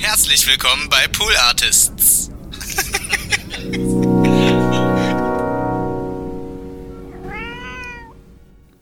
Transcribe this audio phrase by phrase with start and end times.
[0.00, 2.30] Herzlich willkommen bei Pool Artists.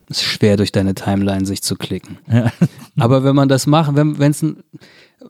[0.09, 2.19] Es ist schwer, durch deine Timeline sich zu klicken.
[2.31, 2.53] Ja.
[2.99, 4.63] Aber wenn man das macht, wenn es ein,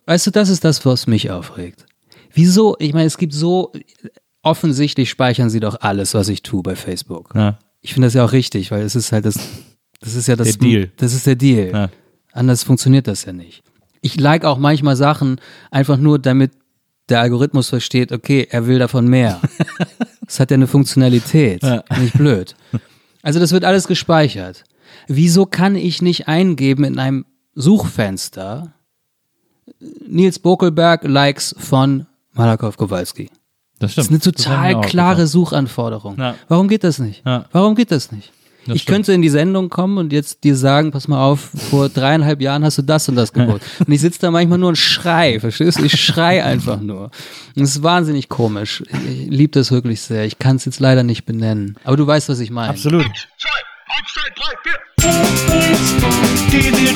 [0.06, 1.86] weißt du, das ist das, was mich aufregt.
[2.34, 2.76] Wieso?
[2.80, 3.72] Ich meine, es gibt so,
[4.42, 7.32] offensichtlich speichern sie doch alles, was ich tue bei Facebook.
[7.34, 7.60] Ja.
[7.80, 9.40] Ich finde das ja auch richtig, weil es ist halt das,
[10.02, 10.92] das ist ja das, der Deal.
[10.98, 11.72] Das ist der Deal.
[11.72, 11.90] Ja.
[12.34, 13.64] Anders funktioniert das ja nicht.
[14.08, 16.54] Ich like auch manchmal Sachen einfach nur, damit
[17.10, 19.42] der Algorithmus versteht, okay, er will davon mehr.
[20.26, 21.62] das hat ja eine Funktionalität.
[21.62, 21.84] Ja.
[22.00, 22.56] Nicht blöd.
[23.22, 24.64] Also das wird alles gespeichert.
[25.08, 28.74] Wieso kann ich nicht eingeben in einem Suchfenster
[30.08, 33.30] Nils Bokelberg Likes von Malakow Kowalski?
[33.80, 34.08] Das stimmt.
[34.08, 36.18] Das ist eine total klare Suchanforderung.
[36.18, 36.36] Ja.
[36.48, 37.26] Warum geht das nicht?
[37.26, 37.46] Ja.
[37.52, 38.32] Warum geht das nicht?
[38.68, 38.96] Das ich stimmt.
[38.96, 42.64] könnte in die Sendung kommen und jetzt dir sagen, pass mal auf, vor dreieinhalb Jahren
[42.64, 43.62] hast du das und das gebaut.
[43.80, 45.84] und ich sitze da manchmal nur und schrei, verstehst du?
[45.86, 47.12] Ich schrei einfach nur.
[47.56, 48.84] Und es ist wahnsinnig komisch.
[49.10, 50.26] Ich liebe das wirklich sehr.
[50.26, 51.76] Ich kann es jetzt leider nicht benennen.
[51.84, 52.70] Aber du weißt, was ich meine.
[52.70, 53.06] Absolut.
[53.06, 53.50] Eins, zwei,
[53.88, 54.78] eins, zwei, drei, vier.
[56.52, 56.88] Die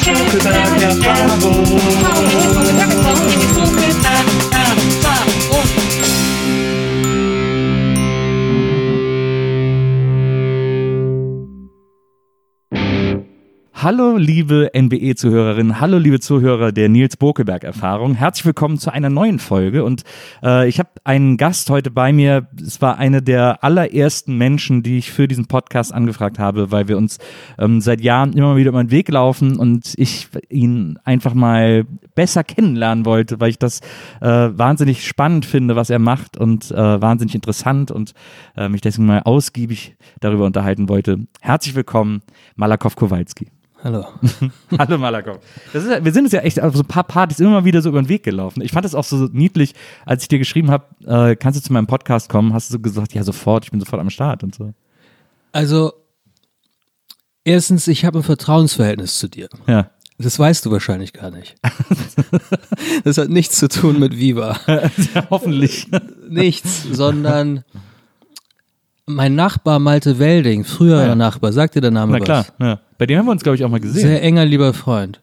[13.84, 18.14] Hallo liebe NBE-Zuhörerinnen, hallo liebe Zuhörer der Nils Bokeberg-Erfahrung.
[18.14, 20.04] Herzlich willkommen zu einer neuen Folge und
[20.44, 22.48] äh, ich habe einen Gast heute bei mir.
[22.64, 26.96] Es war eine der allerersten Menschen, die ich für diesen Podcast angefragt habe, weil wir
[26.96, 27.18] uns
[27.58, 32.44] ähm, seit Jahren immer wieder über den Weg laufen und ich ihn einfach mal besser
[32.44, 33.80] kennenlernen wollte, weil ich das
[34.22, 38.14] äh, wahnsinnig spannend finde, was er macht und äh, wahnsinnig interessant und
[38.56, 41.26] äh, mich deswegen mal ausgiebig darüber unterhalten wollte.
[41.42, 42.22] Herzlich willkommen,
[42.56, 43.48] Malakow Kowalski.
[43.84, 44.06] Hallo.
[44.78, 45.40] Hallo Malakow.
[45.74, 48.02] Ist, wir sind uns ja echt auf so ein paar Partys immer wieder so über
[48.02, 48.62] den Weg gelaufen.
[48.62, 49.74] Ich fand es auch so niedlich,
[50.06, 52.80] als ich dir geschrieben habe, äh, kannst du zu meinem Podcast kommen, hast du so
[52.80, 54.74] gesagt, ja sofort, ich bin sofort am Start und so.
[55.52, 55.94] Also,
[57.44, 59.50] erstens, ich habe ein Vertrauensverhältnis zu dir.
[59.68, 59.90] Ja.
[60.20, 61.56] Das weißt du wahrscheinlich gar nicht.
[63.04, 64.60] das hat nichts zu tun mit Viva.
[64.68, 65.88] ja, hoffentlich.
[66.30, 67.64] Nichts, sondern
[69.16, 71.16] mein Nachbar Malte Welding, früherer ja.
[71.16, 72.68] Nachbar, sagt dir der Name Na klar, was?
[72.68, 72.80] Ja.
[72.98, 74.02] Bei dem haben wir uns, glaube ich, auch mal gesehen.
[74.02, 75.22] Sehr enger, lieber Freund.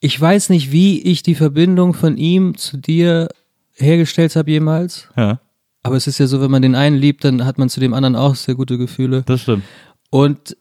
[0.00, 3.28] Ich weiß nicht, wie ich die Verbindung von ihm zu dir
[3.74, 5.08] hergestellt habe jemals.
[5.16, 5.40] Ja.
[5.82, 7.94] Aber es ist ja so, wenn man den einen liebt, dann hat man zu dem
[7.94, 9.22] anderen auch sehr gute Gefühle.
[9.26, 9.64] Das stimmt.
[10.10, 10.56] Und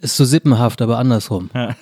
[0.00, 1.50] ist so sippenhaft, aber andersrum.
[1.54, 1.74] Ja.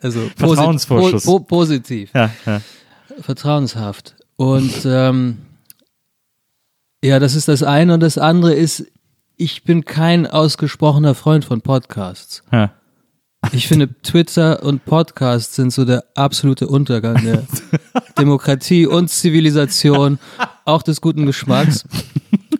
[0.00, 1.24] also Vertrauensvorschuss.
[1.24, 2.10] Po, po, positiv.
[2.14, 2.60] Ja, ja.
[3.20, 4.14] Vertrauenshaft.
[4.36, 5.38] Und ähm,
[7.02, 7.94] ja, das ist das eine.
[7.94, 8.86] Und das andere ist,
[9.36, 12.42] ich bin kein ausgesprochener Freund von Podcasts.
[12.52, 12.72] Ja.
[13.50, 17.42] Ich finde, Twitter und Podcasts sind so der absolute Untergang der
[18.18, 20.20] Demokratie und Zivilisation,
[20.64, 21.84] auch des guten Geschmacks.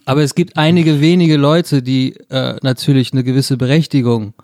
[0.04, 4.34] Aber es gibt einige wenige Leute, die äh, natürlich eine gewisse Berechtigung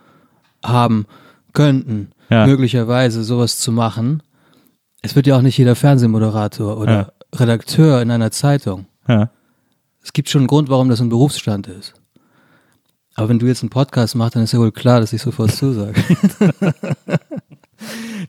[0.65, 1.07] haben
[1.53, 2.47] könnten, ja.
[2.47, 4.23] möglicherweise sowas zu machen.
[5.03, 7.13] Es wird ja auch nicht jeder Fernsehmoderator oder ja.
[7.35, 8.87] Redakteur in einer Zeitung.
[9.09, 9.31] Ja.
[10.09, 11.93] Es gibt schon einen Grund, warum das ein Berufsstand ist.
[13.15, 15.53] Aber wenn du jetzt einen Podcast machst, dann ist ja wohl klar, dass ich sofort
[15.55, 16.03] zusage.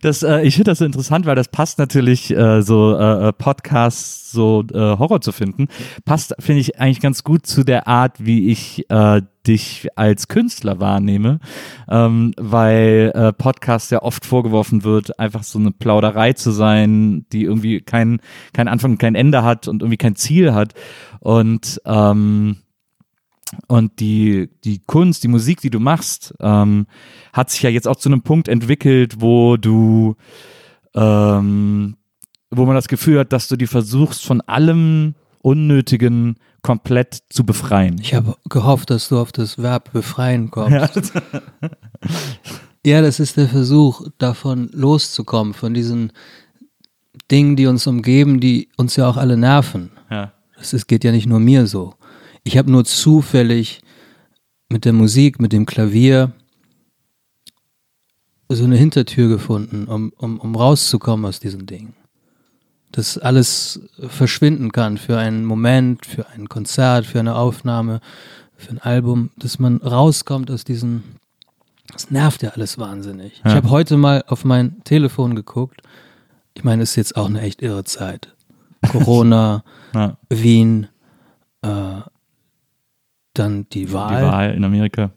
[0.01, 3.33] Das, äh, ich finde das so interessant, weil das passt natürlich äh, so äh, äh,
[3.33, 5.67] Podcasts, so äh, Horror zu finden,
[6.05, 10.79] passt finde ich eigentlich ganz gut zu der Art, wie ich äh, dich als Künstler
[10.79, 11.39] wahrnehme,
[11.89, 17.43] ähm, weil äh, Podcast ja oft vorgeworfen wird, einfach so eine Plauderei zu sein, die
[17.43, 18.19] irgendwie kein
[18.53, 20.73] kein Anfang, kein Ende hat und irgendwie kein Ziel hat.
[21.19, 22.57] Und ähm,
[23.67, 26.87] und die, die Kunst, die Musik, die du machst, ähm,
[27.33, 30.15] hat sich ja jetzt auch zu einem Punkt entwickelt, wo du,
[30.95, 31.97] ähm,
[32.51, 37.99] wo man das Gefühl hat, dass du die versuchst, von allem Unnötigen komplett zu befreien.
[38.01, 41.13] Ich habe gehofft, dass du auf das Verb befreien kommst.
[41.13, 41.69] Ja.
[42.85, 46.11] ja, das ist der Versuch, davon loszukommen, von diesen
[47.31, 49.91] Dingen, die uns umgeben, die uns ja auch alle nerven.
[50.11, 50.33] Ja.
[50.57, 51.93] Das ist, geht ja nicht nur mir so.
[52.49, 53.79] Ich habe nur zufällig
[54.69, 56.31] mit der Musik, mit dem Klavier
[58.49, 61.93] so eine Hintertür gefunden, um, um, um rauszukommen aus diesen Dingen.
[62.91, 68.01] Dass alles verschwinden kann für einen Moment, für ein Konzert, für eine Aufnahme,
[68.57, 71.03] für ein Album, dass man rauskommt aus diesen.
[71.91, 73.43] Das nervt ja alles wahnsinnig.
[73.45, 73.51] Ja.
[73.51, 75.83] Ich habe heute mal auf mein Telefon geguckt.
[76.55, 78.35] Ich meine, es ist jetzt auch eine echt irre Zeit.
[78.91, 79.63] Corona,
[79.93, 80.17] ja.
[80.29, 80.87] Wien,
[81.61, 82.01] äh,
[83.39, 84.21] dann die Wahl.
[84.21, 85.11] Die Wahl in Amerika.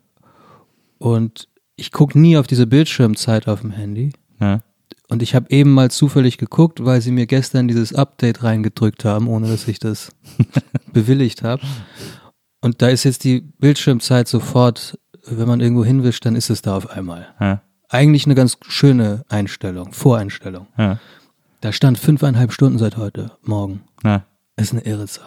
[0.98, 4.12] Und ich gucke nie auf diese Bildschirmzeit auf dem Handy.
[4.40, 4.60] Ja.
[5.08, 9.28] Und ich habe eben mal zufällig geguckt, weil sie mir gestern dieses Update reingedrückt haben,
[9.28, 10.12] ohne dass ich das
[10.92, 11.62] bewilligt habe.
[12.60, 16.76] Und da ist jetzt die Bildschirmzeit sofort, wenn man irgendwo hinwischt, dann ist es da
[16.76, 17.26] auf einmal.
[17.40, 20.66] Ja, Eigentlich eine ganz schöne Einstellung, Voreinstellung.
[20.78, 20.98] ja,
[21.60, 23.82] Da stand fünfeinhalb Stunden seit heute Morgen.
[24.04, 24.24] ja.
[24.56, 25.26] Ist eine irre Zahl.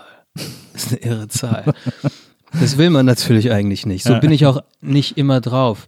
[0.74, 1.74] Ist eine irre Zahl.
[2.60, 4.04] Das will man natürlich eigentlich nicht.
[4.04, 5.88] So bin ich auch nicht immer drauf.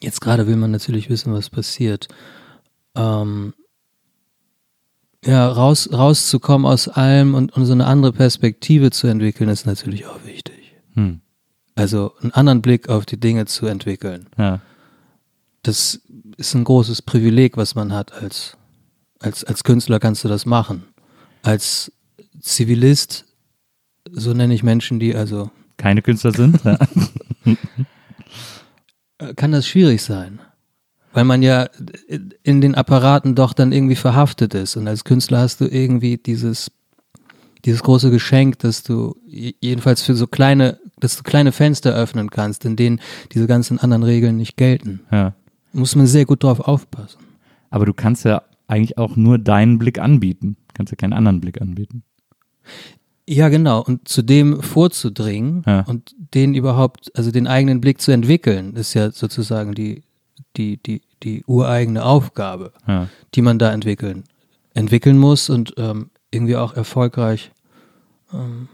[0.00, 2.08] Jetzt gerade will man natürlich wissen, was passiert.
[2.94, 3.54] Ähm,
[5.24, 10.06] ja, raus, rauszukommen aus allem und, und so eine andere Perspektive zu entwickeln, ist natürlich
[10.06, 10.74] auch wichtig.
[10.94, 11.20] Hm.
[11.74, 14.26] Also einen anderen Blick auf die Dinge zu entwickeln.
[14.38, 14.60] ja.
[15.62, 16.00] Das
[16.38, 18.56] ist ein großes Privileg, was man hat als,
[19.18, 20.84] als, als Künstler kannst du das machen.
[21.42, 21.92] Als
[22.40, 23.26] Zivilist,
[24.10, 26.62] so nenne ich Menschen, die also, Keine Künstler sind.
[26.64, 26.78] Ja.
[29.18, 30.40] äh, kann das schwierig sein.
[31.12, 31.68] Weil man ja
[32.44, 34.76] in den Apparaten doch dann irgendwie verhaftet ist.
[34.76, 36.70] Und als Künstler hast du irgendwie dieses,
[37.64, 42.30] dieses große Geschenk, dass du je- jedenfalls für so kleine, dass du kleine Fenster öffnen
[42.30, 43.00] kannst, in denen
[43.32, 45.00] diese ganzen anderen Regeln nicht gelten.
[45.10, 45.34] ja.
[45.72, 47.20] Muss man sehr gut drauf aufpassen.
[47.70, 50.56] Aber du kannst ja eigentlich auch nur deinen Blick anbieten.
[50.66, 52.02] Du kannst ja keinen anderen Blick anbieten.
[53.28, 53.82] Ja, genau.
[53.82, 55.80] Und zu dem vorzudringen Ja.
[55.82, 60.02] und den überhaupt, also den eigenen Blick zu entwickeln, ist ja sozusagen die,
[60.56, 63.08] die, die, die ureigene Aufgabe, Ja.
[63.34, 64.24] die man da entwickeln,
[64.74, 67.52] entwickeln muss und ähm, irgendwie auch erfolgreich
[68.32, 68.68] ähm,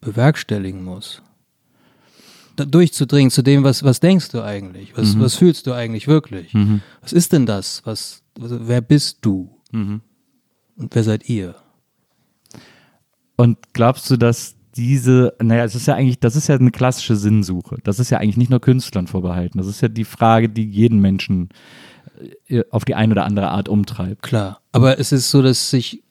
[0.00, 1.22] bewerkstelligen muss.
[2.56, 4.96] Da durchzudringen zu dem, was, was denkst du eigentlich?
[4.96, 6.52] Was, was fühlst du eigentlich wirklich?
[6.54, 6.82] Mhm.
[7.00, 7.82] Was ist denn das?
[7.84, 9.56] Was, also, wer bist du?
[9.70, 10.00] Mhm.
[10.76, 11.54] Und wer seid ihr?
[13.42, 17.16] Und glaubst du, dass diese, naja, es ist ja eigentlich, das ist ja eine klassische
[17.16, 17.78] Sinnsuche.
[17.82, 19.58] Das ist ja eigentlich nicht nur Künstlern vorbehalten.
[19.58, 21.48] Das ist ja die Frage, die jeden Menschen
[22.46, 24.22] äh, auf die eine oder andere Art umtreibt.
[24.22, 24.60] Klar.
[24.70, 26.04] Aber es ist so, dass sich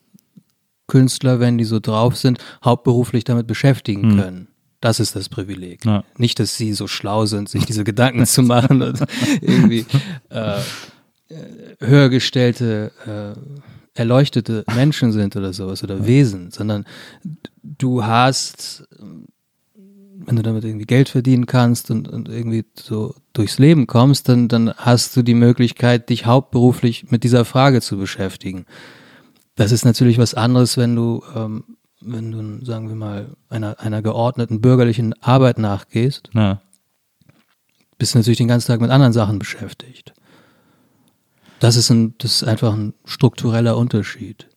[0.87, 4.47] Künstler, wenn die so drauf sind, hauptberuflich damit beschäftigen können.
[4.81, 5.85] Das ist das Privileg.
[5.85, 6.03] Ja.
[6.17, 8.99] Nicht, dass sie so schlau sind, sich diese Gedanken zu machen und
[9.41, 9.85] irgendwie
[10.29, 10.63] äh, äh,
[11.79, 16.85] höher gestellte, äh, erleuchtete Menschen sind oder sowas oder Wesen, sondern
[17.61, 23.87] du hast, wenn du damit irgendwie Geld verdienen kannst und, und irgendwie so durchs Leben
[23.87, 28.65] kommst, dann, dann hast du die Möglichkeit, dich hauptberuflich mit dieser Frage zu beschäftigen.
[29.55, 31.63] Das ist natürlich was anderes, wenn du, ähm,
[31.99, 36.61] wenn du, sagen wir mal, einer, einer geordneten bürgerlichen Arbeit nachgehst, Ja.
[37.97, 40.13] bist du natürlich den ganzen Tag mit anderen Sachen beschäftigt.
[41.61, 44.49] Das ist, ein, das ist einfach ein struktureller Unterschied.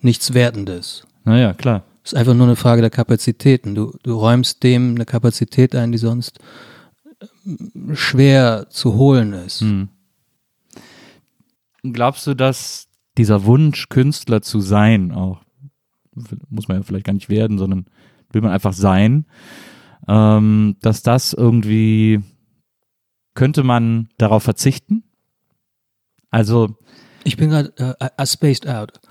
[0.00, 1.06] Nichts Wertendes.
[1.22, 1.84] Naja, klar.
[2.02, 3.76] Es ist einfach nur eine Frage der Kapazitäten.
[3.76, 6.40] Du, du räumst dem eine Kapazität ein, die sonst
[7.46, 9.60] ähm, schwer zu holen ist.
[9.60, 9.88] Hm.
[11.84, 12.88] Glaubst du, dass
[13.18, 15.42] dieser Wunsch, Künstler zu sein, auch,
[16.48, 17.86] muss man ja vielleicht gar nicht werden, sondern
[18.32, 19.26] will man einfach sein,
[20.08, 22.20] ähm, dass das irgendwie,
[23.34, 25.04] könnte man darauf verzichten?
[26.30, 26.76] Also,
[27.24, 28.92] Ich bin gerade äh, spaced out.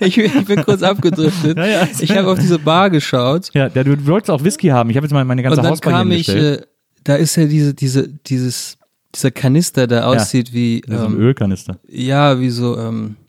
[0.00, 1.56] ich, ich bin kurz abgedriftet.
[1.58, 1.88] Ja, ja.
[1.98, 4.90] Ich habe auf diese Bar geschaut ja, der, du wolltest auch Whisky haben.
[4.90, 6.60] Ich habe jetzt mal meine ganze und dann Hausbar kam ich, äh,
[7.04, 8.78] da ist ja diese, diese, dieses,
[9.14, 11.78] dieser Kanister, der aussieht wie, Das ist ein ähm, Ölkanister.
[11.88, 13.19] ja, wie so ähm, äh,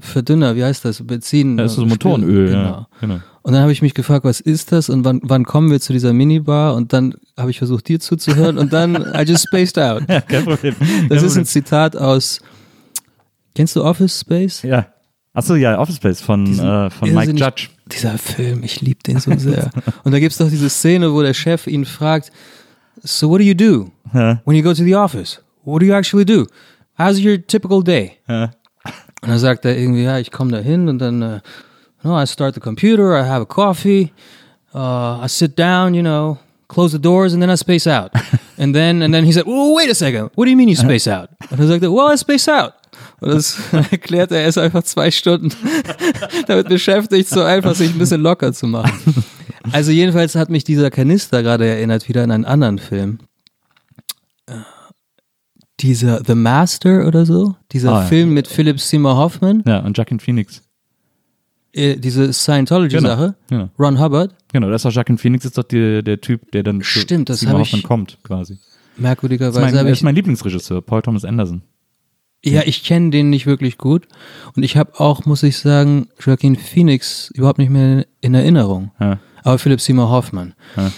[0.00, 1.04] Verdünner, wie heißt das?
[1.06, 1.56] Benzin.
[1.56, 2.62] Das ist so äh, Motorenöl, Genau.
[2.62, 2.86] ja.
[3.00, 3.20] Genau.
[3.42, 5.92] Und dann habe ich mich gefragt, was ist das und wann, wann kommen wir zu
[5.92, 6.74] dieser Minibar?
[6.74, 10.02] Und dann habe ich versucht, dir zuzuhören und dann I just spaced out.
[10.08, 10.74] Ja, kein Problem.
[11.08, 11.44] Das kein ist ein.
[11.46, 12.40] Zitat aus,
[13.54, 14.62] kennst du Office Space?
[14.62, 14.86] Ja.
[15.34, 17.68] Achso, ja, Office Space von, Diesen äh, von Mike Judge.
[17.90, 19.70] Dieser Film, ich liebe den so sehr.
[20.04, 22.30] und da gibt es doch diese Szene, wo der Chef ihn fragt,
[23.02, 23.90] so what do you do
[24.44, 25.40] when you go to the office?
[25.64, 26.46] What do you actually do?
[26.98, 28.12] How's your typical day?
[29.22, 31.38] Und dann sagt er irgendwie, ja, ich komme da hin und dann, uh,
[32.02, 34.10] no, I start the computer, I have a coffee,
[34.74, 36.38] uh, I sit down, you know,
[36.68, 38.10] close the doors and then I space out.
[38.58, 40.74] and then, and then he said, well, wait a second, what do you mean you
[40.74, 41.28] space out?
[41.50, 42.72] Und dann sagt er, well, I space out.
[43.20, 43.56] Und das
[43.92, 45.52] erklärt er, er ist einfach zwei Stunden
[46.48, 49.24] damit beschäftigt, so einfach sich ein bisschen locker zu machen.
[49.70, 53.20] Also jedenfalls hat mich dieser Kanister gerade erinnert wieder an einen anderen Film.
[55.82, 58.06] Dieser The Master oder so, dieser Ah, ja.
[58.06, 60.62] Film mit Philip Seymour Hoffman, ja, und Jacqueline Phoenix.
[61.72, 63.68] äh, diese Scientology-Sache, Genau.
[63.78, 66.80] Ron Hubbard, Genau, das ist doch Jacqueline Phoenix, ist doch die, der Typ, der dann
[66.82, 68.54] zu Stimmt, das Seymour Hoffman kommt, quasi.
[68.54, 71.62] Das ist merkwürdigerweise mein, das ist mein Lieblingsregisseur, Paul Thomas Anderson.
[72.44, 74.06] ja, ich kenne den nicht wirklich gut
[74.54, 79.18] und ich habe auch, muss ich sagen, Joaquin Phoenix überhaupt nicht mehr in Erinnerung, Ja.
[79.42, 80.54] aber Philip Seymour Hoffman.
[80.76, 80.92] Ja.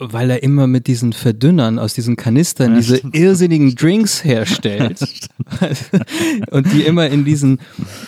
[0.00, 5.00] Weil er immer mit diesen Verdünnern aus diesen Kanistern Ja, diese irrsinnigen Drinks herstellt.
[6.50, 7.60] und die immer in diesen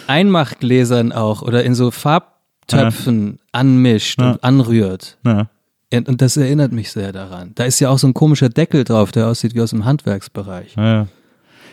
[0.06, 4.32] Einmachgläsern auch oder in so Farbtöpfen anmischt Ja.
[4.32, 5.18] und anrührt.
[5.24, 5.48] Ja.
[5.94, 7.52] Und das erinnert mich sehr daran.
[7.54, 10.74] Da ist ja auch so ein komischer Deckel drauf, der aussieht wie aus dem Handwerksbereich.
[10.76, 11.06] Ja, ja.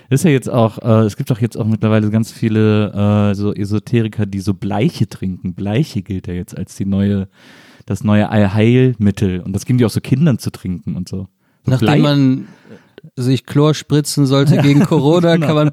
[0.10, 3.54] Ist ja jetzt auch, äh, es gibt doch jetzt auch mittlerweile ganz viele äh, so
[3.54, 5.54] Esoteriker, die so Bleiche trinken.
[5.54, 7.28] Bleiche gilt ja jetzt als die neue,
[7.90, 9.42] das neue Allheilmittel.
[9.42, 11.28] Und das geben die auch so Kindern zu trinken und so.
[11.66, 12.48] so Nachdem Blei- man
[13.16, 15.48] sich Chlor spritzen sollte gegen Corona, genau.
[15.48, 15.72] kann man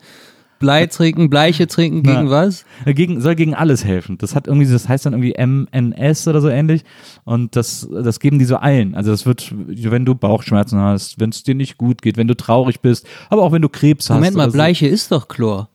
[0.58, 2.30] Blei trinken, Bleiche trinken gegen Na.
[2.30, 2.64] was?
[2.86, 4.16] Dagegen, soll gegen alles helfen.
[4.16, 6.82] Das hat irgendwie, das heißt dann irgendwie MNS oder so ähnlich.
[7.24, 8.94] Und das, das geben die so allen.
[8.94, 12.34] Also das wird, wenn du Bauchschmerzen hast, wenn es dir nicht gut geht, wenn du
[12.34, 14.16] traurig bist, aber auch wenn du Krebs hast.
[14.16, 14.56] Moment mal, oder so.
[14.56, 15.68] Bleiche ist doch Chlor.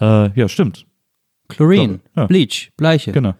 [0.00, 0.86] Äh, ja, stimmt.
[1.48, 2.26] Chlorin, Ja.
[2.26, 3.12] Bleach, Bleiche.
[3.12, 3.34] Genau.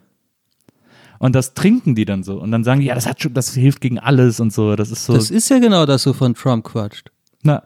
[1.18, 2.40] Und das trinken die dann so.
[2.40, 4.76] Und dann sagen die, ja, das hat schon, das hilft gegen alles und so.
[4.76, 5.14] Das ist so.
[5.14, 7.10] Das ist ja genau das, so von Trump quatscht.
[7.42, 7.62] na,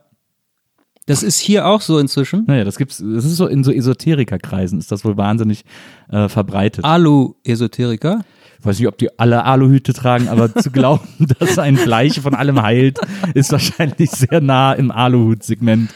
[1.07, 2.45] Das ist hier auch so inzwischen.
[2.47, 5.65] naja, das gibt's, das ist so in so Esoterikerkreisen ist das wohl wahnsinnig
[6.11, 6.85] äh, verbreitet.
[6.85, 8.21] Alu-Esoteriker.
[8.61, 12.35] Ich weiß nicht, ob die alle Aluhüte tragen, aber zu glauben, dass ein Bleiche von
[12.35, 12.99] allem heilt,
[13.33, 15.91] ist wahrscheinlich sehr nah im Aluhut-Segment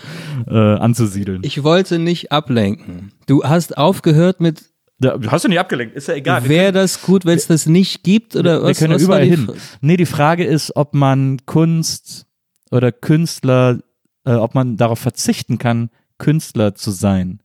[0.48, 1.42] äh, anzusiedeln.
[1.44, 3.12] Ich wollte nicht ablenken.
[3.26, 4.62] Du hast aufgehört mit,
[5.04, 6.48] Da, hast du nicht abgelenkt, ist ja egal.
[6.48, 8.36] wäre das gut, wenn es das nicht gibt?
[8.36, 9.50] Oder wir was, können ja was überall hin.
[9.80, 12.26] Nee, die Frage ist, ob man Kunst
[12.70, 13.80] oder Künstler,
[14.24, 17.40] äh, ob man darauf verzichten kann, Künstler zu sein.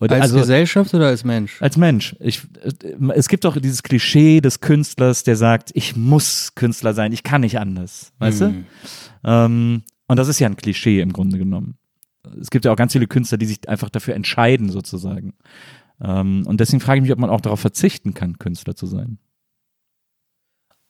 [0.00, 1.60] Oder, Als also Gesellschaft oder als Mensch?
[1.60, 2.14] als Mensch.
[2.20, 7.12] Ich, äh, es gibt doch dieses Klischee des Künstlers, der sagt, ich muss Künstler sein,
[7.12, 8.12] ich kann nicht anders.
[8.18, 8.64] Weißt Hm.
[9.24, 9.28] du?
[9.30, 11.76] Ähm, und das ist ja ein Klischee im Grunde genommen.
[12.40, 15.34] Es gibt ja auch ganz viele Künstler, die sich einfach dafür entscheiden, sozusagen.
[16.00, 19.18] Ähm, und deswegen frage ich mich, ob man auch darauf verzichten kann, Künstler zu sein.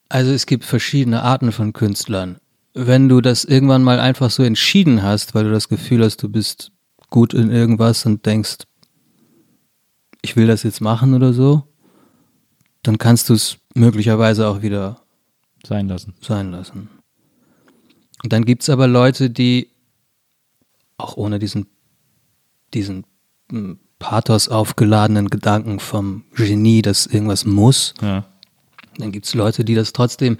[0.08, 2.38] Also es gibt verschiedene Arten von Künstlern.
[2.74, 6.28] Wenn du das irgendwann mal einfach so entschieden hast, weil du das Gefühl hast, du
[6.28, 6.72] bist
[7.10, 8.58] gut in irgendwas und denkst,
[10.22, 11.64] ich will das jetzt machen oder so,
[12.82, 15.00] dann kannst du es möglicherweise auch wieder
[15.66, 16.14] Sein lassen.
[16.20, 16.88] sein lassen.
[18.22, 19.68] Und dann gibt's aber Leute, die
[20.96, 21.66] auch ohne diesen,
[22.74, 23.04] diesen
[23.50, 28.24] mm, Pathos aufgeladenen Gedanken vom Genie, dass irgendwas muss, Ja.
[28.96, 30.38] dann gibt's Leute, die das trotzdem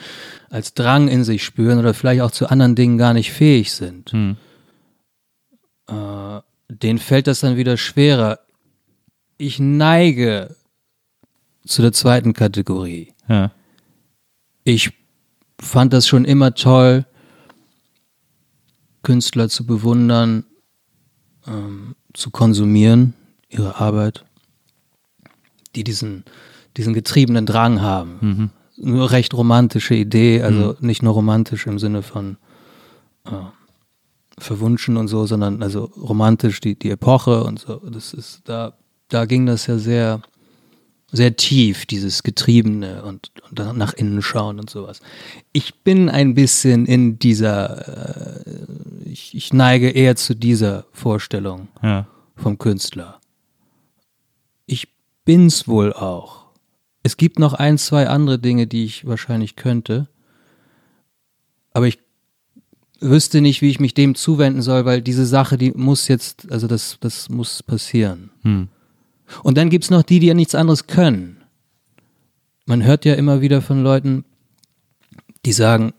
[0.50, 4.12] als Drang in sich spüren oder vielleicht auch zu anderen Dingen gar nicht fähig sind.
[4.12, 4.36] Hm.
[5.88, 8.40] Äh, denen fällt das dann wieder schwerer.
[9.38, 10.54] Ich neige
[11.66, 13.12] zu der zweiten Kategorie.
[13.28, 13.52] Ja.
[14.64, 14.90] Ich
[15.60, 17.06] fand das schon immer toll,
[19.02, 20.44] Künstler zu bewundern,
[21.46, 23.14] ähm, zu konsumieren,
[23.48, 24.24] ihre Arbeit,
[25.74, 26.24] die diesen,
[26.76, 28.18] diesen getriebenen Drang haben.
[28.20, 28.50] Mhm.
[28.80, 32.36] Nur recht romantische Idee, also nicht nur romantisch im Sinne von
[33.24, 33.30] äh,
[34.38, 37.76] verwunschen und so, sondern also romantisch die, die Epoche und so.
[37.90, 38.74] Das ist, da,
[39.08, 40.20] da ging das ja sehr,
[41.10, 45.00] sehr tief, dieses Getriebene und, und dann nach innen schauen und sowas.
[45.52, 48.56] Ich bin ein bisschen in dieser, äh,
[49.06, 52.06] ich, ich neige eher zu dieser Vorstellung Ja.
[52.36, 53.18] vom Künstler.
[55.28, 56.46] Ich bin's wohl auch.
[57.02, 60.08] Es gibt noch ein, zwei andere Dinge, die ich wahrscheinlich könnte,
[61.74, 61.98] aber ich
[62.98, 66.66] wüsste nicht, wie ich mich dem zuwenden soll, weil diese Sache, die muss jetzt, also
[66.66, 68.30] das, das muss passieren.
[68.40, 68.68] Hm.
[69.42, 71.44] Und dann gibt's noch die, die ja nichts anderes können.
[72.64, 74.24] Man hört ja immer wieder von Leuten,
[75.44, 75.92] die sagen,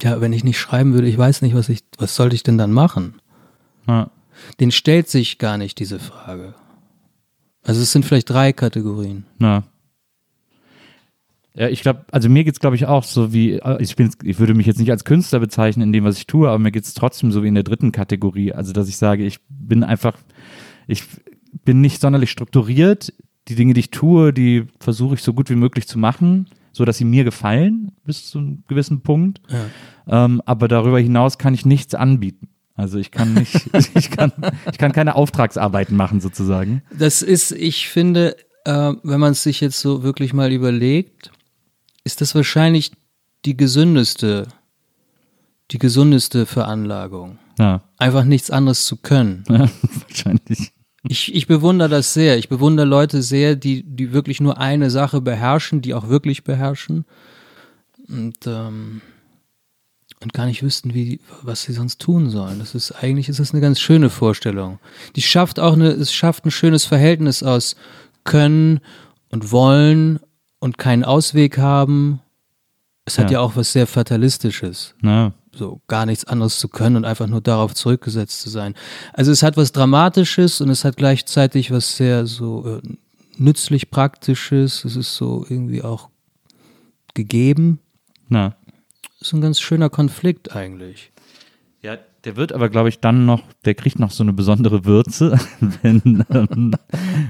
[0.00, 2.56] ja, wenn ich nicht schreiben würde, ich weiß nicht, was ich, was sollte ich denn
[2.56, 3.20] dann machen?
[3.86, 4.10] Ja.
[4.60, 6.54] Den stellt sich gar nicht diese Frage.
[7.66, 9.24] Also es sind vielleicht drei Kategorien.
[9.40, 9.64] Ja.
[11.54, 14.38] Ja, ich glaube, also mir geht's glaube ich auch so wie, äh, ich bin, ich
[14.38, 16.92] würde mich jetzt nicht als Künstler bezeichnen in dem, was ich tue, aber mir geht's
[16.92, 18.52] trotzdem so wie in der dritten Kategorie.
[18.52, 20.18] Also, dass ich sage, ich bin einfach,
[20.86, 21.02] ich
[21.64, 23.12] bin nicht sonderlich strukturiert.
[23.48, 26.84] Die Dinge, die ich tue, die versuche ich so gut wie möglich zu machen, so
[26.84, 29.40] dass sie mir gefallen, bis zu einem gewissen Punkt.
[30.06, 32.48] Ähm, aber darüber hinaus kann ich nichts anbieten.
[32.76, 34.32] Also ich kann nicht, ich kann,
[34.70, 36.82] ich kann keine Auftragsarbeiten machen sozusagen.
[36.96, 41.32] Das ist, ich finde, äh, wenn man es sich jetzt so wirklich mal überlegt,
[42.04, 42.92] ist das wahrscheinlich
[43.44, 44.46] die gesündeste,
[45.70, 47.38] die gesundeste Veranlagung.
[47.58, 49.44] Ja, Einfach nichts anderes zu können.
[49.48, 50.72] wahrscheinlich.
[51.08, 52.36] Ich, ich bewundere das sehr.
[52.36, 57.06] Ich bewundere Leute sehr, die, die wirklich nur eine Sache beherrschen, die auch wirklich beherrschen.
[58.08, 59.00] Und, ähm,
[60.22, 62.58] und gar nicht wüssten, wie, was sie sonst tun sollen.
[62.58, 64.78] Das ist eigentlich ist das eine ganz schöne Vorstellung.
[65.14, 67.76] Die schafft auch eine, es schafft ein schönes Verhältnis aus
[68.24, 68.80] Können
[69.30, 70.18] und Wollen
[70.58, 72.20] und keinen Ausweg haben
[73.04, 73.34] Es hat Ja.
[73.38, 74.94] ja auch was sehr Fatalistisches.
[75.00, 78.74] Na, so gar nichts anderes zu können und einfach nur darauf zurückgesetzt zu sein.
[79.12, 82.82] Also es hat was Dramatisches und es hat gleichzeitig was sehr so äh,
[83.38, 84.84] nützlich Praktisches.
[84.84, 86.08] Es ist so irgendwie auch
[87.14, 87.78] gegeben.
[88.28, 88.56] na.
[89.26, 91.12] Ist ein ganz schöner Konflikt eigentlich.
[91.82, 95.38] Ja, der wird aber, glaube ich, dann noch, der kriegt noch so eine besondere Würze,
[95.82, 96.72] wenn, ähm,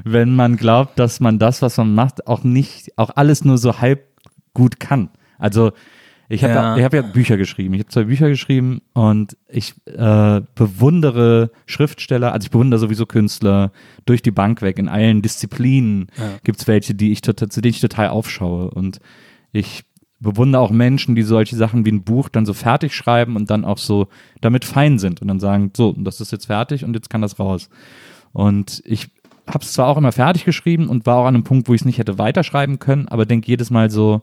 [0.05, 3.81] wenn man glaubt, dass man das, was man macht, auch nicht, auch alles nur so
[3.81, 4.05] halb
[4.55, 5.11] gut kann.
[5.39, 5.73] Also
[6.29, 6.63] ich habe ja.
[6.63, 6.77] Ja.
[6.79, 7.75] ich hab ja Bücher geschrieben.
[7.75, 13.71] Ich habe zwei Bücher geschrieben und ich äh, bewundere Schriftsteller, also ich bewundere sowieso Künstler
[14.07, 14.79] durch die Bank weg.
[14.79, 16.39] In allen Disziplinen Ja.
[16.43, 18.71] gibt's welche, die ich total, zu denen ich total aufschaue.
[18.71, 18.99] Und
[19.53, 19.85] ich
[20.19, 23.65] bewundere auch Menschen, die solche Sachen wie ein Buch dann so fertig schreiben und dann
[23.65, 24.09] auch so
[24.41, 27.39] damit fein sind und dann sagen, so, das ist jetzt fertig und jetzt kann das
[27.39, 27.69] raus.
[28.33, 29.11] Und ich
[29.47, 31.83] habe es zwar auch immer fertig geschrieben und war auch an einem Punkt, wo ich
[31.83, 34.23] es nicht hätte weiterschreiben können, aber denke jedes Mal so,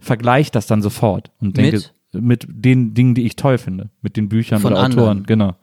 [0.00, 4.28] vergleich das dann sofort und denke mit, den Dingen, die ich toll finde, mit den
[4.28, 5.08] Büchern Von oder anderen.
[5.08, 5.56] Autoren, genau.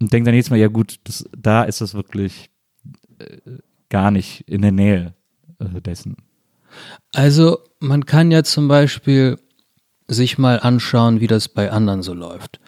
[0.00, 2.50] Und denke dann jedes Mal, ja gut, das, da ist es wirklich
[3.18, 3.38] äh,
[3.88, 5.14] gar nicht in der Nähe
[5.58, 6.16] äh, dessen.
[7.12, 9.38] Also man kann ja zum Beispiel
[10.08, 12.60] sich mal anschauen, wie das bei anderen so läuft.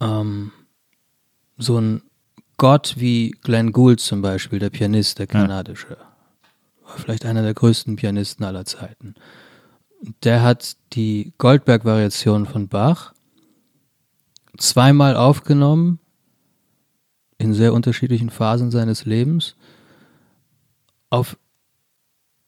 [0.00, 0.52] Ähm,
[1.56, 2.02] so ein
[2.56, 5.96] Gott wie Glenn Gould zum Beispiel, der Pianist, der kanadische,
[6.82, 9.14] war vielleicht einer der größten Pianisten aller Zeiten.
[10.22, 13.12] Der hat die Goldberg-Variation von Bach
[14.56, 15.98] zweimal aufgenommen
[17.38, 19.56] in sehr unterschiedlichen Phasen seines Lebens
[21.10, 21.36] auf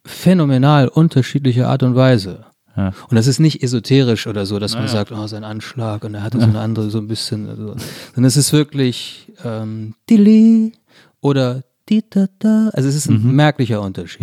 [0.07, 2.47] phänomenal unterschiedliche Art und Weise.
[2.77, 2.93] Ja.
[3.09, 4.93] Und das ist nicht esoterisch oder so, dass man Naja.
[4.93, 7.75] sagt, oh, sein Anschlag und er hatte so eine andere, so ein bisschen, also,
[8.15, 10.73] sondern es ist wirklich ähm, Dili
[11.21, 12.71] oder Di-da-da.
[12.73, 14.21] Also es ist ein merklicher Unterschied.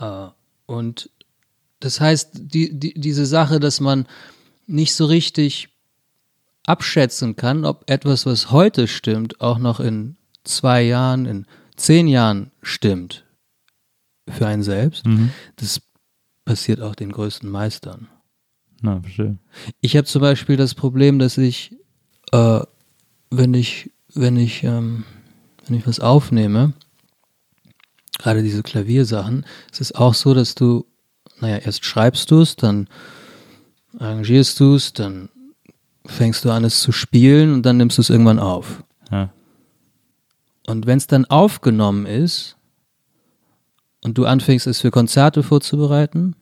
[0.00, 0.26] Ja.
[0.26, 0.30] Äh,
[0.66, 1.10] und
[1.80, 4.06] das heißt, die, die, diese Sache, dass man
[4.66, 5.68] nicht so richtig
[6.64, 11.46] abschätzen kann, ob etwas, was heute stimmt, auch noch in zwei Jahren, in
[11.76, 13.24] zehn Jahren stimmt
[14.30, 15.30] für einen selbst, Mhm.
[15.56, 15.80] das
[16.44, 18.08] passiert auch den größten Meistern.
[18.82, 19.36] Na, verstehe.
[19.80, 21.76] Ich habe zum Beispiel das Problem, dass ich,
[22.32, 22.60] äh,
[23.30, 25.04] wenn ich, wenn ich, ähm,
[25.66, 26.72] wenn ich was aufnehme,
[28.18, 30.86] gerade diese Klaviersachen, es ist auch so, dass du,
[31.40, 32.88] naja, erst schreibst du es, dann
[33.98, 35.28] arrangierst du es, dann
[36.06, 38.82] fängst du an, es zu spielen und dann nimmst du es irgendwann auf.
[39.10, 39.30] Ja.
[40.66, 42.56] Und wenn es dann aufgenommen ist
[44.02, 46.34] und du anfängst, es für Konzerte vorzubereiten,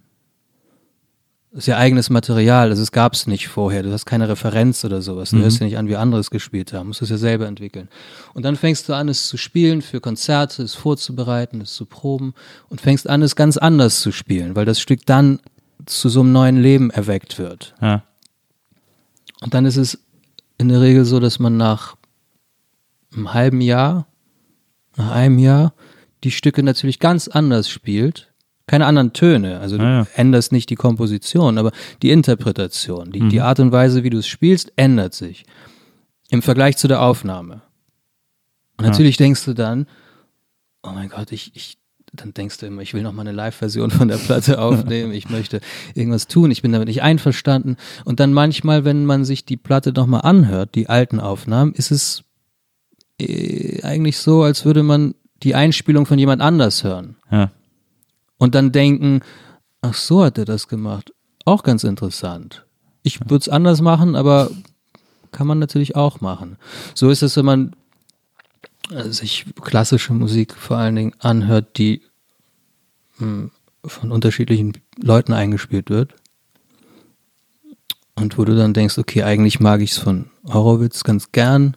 [1.53, 5.01] ist ja eigenes Material, also es gab es nicht vorher, du hast keine Referenz oder
[5.01, 7.47] sowas, du hörst ja nicht an, wie andere es gespielt haben, musst es ja selber
[7.47, 7.89] entwickeln.
[8.35, 12.35] Und dann fängst du an, es zu spielen für Konzerte, es vorzubereiten, es zu proben
[12.69, 15.41] und fängst an, es ganz anders zu spielen, weil das Stück dann
[15.87, 17.75] zu so einem neuen Leben erweckt wird.
[17.81, 18.05] Ja.
[19.41, 19.99] Und dann ist es
[20.59, 21.97] in der Regel so, dass man nach
[23.15, 24.07] einem halben Jahr,
[24.97, 25.73] nach einem Jahr,
[26.25, 28.33] die Stücke natürlich ganz anders spielt.
[28.67, 29.61] Keine anderen Töne.
[29.61, 30.07] Also du Ah, ja.
[30.15, 33.31] änderst nicht die Komposition, aber die Interpretation, die, Mhm.
[33.31, 35.45] die Art und Weise, wie du es spielst, ändert sich.
[36.31, 37.63] Im Vergleich zu der Aufnahme.
[38.77, 38.91] Und Ja.
[38.91, 39.87] natürlich denkst du dann,
[40.83, 41.79] oh mein Gott, ich, ich,
[42.13, 45.31] dann denkst du immer, ich will noch mal eine Live-Version von der Platte aufnehmen, ich
[45.31, 45.61] möchte
[45.95, 47.77] irgendwas tun, ich bin damit nicht einverstanden.
[48.05, 51.91] Und dann manchmal, wenn man sich die Platte noch mal anhört, die alten Aufnahmen, ist
[51.91, 52.23] es
[53.21, 57.51] äh, eigentlich so, als würde man die Einspielung von jemand anders hören Ja.
[58.39, 59.21] und dann denken,
[59.83, 61.13] ach so hat er das gemacht.
[61.45, 62.65] Auch ganz interessant.
[63.03, 64.51] Ich würde es anders machen, aber
[65.33, 66.57] kann man natürlich auch machen.
[66.95, 67.77] So ist es, wenn man
[68.91, 72.03] äh, sich klassische Musik vor allen Dingen anhört, die
[73.19, 73.51] mh,
[73.85, 76.15] von unterschiedlichen Leuten eingespielt wird.
[78.17, 81.77] Und wo du dann denkst, okay, eigentlich mag ich es von Horowitz ganz gern.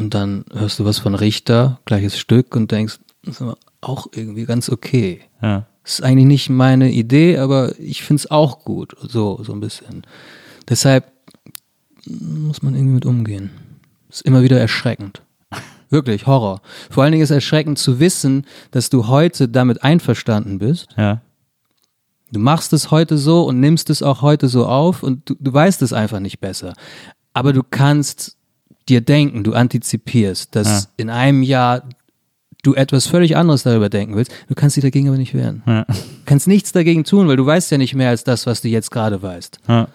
[0.00, 4.06] Und dann hörst du was von Richter, gleiches Stück und denkst, das ist aber auch
[4.14, 5.20] irgendwie ganz okay.
[5.42, 5.66] Ja.
[5.82, 8.96] Das ist eigentlich nicht meine Idee, aber ich finde es auch gut.
[9.00, 10.06] So, so ein bisschen.
[10.68, 11.12] Deshalb
[12.06, 13.50] muss man irgendwie mit umgehen.
[14.08, 15.22] Ist immer wieder erschreckend.
[15.90, 16.62] Wirklich, Horror.
[16.90, 20.88] Vor allen Dingen ist erschreckend zu wissen, dass du heute damit einverstanden bist.
[20.96, 21.22] Ja.
[22.32, 25.52] Du machst es heute so und nimmst es auch heute so auf und du, du
[25.52, 26.74] weißt es einfach nicht besser.
[27.32, 28.36] Aber du kannst
[28.90, 30.88] dir denken, du antizipierst, dass Ja.
[30.98, 31.82] in einem Jahr
[32.62, 34.32] du etwas völlig anderes darüber denken willst.
[34.48, 35.62] Du kannst dich dagegen aber nicht wehren.
[35.66, 35.84] Ja.
[35.84, 35.94] Du
[36.26, 38.90] kannst nichts dagegen tun, weil du weißt ja nicht mehr als das, was du jetzt
[38.90, 39.60] gerade weißt.
[39.68, 39.88] ja.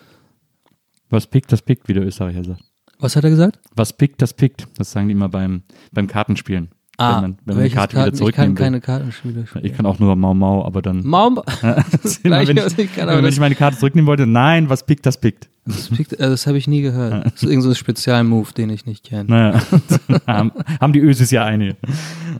[1.11, 2.61] Was pickt, das pickt, wie der Österreicher sagt.
[2.99, 3.59] Was hat er gesagt?
[3.75, 4.67] Was pickt, das pickt.
[4.77, 6.69] Das sagen die immer beim, beim Kartenspielen.
[6.97, 9.65] Ah, wenn man, wenn man die Karte wieder Karten- Ich kann zurücknehmen keine Kartenspiele spielen.
[9.65, 11.05] Ich kann auch nur Mau Mau, aber dann.
[11.05, 11.39] Maum.
[12.23, 14.85] Immer, wenn, was ich, ich kann, aber wenn ich meine Karte zurücknehmen wollte, nein, was
[14.85, 15.47] pickt, das pickt.
[15.65, 17.25] Das, äh, das habe ich nie gehört.
[17.25, 19.25] Das ist irgendein so ein Spezialmove, den ich nicht kenne.
[19.29, 19.61] Naja,
[20.27, 21.75] haben, haben die Ösis ja eine.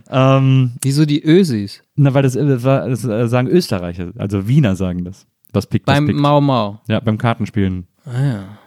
[0.08, 1.82] Ähm, Wieso die Ösis?
[1.96, 5.26] na, weil das, das, war- das äh, sagen Österreicher, also Wiener sagen das.
[5.52, 6.18] Was pickt, das Beim pickt.
[6.18, 6.80] Mau Mau.
[6.88, 7.86] Ja, beim Kartenspielen.
[8.04, 8.58] Ah ja.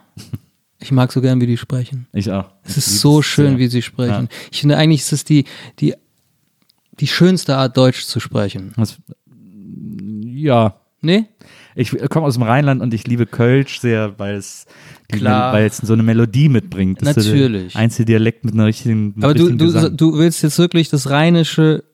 [0.78, 2.06] Ich mag so gern, wie die sprechen.
[2.12, 2.50] Ich auch.
[2.64, 4.28] Es ist so schön, wie sie sprechen.
[4.50, 5.44] Ich finde eigentlich ist es die,
[5.78, 5.94] die,
[6.98, 8.72] die schönste Art, Deutsch zu sprechen.
[8.76, 8.98] Das,
[10.24, 11.24] ja, Nee?
[11.74, 14.66] Ich komme aus dem Rheinland und ich liebe Kölsch sehr, weil es,
[15.20, 17.00] weil es so eine Melodie mitbringt.
[17.02, 17.72] Das ist Natürlich.
[17.72, 19.12] der einzige Dialekt mit einer richtigen.
[19.14, 19.96] Mit Aber du, du, Gesang.
[19.96, 21.84] du willst jetzt wirklich das Rheinische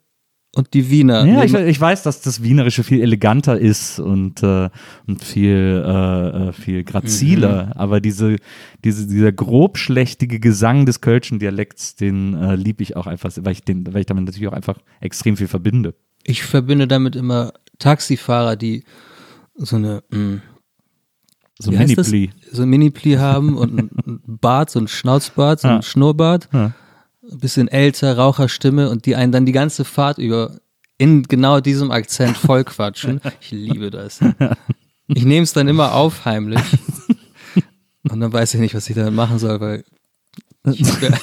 [0.55, 1.27] und die Wiener.
[1.27, 4.71] Ja, ich, ich weiß, dass das Wienerische viel eleganter ist und, äh,
[5.07, 7.73] und viel, äh, äh, viel graziler, Mhm.
[7.73, 8.37] aber diese,
[8.83, 13.65] diese, dieser grobschlächtige Gesang des Kölschen Dialekts, den äh, liebe ich auch einfach, weil ich,
[13.65, 15.95] den, weil ich damit natürlich auch einfach extrem viel verbinde.
[16.25, 18.85] ich verbinde damit immer Taxifahrer, die
[19.59, 20.41] so eine mm,
[21.59, 21.79] So ein?
[21.79, 22.31] Mini-Pli.
[22.53, 25.83] so ein Mini-Pli haben und ein Bart, so ein Schnauzbart, so ein Ja.
[25.83, 26.73] Schnurrbart, Ja.
[27.31, 30.59] ein bisschen älter, Raucherstimme und die einen dann die ganze Fahrt über
[30.99, 33.21] in genau diesem Akzent voll quatschen.
[33.41, 34.21] Ich liebe das.
[35.09, 36.61] Ich nehme es dann immer auf heimlich
[38.11, 39.85] und dann weiß ich nicht, was ich damit machen soll, weil
[40.73, 41.15] ich habe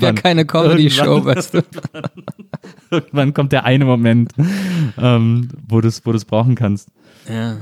[0.00, 1.36] ja, hab keine Comedy-Show, Irgendwann.
[1.36, 1.62] weißt du.
[2.90, 4.32] Irgendwann kommt der eine Moment,
[4.98, 6.88] ähm, wo du es wo du's brauchen kannst.
[7.28, 7.56] Ja.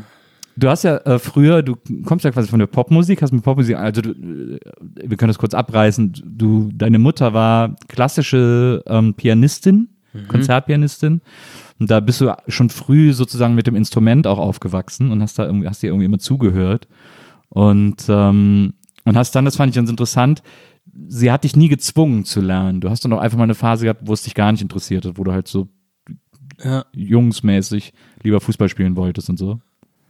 [0.55, 3.77] Du hast ja äh, früher, du kommst ja quasi von der Popmusik, hast mit Popmusik,
[3.77, 4.59] also du, äh,
[4.95, 6.12] wir können das kurz abreißen.
[6.27, 9.88] Du, deine Mutter war klassische ähm, Pianistin,
[10.29, 11.23] Konzertpianistin.
[11.79, 15.47] Und da bist du schon früh sozusagen mit dem Instrument auch aufgewachsen und hast da
[15.47, 16.87] irgendwie, hast dir irgendwie immer zugehört.
[17.49, 20.43] Und, ähm, und hast dann, das fand ich ganz interessant,
[21.09, 22.81] sie hat dich nie gezwungen zu lernen.
[22.81, 25.07] Du hast dann auch einfach mal eine Phase gehabt, wo es dich gar nicht interessiert
[25.07, 25.69] hat, wo du halt so
[26.64, 26.85] Ja.
[26.92, 29.61] jungsmäßig lieber Fußball spielen wolltest und so.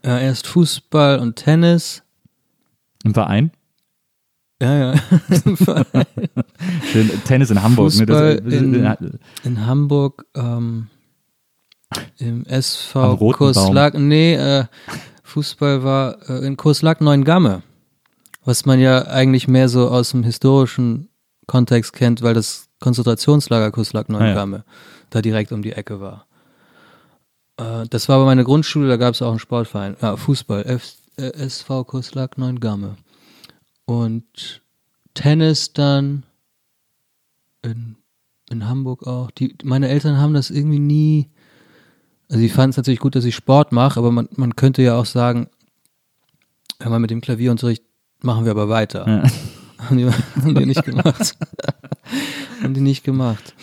[0.04, 2.02] ja, erst Fußball und Tennis.
[3.04, 3.50] Im Verein?
[4.60, 5.00] Ja, ja.
[6.92, 7.92] Schön, Tennis in Hamburg.
[7.92, 8.56] Fußball ne?
[8.56, 8.98] in- das,
[9.44, 10.88] In Hamburg ähm,
[12.18, 14.64] im SV Kurslack, nee, äh,
[15.24, 17.62] Fußball war äh, in Kurslack Neuengamme,
[18.44, 21.08] was man ja eigentlich mehr so aus dem historischen
[21.46, 24.64] Kontext kennt, weil das Konzentrationslager Kurslack Neuengamme
[25.10, 26.26] da direkt um die Ecke war.
[27.56, 30.94] Äh, das war aber meine Grundschule, da gab es auch einen Sportverein, ja, Fußball, F,
[31.16, 32.96] äh, SV Kurslack Neuengamme.
[33.84, 34.62] Und
[35.14, 36.24] Tennis dann
[37.62, 37.96] in,
[38.50, 39.30] in Hamburg auch.
[39.30, 41.30] Die, meine Eltern haben das irgendwie nie.
[42.28, 44.96] Also, sie fanden es natürlich gut, dass ich Sport mache, aber man, man könnte ja
[44.96, 45.48] auch sagen,
[46.80, 47.84] hör mal, mit dem Klavierunterricht
[48.22, 49.06] machen wir aber weiter.
[49.06, 49.30] Ja.
[49.78, 51.36] Haben, die, haben die nicht gemacht.
[52.62, 53.54] haben die nicht gemacht.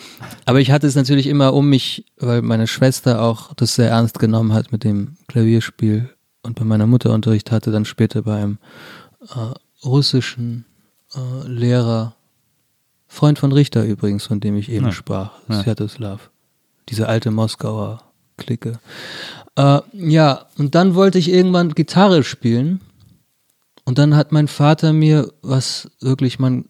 [0.44, 4.18] Aber ich hatte es natürlich immer um mich, weil meine Schwester auch das sehr ernst
[4.18, 6.10] genommen hat mit dem Klavierspiel
[6.42, 8.58] und bei meiner Mutter Unterricht hatte, dann später bei einem
[9.34, 10.64] äh, russischen
[11.14, 12.14] äh, Lehrer,
[13.08, 14.92] Freund von Richter übrigens, von dem ich eben Ja.
[14.92, 15.62] sprach, Ja.
[16.88, 18.02] Diese alte Moskauer
[18.36, 18.78] Clique.
[19.56, 22.80] Äh, ja, und dann wollte ich irgendwann Gitarre spielen.
[23.84, 26.66] Und dann hat mein Vater mir, was wirklich man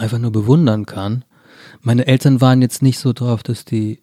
[0.00, 1.24] einfach nur bewundern kann.
[1.82, 4.02] Meine Eltern waren jetzt nicht so drauf, dass die,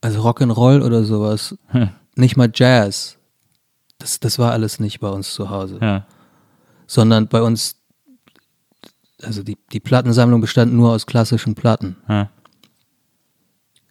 [0.00, 1.90] also Rock'n'Roll oder sowas, Hm.
[2.16, 3.18] nicht mal Jazz.
[3.98, 5.78] Das, das war alles nicht bei uns zu Hause.
[5.80, 6.06] Ja.
[6.86, 7.76] Sondern bei uns,
[9.22, 11.96] also die, die Plattensammlung bestand nur aus klassischen Platten.
[12.08, 12.30] Ja.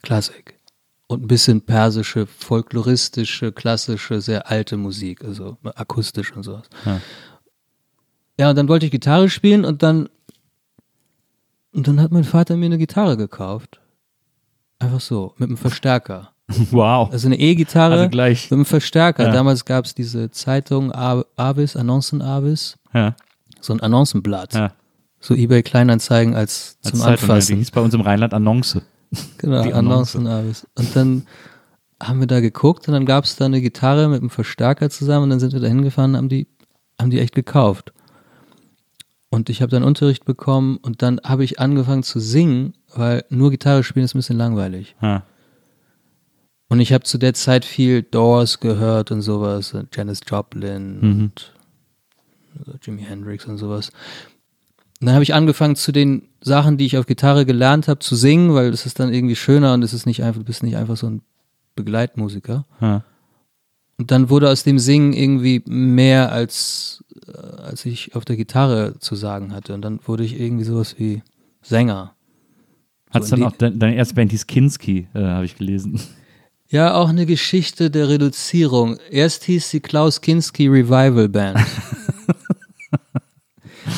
[0.02, 0.60] Klassik.
[1.08, 6.64] Und ein bisschen persische, folkloristische, klassische, sehr alte Musik, also akustisch und sowas.
[6.86, 7.02] Ja.
[8.40, 10.10] Ja, und dann wollte ich Gitarre spielen und dann,
[11.74, 13.80] und dann hat mein Vater mir eine Gitarre gekauft.
[14.80, 16.30] Einfach so, mit einem Verstärker.
[16.72, 17.10] Wow.
[17.14, 18.46] Also eine E-Gitarre Also gleich.
[18.52, 19.28] mit einem Verstärker.
[19.28, 19.32] Ja.
[19.32, 23.16] Damals gab es diese Zeitung Avis, Annoncen Avis, Ja.
[23.62, 24.54] so ein Annoncenblatt.
[24.56, 24.74] Ja.
[25.22, 27.56] So eBay Kleinanzeigen als, Als zum Zeitung, ja, Die Anfassen.
[27.58, 28.82] hieß bei uns im Rheinland Annonce.
[29.38, 30.68] Genau, Die Annoncen Avis.
[30.78, 31.26] Und dann
[32.04, 35.24] haben wir da geguckt und dann gab es da eine Gitarre mit einem Verstärker zusammen
[35.26, 36.48] und dann sind wir da hingefahren und haben die,
[37.00, 37.94] haben die echt gekauft.
[39.34, 43.50] Und ich habe dann Unterricht bekommen und dann habe ich angefangen zu singen, weil nur
[43.50, 44.96] Gitarre spielen ist ein bisschen langweilig.
[45.02, 45.24] Ja.
[46.68, 51.22] Und ich habe zu der Zeit viel Doors gehört und sowas, und Janis Joplin Mhm.
[51.22, 51.54] und
[52.82, 53.92] Jimi Hendrix und sowas.
[55.00, 58.16] Und dann habe ich angefangen zu den Sachen, die ich auf Gitarre gelernt habe, zu
[58.16, 60.76] singen, weil das ist dann irgendwie schöner und es ist nicht einfach, du bist nicht
[60.76, 61.22] einfach so ein
[61.76, 62.66] Begleitmusiker.
[62.82, 63.04] Ja.
[63.98, 69.16] Und dann wurde aus dem Singen irgendwie mehr als, als ich auf der Gitarre zu
[69.16, 69.74] sagen hatte.
[69.74, 71.22] Und dann wurde ich irgendwie sowas wie
[71.62, 72.16] Sänger.
[73.12, 76.00] Hat's So in dann auch, dein- deine erste Band hieß Kinski, äh, habe ich gelesen.
[76.70, 78.98] Ja, auch eine Geschichte der Reduzierung.
[79.10, 81.60] Erst hieß sie Klaus Kinski Revival Band.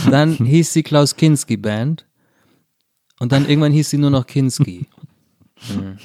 [0.09, 2.05] dann hieß sie Klaus Kinski Band.
[3.19, 4.87] Und dann irgendwann hieß sie nur noch Kinski.
[5.73, 5.97] Mhm.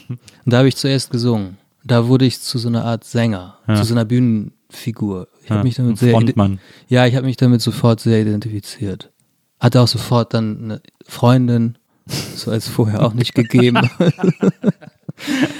[0.44, 1.56] Und da habe ich zuerst gesungen.
[1.82, 4.04] Da wurde ich zu so einer Art Sänger, zu so einer
[4.68, 5.28] Bühnenfigur.
[5.42, 6.60] Ich habe mich damit sehr Frontmann.
[6.88, 9.10] ja, ich habe mich damit sofort sehr identifiziert.
[9.60, 13.78] Hatte auch sofort dann eine Freundin, so als vorher auch nicht gegeben.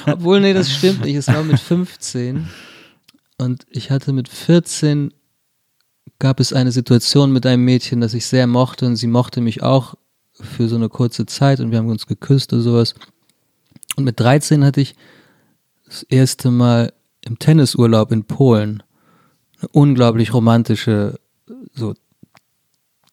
[0.06, 1.16] Obwohl, nee, das stimmt nicht.
[1.16, 2.48] Es war mit 15
[3.38, 5.12] und ich hatte mit 14
[6.20, 9.62] gab es eine Situation mit einem Mädchen, das ich sehr mochte und sie mochte mich
[9.62, 9.94] auch
[10.32, 12.94] für so eine kurze Zeit und wir haben uns geküsst oder sowas.
[13.96, 14.94] Und mit 13 hatte ich
[15.86, 16.92] das erste Mal
[17.24, 18.82] im Tennisurlaub in Polen
[19.60, 21.18] eine unglaublich romantische,
[21.74, 21.94] so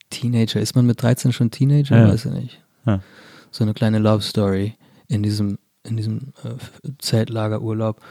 [0.09, 0.59] Teenager.
[0.59, 1.97] Ist man mit 13 schon Teenager?
[1.97, 2.07] Ja.
[2.07, 2.63] Weiß ich nicht.
[2.85, 3.01] Ja.
[3.51, 4.75] So eine kleine Love Story
[5.07, 8.01] in diesem, in diesem äh, Zeltlagerurlaub.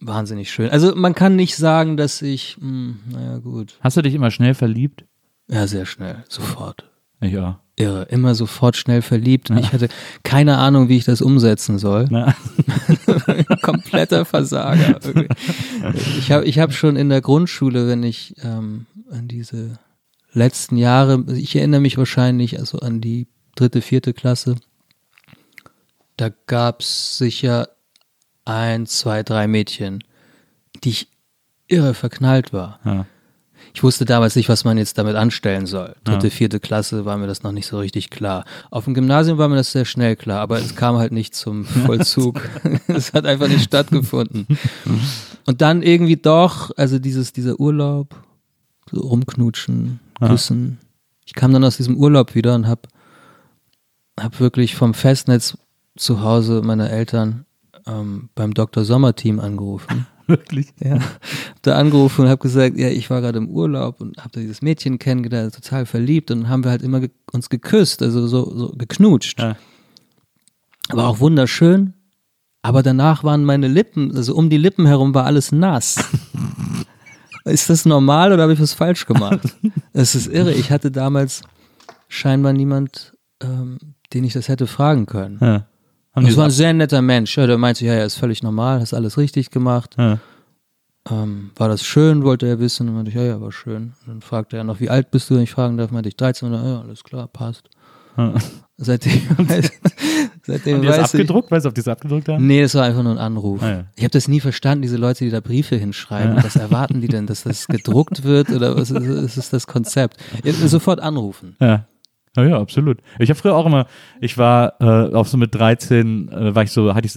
[0.00, 0.70] Wahnsinnig schön.
[0.70, 3.78] Also man kann nicht sagen, dass ich, mh, naja gut.
[3.80, 5.04] Hast du dich immer schnell verliebt?
[5.48, 6.90] Ja, sehr schnell, sofort.
[7.20, 7.60] Ja.
[7.78, 9.50] Irre, immer sofort schnell verliebt.
[9.50, 9.88] Ich hatte
[10.22, 12.06] keine Ahnung, wie ich das umsetzen soll.
[12.08, 12.34] Na,
[13.62, 14.98] kompletter Versager.
[16.18, 19.78] Ich habe ich hab schon in der Grundschule, wenn ich ähm, an diese
[20.32, 24.56] letzten Jahre, ich erinnere mich wahrscheinlich also an die dritte, vierte Klasse,
[26.16, 27.68] da gab es sicher
[28.46, 30.02] ein, zwei, drei Mädchen,
[30.82, 31.08] die ich
[31.68, 32.80] irre verknallt war.
[32.84, 33.06] ja.
[33.76, 35.96] Ich wusste damals nicht, was man jetzt damit anstellen soll.
[36.02, 38.46] Dritte, vierte Klasse war mir das noch nicht so richtig klar.
[38.70, 41.64] Auf dem Gymnasium war mir das sehr schnell klar, aber es kam halt nicht zum
[41.84, 42.40] Vollzug.
[42.86, 44.46] es hat einfach nicht stattgefunden.
[45.44, 48.16] Und dann irgendwie doch, also dieses, dieser Urlaub,
[48.90, 50.78] so rumknutschen, küssen.
[51.26, 52.88] Ich kam dann aus diesem Urlaub wieder und hab,
[54.18, 55.58] hab wirklich vom Festnetz
[55.98, 57.44] zu Hause meiner Eltern
[57.86, 58.86] ähm, beim Dr.
[58.86, 60.06] Sommer-Team angerufen.
[60.28, 60.68] Wirklich?
[60.82, 60.94] Ja.
[60.94, 64.40] Hab da angerufen und habe gesagt, ja, ich war gerade im Urlaub und habe da
[64.40, 68.56] dieses Mädchen kennengelernt, total verliebt und haben wir halt immer ge uns geküsst, also so,
[68.56, 69.40] so geknutscht.
[69.40, 69.56] Ja.
[70.88, 71.94] Aber auch wunderschön.
[72.62, 75.96] Aber danach waren meine Lippen, also um die Lippen herum war alles nass.
[77.44, 79.40] Ist das normal oder habe ich was falsch gemacht?
[79.92, 80.52] Es ist irre.
[80.52, 81.42] Ich hatte damals
[82.08, 83.78] scheinbar niemand, ähm,
[84.12, 85.38] den ich das hätte fragen können.
[85.40, 85.66] Ja.
[86.16, 87.36] Haben Das war ein sehr netter Mensch.
[87.36, 89.94] Ja, der meinte, ja, ja, ist völlig normal, hast alles richtig gemacht.
[89.98, 90.18] ja.
[91.08, 92.88] Ähm, war das schön, wollte er wissen.
[92.88, 93.92] Und meinte ich, ja, ja, war schön.
[94.00, 95.92] Und dann fragte er noch, wie alt bist du, wenn ich fragen darf?
[95.92, 96.48] Meinte ich 13.
[96.48, 97.70] Und dann, ja, alles klar, passt.
[98.16, 98.34] Ja.
[98.76, 99.70] Seitdem, weiß,
[100.42, 101.20] seitdem Haben die das weiß ich.
[101.20, 101.50] abgedruckt?
[101.52, 102.44] Weißt du, ob die das abgedruckt haben?
[102.46, 103.62] Nee, das war einfach nur ein Anruf.
[103.62, 103.84] Ah, ja.
[103.94, 106.42] Ich habe das nie verstanden, diese Leute, die da Briefe hinschreiben.
[106.42, 110.16] Was erwarten die denn, dass das gedruckt wird oder was ist, ist das Konzept?
[110.42, 111.54] Ja, Sofort anrufen.
[111.60, 111.86] Ja.
[112.36, 112.98] Ja, ja, absolut.
[113.18, 113.86] Ich habe früher auch immer,
[114.20, 117.14] ich war äh, auch so mit 13, äh, war ich so, hatte ich,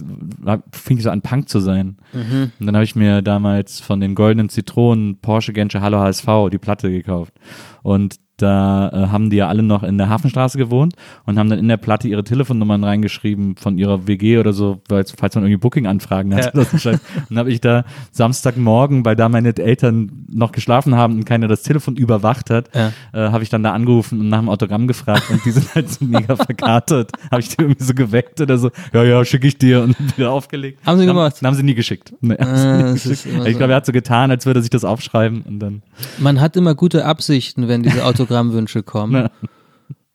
[0.72, 1.98] fing ich so an Punk zu sein.
[2.12, 2.52] Mhm.
[2.58, 6.58] Und dann habe ich mir damals von den Goldenen Zitronen Porsche Genscher Hallo HSV die
[6.58, 7.34] Platte gekauft.
[7.82, 10.94] Und da äh, haben die ja alle noch in der Hafenstraße gewohnt
[11.26, 15.04] und haben dann in der Platte ihre Telefonnummern reingeschrieben von ihrer WG oder so, weil,
[15.16, 16.54] falls man irgendwie Booking-Anfragen hat.
[16.54, 16.60] Ja.
[16.60, 16.84] Und
[17.30, 17.84] dann habe ich da
[18.30, 22.92] Samstagmorgen, weil da meine Eltern noch geschlafen haben und keiner das Telefon überwacht hat, Ja.
[23.12, 25.88] äh, habe ich dann da angerufen und nach dem Autogramm gefragt und die sind halt
[25.90, 27.10] so mega verkartet.
[27.30, 30.30] Habe ich die irgendwie so geweckt oder so, ja, ja, schicke ich dir und wieder
[30.30, 30.80] aufgelegt.
[30.86, 31.36] Haben sie gemacht?
[31.40, 32.12] Dann haben sie nie geschickt.
[32.20, 33.26] Nee, Ah, nie geschickt.
[33.46, 35.82] ich glaube, er hat so getan, als würde er sich das aufschreiben und dann.
[36.18, 39.14] Man hat immer gute Absichten, wenn diese Autogrammwünsche kommen.
[39.14, 39.30] Ja.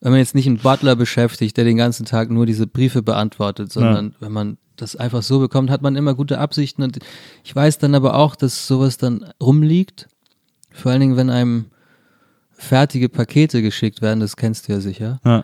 [0.01, 3.71] Wenn man jetzt nicht einen Butler beschäftigt, der den ganzen Tag nur diese Briefe beantwortet,
[3.71, 6.83] sondern wenn man das einfach so bekommt, hat man immer gute Absichten.
[6.83, 6.99] Und
[7.43, 10.07] ich weiß dann aber auch, dass sowas dann rumliegt.
[10.71, 11.65] Vor allen Dingen, wenn einem
[12.51, 15.19] fertige Pakete geschickt werden, das kennst du ja sicher.
[15.25, 15.43] Ja.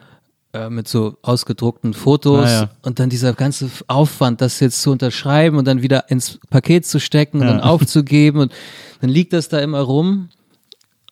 [0.54, 2.70] äh, mit so ausgedruckten Fotos ja.
[2.82, 7.00] und dann dieser ganze Aufwand, das jetzt zu unterschreiben und dann wieder ins Paket zu
[7.00, 7.54] stecken und Ja.
[7.54, 8.52] dann aufzugeben und
[9.00, 10.30] dann liegt das da immer rum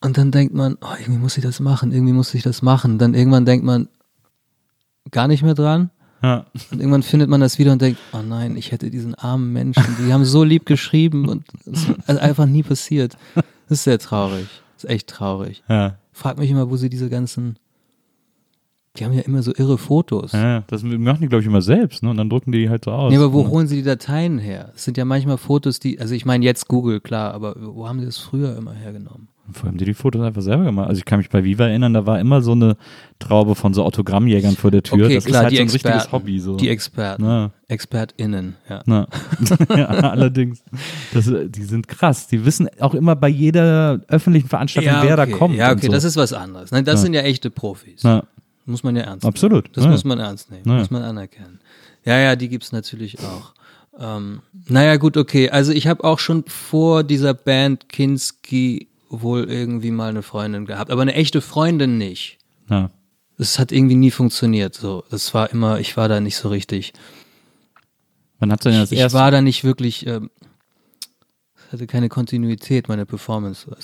[0.01, 2.97] und dann denkt man, oh, irgendwie muss ich das machen, irgendwie muss ich das machen.
[2.97, 3.88] Dann irgendwann denkt man
[5.12, 5.89] gar nicht mehr dran
[6.21, 6.45] Ja.
[6.71, 9.83] und irgendwann findet man das wieder und denkt, oh nein, ich hätte diesen armen Menschen,
[9.99, 13.17] die haben so lieb geschrieben und es ist einfach nie passiert.
[13.35, 13.43] Das
[13.79, 14.47] ist sehr traurig.
[14.75, 15.63] Das ist echt traurig.
[15.67, 15.97] Ja.
[16.12, 17.57] Frag mich immer, wo sie diese ganzen
[18.97, 20.31] die haben ja immer so irre Fotos.
[20.33, 22.09] ja, das machen die, glaube ich, immer selbst, ne?
[22.09, 23.12] Und dann drucken die halt so aus.
[23.12, 24.73] Nee, aber wo holen sie die Dateien her?
[24.75, 27.99] Es sind ja manchmal Fotos, die, also ich meine jetzt Google, klar, aber wo haben
[27.99, 29.29] sie das früher immer hergenommen?
[29.53, 30.88] Vorher haben die die Fotos einfach selber gemacht.
[30.89, 32.77] Also ich kann mich bei Viva erinnern, da war immer so eine
[33.19, 35.05] Traube von so Autogrammjägern vor der Tür.
[35.05, 36.12] Okay, das klar, ist halt die so ein richtiges Experten.
[36.12, 36.39] Hobby.
[36.39, 36.55] So.
[36.55, 37.23] Die Experten.
[37.23, 37.51] Na.
[37.67, 38.81] ExpertInnen, ja.
[38.85, 39.07] Na.
[39.75, 40.63] ja, allerdings.
[41.13, 42.27] Das, die sind krass.
[42.27, 45.55] Die wissen auch immer bei jeder öffentlichen Veranstaltung, wer da kommt.
[45.55, 45.91] Ja, okay, so.
[45.91, 46.71] das ist was anderes.
[46.71, 47.01] Nein, das Ja.
[47.03, 48.01] sind ja echte Profis.
[48.03, 48.23] Na.
[48.65, 49.63] muss man ja ernst Absolut.
[49.65, 49.73] nehmen.
[49.73, 49.91] Das Ja.
[49.91, 50.73] muss man ernst nehmen, Ja.
[50.75, 51.59] muss man anerkennen.
[52.05, 53.53] Ja, ja, die gibt's natürlich auch.
[53.99, 55.49] Ähm, naja, gut, okay.
[55.49, 60.91] Also ich habe auch schon vor dieser Band Kinski wohl irgendwie mal eine Freundin gehabt,
[60.91, 62.37] aber eine echte Freundin nicht.
[62.69, 62.89] Ja.
[63.37, 64.75] Das hat irgendwie nie funktioniert.
[64.75, 66.93] So, das war immer, ich war da nicht so richtig.
[68.39, 69.17] Wann hat denn das ich erste?
[69.17, 70.29] war da nicht wirklich, ähm,
[71.67, 73.69] es hatte keine Kontinuität, meine Performance.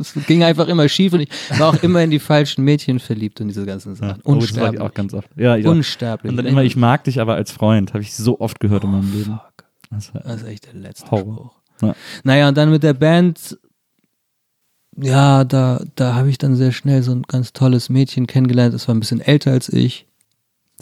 [0.00, 3.40] Es ging einfach immer schief und ich war auch immer in die falschen Mädchen verliebt
[3.40, 4.20] und diese ganzen Sachen.
[4.24, 4.80] oh, war ich Unsterblich.
[4.80, 5.28] auch ganz oft.
[5.36, 5.70] Ja, ich auch.
[5.70, 6.30] Unsterblich.
[6.30, 8.90] Und dann immer, ich mag dich aber als Freund, habe ich so oft gehört in
[8.90, 9.32] meinem Leben.
[9.32, 9.64] Fuck.
[9.90, 11.34] Das war, Das ist echt der letzte Horror.
[11.34, 11.57] Spruch.
[11.82, 11.94] Ja.
[12.24, 13.58] Naja, und dann mit der Band,
[14.96, 18.74] ja, da, da habe ich dann sehr schnell so ein ganz tolles Mädchen kennengelernt.
[18.74, 20.06] Das war ein bisschen älter als ich.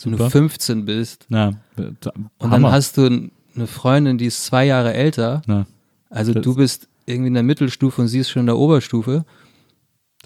[0.03, 0.31] Wenn du Super.
[0.31, 2.05] 15 bist na, und
[2.41, 2.51] Hammer.
[2.51, 3.07] dann hast du
[3.55, 5.43] eine Freundin, die ist zwei Jahre älter.
[5.47, 5.67] na,
[6.11, 9.25] Also Das- du bist irgendwie in der Mittelstufe und sie ist schon in der Oberstufe.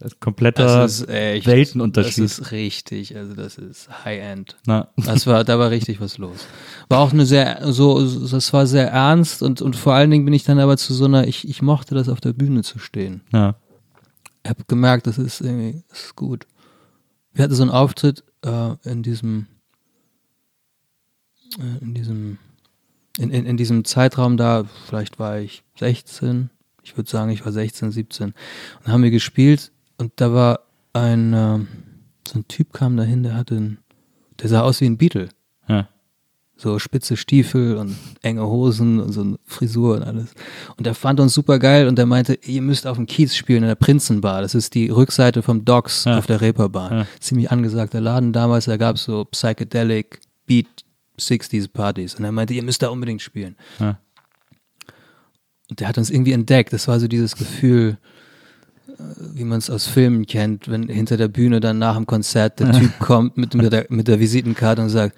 [0.00, 2.24] Das ist kompletter Das ist echt, Weltenunterschied.
[2.24, 4.56] Das ist richtig, also das ist High-End.
[4.96, 6.46] Das war, da war richtig was los.
[6.88, 10.32] War auch eine sehr, so, das war sehr ernst und, und vor allen Dingen bin
[10.32, 13.20] ich dann aber zu so einer, ich, ich mochte das auf der Bühne zu stehen.
[13.30, 13.56] na,
[14.42, 16.46] Ich habe gemerkt, das ist irgendwie, das ist gut.
[17.34, 19.48] Wir hatten so einen Auftritt äh, in diesem,
[21.58, 22.38] äh, in diesem,
[23.18, 26.48] in, in, in diesem Zeitraum da, vielleicht war ich 16,
[26.82, 28.28] ich würde sagen, ich war 16, 17.
[28.28, 28.34] Und
[28.82, 30.60] dann haben wir gespielt und da war
[30.92, 31.68] ein, ähm,
[32.26, 33.78] so ein Typ kam dahin, der hatte ein,
[34.40, 35.28] der sah aus wie ein Beatle.
[35.68, 35.88] ja,
[36.56, 40.34] So spitze Stiefel und enge Hosen und so eine Frisur und alles.
[40.76, 43.62] Und der fand uns super geil und der meinte, ihr müsst auf dem Kiez spielen
[43.62, 44.42] in der Prinzenbar.
[44.42, 46.18] Das ist die Rückseite vom Docks Ja.
[46.18, 46.92] auf der Reeperbahn.
[47.00, 47.06] Ja.
[47.20, 50.66] Ziemlich angesagter Laden damals, da gab es so Psychedelic Beat
[51.18, 52.14] 60s Partys.
[52.16, 53.56] Und er meinte, ihr müsst da unbedingt spielen.
[53.78, 53.98] ja,
[55.68, 56.72] Und der hat uns irgendwie entdeckt.
[56.72, 57.98] Das war so dieses Gefühl,
[59.34, 62.72] wie man es aus Filmen kennt, wenn hinter der Bühne dann nach dem Konzert der
[62.72, 65.16] Typ kommt mit, mit, der, mit der Visitenkarte und sagt,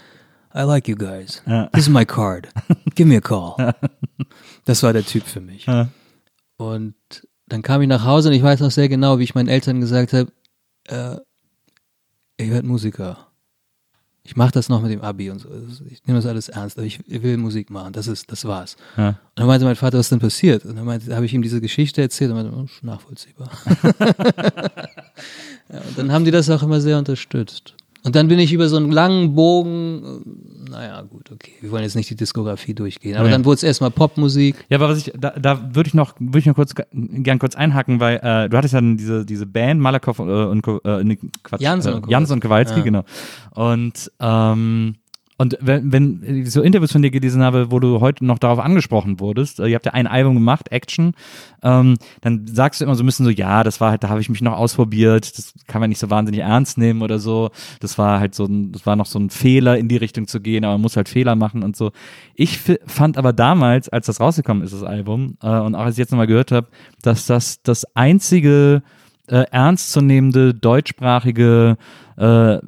[0.55, 1.43] I like you guys.
[1.73, 2.49] This is my card.
[2.95, 3.75] Give me a call.
[4.65, 5.67] Das war der Typ für mich.
[6.57, 6.95] Und
[7.49, 9.81] dann kam ich nach Hause und ich weiß noch sehr genau, wie ich meinen Eltern
[9.81, 10.31] gesagt habe,
[10.89, 11.17] äh,
[12.39, 13.32] ihr hört Musiker.
[14.25, 15.49] Ich mache das noch mit dem Abi und so.
[15.91, 17.93] Ich nehme das alles ernst, aber ich, will Musik machen.
[17.93, 18.77] Das ist, das war's.
[18.97, 19.09] ja.
[19.09, 20.65] Und dann meinte mein Vater, was ist denn passiert?
[20.65, 23.51] Und dann meinte, habe ich ihm diese Geschichte erzählt und meinte, oh, nachvollziehbar.
[25.69, 27.75] ja, und dann haben die das auch immer sehr unterstützt.
[28.05, 31.83] Und dann bin ich über so einen langen Bogen, äh, naja, gut, okay, wir wollen
[31.85, 33.33] jetzt nicht die Diskografie durchgehen, aber Nee.
[33.33, 34.57] dann wurde es erstmal Popmusik.
[34.69, 37.55] Ja, aber was ich, da, da würde ich noch, würde ich noch kurz, gern kurz
[37.55, 41.19] einhaken, weil äh, du hattest ja dann diese, diese Band, Malakoff äh, und, äh, nee,
[41.45, 42.85] Quatsch, Jansen äh, und Jansen und Kowalski, Ja.
[42.85, 43.05] genau.
[43.55, 44.97] Und, ähm,
[45.39, 48.59] und wenn, wenn ich so Interviews von dir gelesen habe, wo du heute noch darauf
[48.59, 51.15] angesprochen wurdest, äh, ihr habt ja ein Album gemacht, Action,
[51.63, 54.21] ähm, dann sagst du immer so ein bisschen so, ja, das war halt, da habe
[54.21, 57.51] ich mich noch ausprobiert, das kann man nicht so wahnsinnig ernst nehmen oder so.
[57.81, 60.41] Das war halt so ein, das war noch so ein Fehler, in die Richtung zu
[60.41, 61.93] gehen, aber man muss halt Fehler machen und so.
[62.35, 65.99] Ich fand aber damals, als das rausgekommen ist, das Album, äh, und auch als ich
[65.99, 66.69] jetzt nochmal gehört habe,
[67.01, 68.83] dass das das einzige
[69.33, 71.77] äh, ernstzunehmende deutschsprachige
[72.19, 72.59] äh,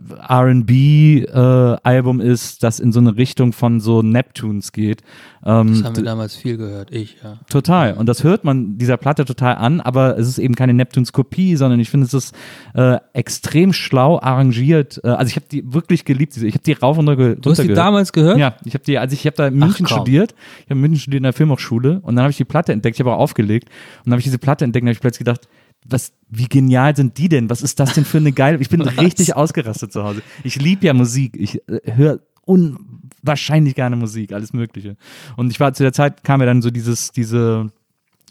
[0.94, 5.02] R&B-Album ist, das in so eine Richtung von so Neptunes geht.
[5.44, 7.38] Ähm, Das haben wir damals viel gehört, ich, ja.
[7.50, 7.92] Total.
[7.94, 11.78] Und das hört man dieser Platte total an, aber es ist eben keine Neptunes-Kopie, sondern
[11.80, 12.34] ich finde, es ist
[12.74, 15.00] äh, extrem schlau arrangiert.
[15.04, 16.34] Äh, also ich habe die wirklich geliebt.
[16.34, 17.78] diese- Ich habe die rauf und runter Du hast die gehört.
[17.78, 18.38] damals gehört?
[18.38, 19.96] Ja, ich habe die, also ich habe da in München komm.
[19.98, 20.34] studiert.
[20.60, 22.96] Ich habe in München studiert in der Filmhochschule und dann habe ich die Platte entdeckt.
[22.96, 25.18] Ich habe auch aufgelegt und dann habe ich diese Platte entdeckt und habe ich plötzlich
[25.26, 25.48] gedacht,
[25.84, 27.50] was, wie genial sind die denn?
[27.50, 28.58] Was ist das denn für eine geile?
[28.58, 30.22] Ich bin richtig ausgerastet zu Hause.
[30.42, 31.36] Ich liebe ja Musik.
[31.38, 34.96] Ich äh, höre unwahrscheinlich gerne Musik, alles Mögliche.
[35.36, 37.70] Und ich war zu der Zeit kam ja dann so dieses, diese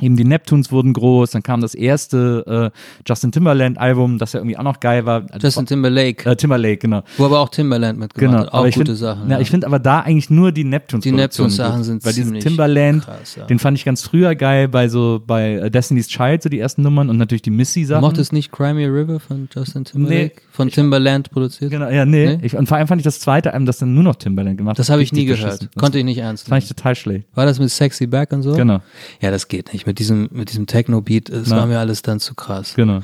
[0.01, 2.77] Eben die Neptunes wurden groß, dann kam das erste äh,
[3.07, 5.27] Justin Timberland Album, das ja irgendwie auch noch geil war.
[5.31, 7.03] Also, Justin Timberlake, äh, Timberlake, genau.
[7.17, 8.53] wo aber auch Timberland mitgemacht Genau, hat.
[8.53, 9.29] Auch gute find, Sachen.
[9.29, 13.05] Ja, ich finde aber da eigentlich nur die Neptunes Die Neptunes-Sachen sind Weil ziemlich Timberland,
[13.05, 13.45] krass, ja.
[13.45, 16.81] den fand ich ganz früher geil bei so bei äh, Destiny's Child so die ersten
[16.81, 18.01] Nummern und natürlich die Missy Du Sachen.
[18.01, 20.41] mochtest nicht Crimea River von Justin Timberlake?
[20.51, 21.69] von Timberland produziert?
[21.69, 22.35] Genau, ja, nee.
[22.37, 22.39] Nee?
[22.41, 24.79] Ich, und vor allem fand ich das zweite Album, das dann nur noch Timberland gemacht
[24.79, 25.61] Das hat, habe ich nie gehört.
[25.61, 26.63] Das Konnte ich nicht ernst fand nehmen.
[26.63, 27.27] ich total schlecht.
[27.35, 28.53] War das mit Sexy Back und so?
[28.55, 28.79] Genau,
[29.21, 29.82] Ja, das geht nicht.
[29.85, 31.49] Mit diesem, mit diesem Techno-Beat, Na.
[31.57, 32.73] war mir alles dann zu krass.
[32.75, 33.01] genau.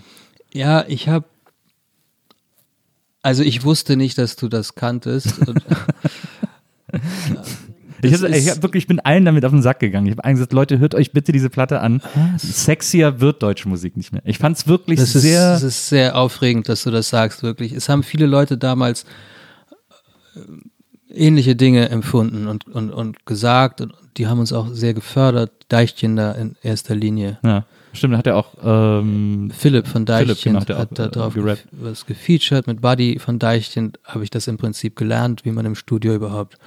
[0.54, 1.26] Ja, ich habe,
[3.22, 5.48] also ich wusste nicht, dass du das kanntest.
[5.48, 5.62] Und,
[8.02, 10.08] Ich, hab, ist- ich hab wirklich, ich bin allen damit auf den Sack gegangen.
[10.08, 12.02] Ich habe allen gesagt, Leute, hört euch bitte diese Platte an.
[12.38, 14.22] Sexier wird deutsche Musik nicht mehr.
[14.24, 15.52] Ich fand es wirklich das, ist, sehr.
[15.52, 17.74] das ist sehr aufregend, dass du das sagst, wirklich.
[17.74, 19.04] Es haben viele Leute damals
[21.10, 26.36] ähnliche Dinge empfunden und, und, und gesagt und die haben uns auch sehr gefördert, Deichkinder
[26.36, 27.40] in erster Linie.
[27.44, 27.66] ja.
[27.92, 31.34] Stimmt, hat er auch ähm, Philipp von Deichchen Philipp, genau, hat hat da äh, drauf
[31.34, 31.68] gerappt.
[31.72, 32.68] was gefeatured.
[32.68, 36.60] Mit Buddy von Deichchen habe ich das im Prinzip gelernt, wie man im Studio überhaupt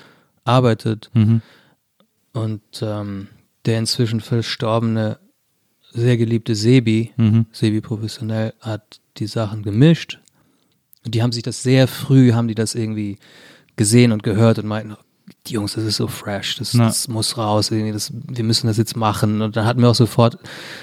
[0.43, 1.11] arbeitet.
[1.14, 1.40] mhm.
[2.32, 3.28] Und ähm,
[3.66, 5.18] der inzwischen verstorbene,
[5.93, 7.47] sehr geliebte Sebi, Mhm.
[7.53, 10.18] Sebi professionell, hat die Sachen gemischt.
[11.05, 13.18] Und die haben sich das sehr früh, haben die das irgendwie
[13.77, 14.97] gesehen und gehört und meinten,
[15.47, 18.97] die Jungs, das ist so fresh, das, das muss raus, das, wir müssen das jetzt
[18.97, 19.41] machen.
[19.41, 20.37] Und dann hatten wir auch sofort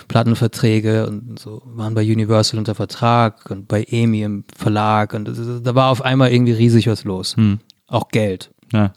[0.07, 5.37] Plattenverträge und so, waren bei Universal unter Vertrag und bei EMI im Verlag und das,
[5.63, 7.35] da war auf einmal irgendwie riesig was los.
[7.35, 7.59] Hm.
[7.87, 8.51] Auch Geld.
[8.71, 8.93] Ja.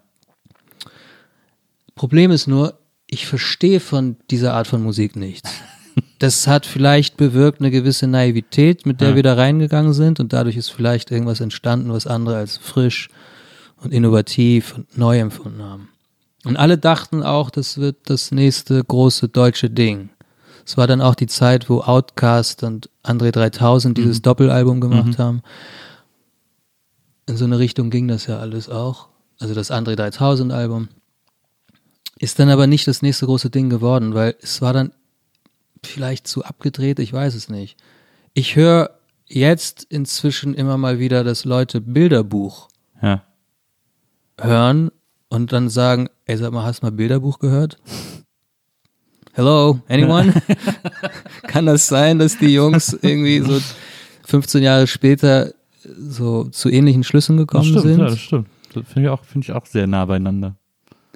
[1.95, 5.51] Problem ist nur, ich verstehe von dieser Art von Musik nichts.
[6.21, 9.17] Das hat vielleicht bewirkt eine gewisse Naivität, mit der Ja.
[9.17, 13.11] wir da reingegangen sind und dadurch ist vielleicht irgendwas entstanden, was andere als frisch
[13.83, 15.89] und innovativ und neu empfunden haben.
[16.45, 20.11] Und alle dachten auch, das wird das nächste große deutsche Ding.
[20.65, 25.43] Es war dann auch die Zeit, wo Outkast und André 3000 dieses Doppelalbum gemacht haben.
[27.27, 29.09] In so eine Richtung ging das ja alles auch.
[29.41, 30.89] Also das André 3000 Album.
[32.19, 34.93] Ist dann aber nicht das nächste große Ding geworden, weil es war dann
[35.85, 37.77] vielleicht zu abgedreht, ich weiß es nicht.
[38.35, 38.91] Ich höre
[39.27, 42.69] jetzt inzwischen immer mal wieder, dass Leute Bilderbuch
[43.03, 43.25] Ja.
[44.41, 44.91] Hören
[45.29, 47.79] und dann sagen, ey, sag mal, hast du mal Bilderbuch gehört?
[49.35, 50.35] Hello, anyone?
[51.47, 53.61] Kann das sein, dass die Jungs irgendwie so
[54.27, 55.53] 15 Jahre später
[55.83, 57.99] so zu ähnlichen Schlüssen Das gekommen stimmt, sind?
[57.99, 58.49] ja, das stimmt.
[58.75, 60.57] Das finde ich, auch- finde ich auch sehr nah beieinander.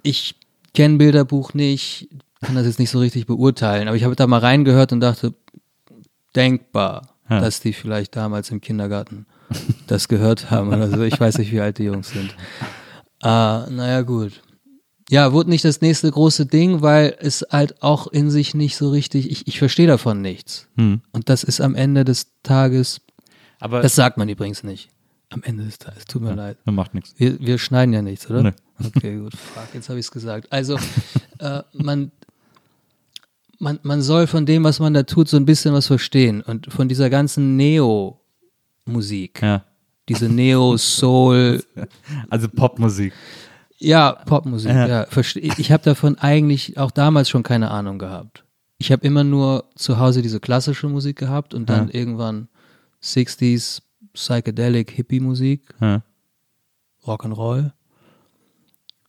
[0.02, 0.34] ich
[0.74, 2.08] kenne Bilderbuch nicht,
[2.42, 5.32] kann das jetzt nicht so richtig beurteilen, aber ich habe da mal reingehört und dachte,
[6.34, 7.40] denkbar, Ja.
[7.40, 9.26] dass die vielleicht damals im Kindergarten
[9.86, 11.02] das gehört haben oder so.
[11.02, 12.34] Ich weiß nicht, wie alt die Jungs sind.
[13.22, 14.42] Ah, naja, gut.
[15.08, 18.90] Ja, wurde nicht das nächste große Ding, weil es halt auch in sich nicht so
[18.90, 20.66] richtig, ich, ich verstehe davon nichts.
[20.76, 21.00] Hm.
[21.12, 23.00] Und das ist am Ende des Tages,
[23.60, 24.88] Aber das sagt man übrigens nicht.
[25.30, 26.58] Am Ende des Tages, tut mir leid.
[26.64, 27.14] das macht nichts.
[27.18, 28.42] Wir, wir schneiden ja nichts, oder?
[28.42, 28.52] Nee.
[28.84, 29.34] Okay, gut.
[29.34, 30.52] Fuck, jetzt habe ich es gesagt.
[30.52, 30.76] Also,
[31.38, 32.10] äh, man,
[33.58, 36.42] man, man soll von dem, was man da tut, so ein bisschen was verstehen.
[36.42, 39.64] Und von dieser ganzen Neo-Musik, Ja.
[40.08, 41.62] Diese Neo-Soul,
[42.30, 43.12] Also Popmusik.
[43.78, 45.06] ja, Popmusik, Ja.
[45.58, 48.44] Ich habe davon eigentlich auch damals schon keine Ahnung gehabt.
[48.78, 51.94] Ich habe immer nur zu Hause diese klassische Musik gehabt und dann Ja.
[51.94, 52.48] irgendwann
[53.02, 53.82] 60s
[54.12, 55.62] Psychedelic Hippie-Musik.
[55.80, 56.02] Ja.
[57.04, 57.72] Rock'n'Roll.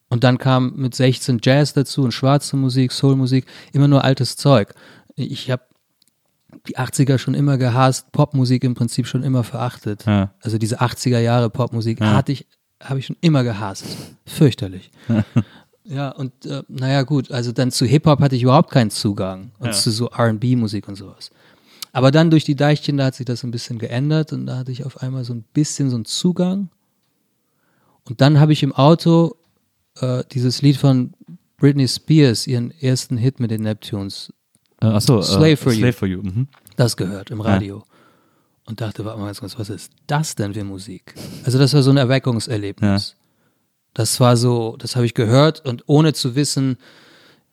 [0.10, 4.74] Und dann kam mit 16 Jazz dazu und schwarze Musik, Soulmusik, immer nur altes Zeug.
[5.16, 5.64] Ich habe
[6.68, 10.06] die 80er schon immer gehasst, Popmusik im Prinzip schon immer verachtet.
[10.06, 10.34] Ja.
[10.42, 12.14] Also diese 80er Jahre Popmusik Ja.
[12.16, 12.48] hatte ich,
[12.84, 13.86] habe ich schon immer gehasst.
[14.26, 14.92] Fürchterlich.
[15.84, 19.68] ja, und äh, naja, gut, also dann zu Hip-Hop hatte ich überhaupt keinen Zugang und
[19.68, 19.72] Ja.
[19.74, 21.30] zu so RB-Musik und sowas.
[21.94, 24.72] Aber dann durch die Deichchen, da hat sich das ein bisschen geändert und da hatte
[24.72, 26.70] ich auf einmal so ein bisschen so einen Zugang.
[28.04, 29.36] Und dann habe ich im Auto
[30.00, 31.14] äh, dieses Lied von
[31.58, 34.32] Britney Spears, ihren ersten Hit mit den Neptunes,
[34.82, 35.80] Äh, achso, Slave äh, for You.
[35.80, 36.22] Slave for You.
[36.22, 36.48] Mhm.
[36.76, 37.84] das gehört im Radio.
[38.66, 41.16] Und dachte, warte mal ganz kurz, was ist das denn für Musik?
[41.46, 43.16] Also das war so ein Erweckungserlebnis.
[43.94, 46.78] Das war so, das habe ich gehört und ohne zu wissen,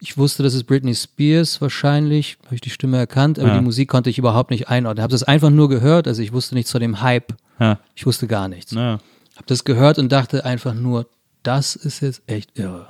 [0.00, 3.58] ich wusste, das ist Britney Spears wahrscheinlich, habe ich die Stimme erkannt, aber Ja.
[3.58, 5.02] die Musik konnte ich überhaupt nicht einordnen.
[5.02, 7.78] Habe das einfach nur gehört, also ich wusste nichts von dem Hype, Ja.
[7.94, 8.72] ich wusste gar nichts.
[8.72, 8.98] Ja.
[9.36, 11.06] Habe das gehört und dachte einfach nur,
[11.44, 12.88] das ist jetzt echt irre.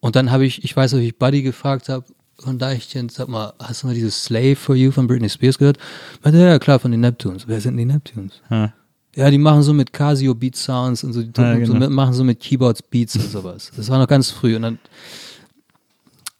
[0.00, 2.06] Und dann habe ich, ich weiß, ob ich Buddy gefragt habe,
[2.42, 5.78] von Deichchen, sag mal, hast du mal dieses Slave for You von Britney Spears gehört?
[6.22, 7.46] Meinte, ja, klar, von den Neptunes.
[7.48, 8.40] Wer sind die Neptunes?
[8.50, 8.72] Ja.
[9.14, 11.86] Ja, die machen so mit Casio Beat Sounds und so, die Ja, so genau.
[11.86, 13.70] mit, machen so mit Keyboards Beats und sowas.
[13.76, 14.78] Das war noch ganz früh und dann,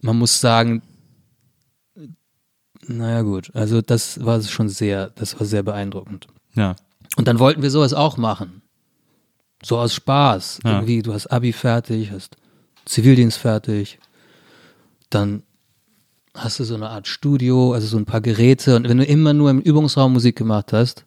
[0.00, 0.80] man muss sagen,
[2.86, 6.26] naja gut, also das war schon sehr, das war sehr beeindruckend.
[6.54, 6.74] ja.
[7.16, 8.62] Und dann wollten wir sowas auch machen.
[9.62, 10.60] So aus Spaß.
[10.64, 10.76] Ja.
[10.76, 12.38] Irgendwie, du hast Abi fertig, hast
[12.86, 13.98] Zivildienst fertig,
[15.10, 15.42] dann
[16.34, 18.76] hast du so eine Art Studio, also so ein paar Geräte.
[18.76, 21.04] Und wenn du immer nur im Übungsraum Musik gemacht hast,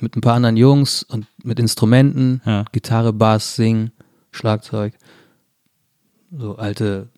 [0.00, 2.64] mit ein paar anderen Jungs und mit Instrumenten, Ja.
[2.72, 3.90] Gitarre, Bass, Singen,
[4.30, 4.94] Schlagzeug,
[6.36, 7.08] so alte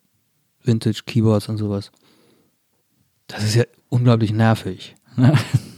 [0.63, 1.91] Vintage Keyboards und sowas.
[3.27, 4.95] Das ist ja unglaublich nervig.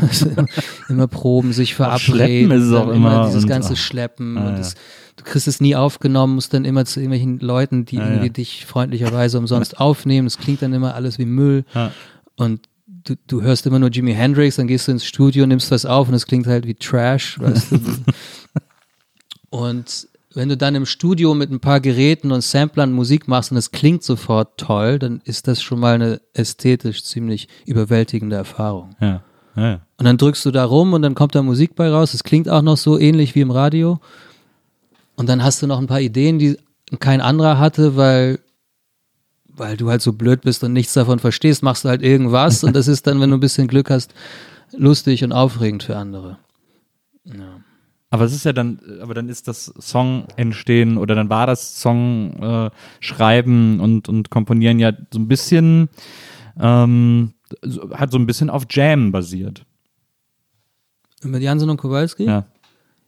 [0.00, 0.30] Also
[0.88, 3.76] immer Proben, sich verabreden, Schleppen ist es auch immer dieses ganze.
[3.76, 4.58] Schleppen Ah, und ja.
[4.58, 4.74] das,
[5.16, 8.32] du kriegst es nie aufgenommen, musst dann immer zu irgendwelchen Leuten, die irgendwie ja.
[8.32, 10.26] dich freundlicherweise umsonst aufnehmen.
[10.26, 11.92] Das klingt dann immer alles wie Müll Ja.
[12.36, 15.86] und du, du hörst immer nur Jimi Hendrix, dann gehst du ins Studio, nimmst was
[15.86, 17.80] auf und es klingt halt wie Trash, weißt du.
[19.50, 23.56] und wenn du dann im Studio mit ein paar Geräten und Samplern Musik machst und
[23.56, 28.94] es klingt sofort toll, dann ist das schon mal eine ästhetisch ziemlich überwältigende Erfahrung.
[29.00, 29.22] Ja.
[29.58, 29.80] Ja.
[29.96, 32.14] Und dann drückst du da rum und dann kommt da Musik bei raus.
[32.14, 34.00] Es klingt auch noch so ähnlich wie im Radio.
[35.16, 36.56] Und dann hast du noch ein paar Ideen, die
[37.00, 38.38] kein anderer hatte, weil,
[39.48, 42.74] weil du halt so blöd bist und nichts davon verstehst, machst du halt irgendwas und
[42.76, 44.14] das ist dann, wenn du ein bisschen Glück hast,
[44.76, 46.38] lustig und aufregend für andere.
[47.24, 47.60] Ja.
[48.10, 51.78] Aber es ist ja dann, aber dann ist das Song entstehen oder dann war das
[51.78, 55.90] Song äh, schreiben und, und komponieren ja so ein bisschen,
[56.58, 57.34] ähm,
[57.92, 59.64] hat so ein bisschen auf Jam basiert.
[61.22, 62.24] Mit Jansen und Kowalski?
[62.24, 62.46] Ja.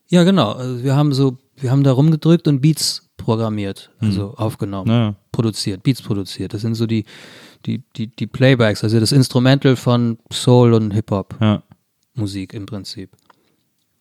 [0.09, 0.53] Ja, genau.
[0.53, 5.15] Also wir haben so, wir haben da rumgedrückt und Beats programmiert, also aufgenommen, Ja.
[5.31, 6.53] produziert, Beats produziert.
[6.55, 7.05] Das sind so die,
[7.67, 11.37] die, die, die Playbacks, also das Instrumental von Soul und Hip-Hop.
[11.41, 11.63] Ja.
[12.15, 13.11] Musik im Prinzip.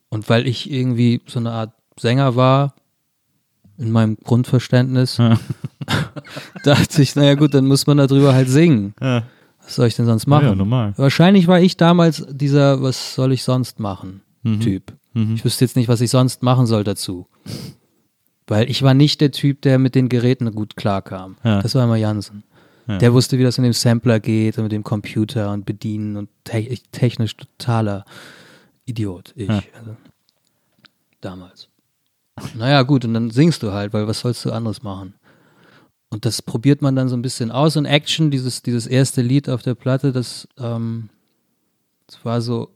[0.10, 2.74] Und weil ich irgendwie so eine Art Sänger war,
[3.78, 5.38] in meinem Grundverständnis, Ja.
[6.64, 8.94] dachte ich, naja gut, dann muss man darüber halt singen.
[9.02, 9.24] Ja.
[9.70, 10.48] Was soll ich denn sonst machen?
[10.48, 10.94] Ja, normal.
[10.98, 14.60] Wahrscheinlich war ich damals dieser, was soll ich sonst machen, Mhm.
[14.62, 14.94] Typ.
[15.14, 17.28] Ich wüsste jetzt nicht, was ich sonst machen soll dazu.
[18.48, 21.36] Weil ich war nicht der Typ, der mit den Geräten gut klarkam.
[21.44, 21.62] Ja.
[21.62, 22.44] Das war immer Jansen.
[22.88, 22.98] Ja.
[22.98, 26.30] Der wusste, wie das in dem Sampler geht und mit dem Computer und bedienen und
[26.46, 28.06] te technisch totaler
[28.86, 29.34] Idiot.
[29.36, 29.50] Ich.
[29.50, 29.62] Ja.
[29.78, 29.96] Also,
[31.22, 31.70] damals.
[32.56, 35.14] Naja, gut, und dann singst du halt, weil was sollst du anderes machen?
[36.10, 37.78] Und das probiert man dann so ein bisschen aus.
[37.78, 41.10] Und Action, dieses, dieses erste Lied auf der Platte, das, ähm,
[42.08, 42.74] das war so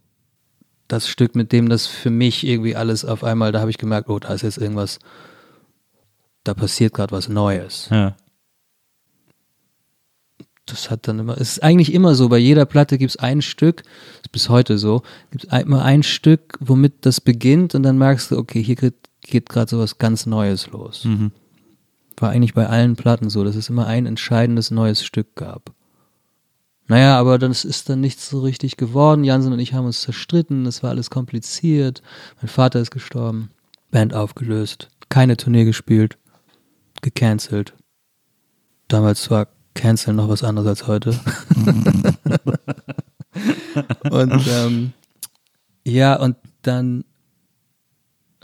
[0.87, 4.09] das Stück, mit dem das für mich irgendwie alles auf einmal, da habe ich gemerkt,
[4.09, 4.99] oh, da ist jetzt irgendwas,
[6.43, 7.87] da passiert gerade was Neues.
[7.89, 8.15] Ja.
[10.65, 13.41] Das hat dann immer, es ist eigentlich immer so, bei jeder Platte gibt es ein
[13.41, 13.83] Stück,
[14.21, 18.31] ist bis heute so, gibt es immer ein Stück, womit das beginnt und dann merkst
[18.31, 21.05] du, okay, hier geht, geht gerade so was ganz Neues los.
[21.05, 21.31] Mhm.
[22.23, 25.73] War eigentlich bei allen Platten so, dass es immer ein entscheidendes neues Stück gab.
[26.87, 29.25] Naja, aber das ist dann nicht so richtig geworden.
[29.25, 32.01] Jansen und ich haben uns zerstritten, es war alles kompliziert.
[32.37, 33.49] Mein Vater ist gestorben,
[33.91, 36.17] Band aufgelöst, keine Tournee gespielt,
[37.01, 37.73] gecancelt.
[38.87, 41.09] Damals war Cancel noch was anderes als heute.
[44.11, 44.93] und ähm,
[45.83, 47.03] ja, und dann,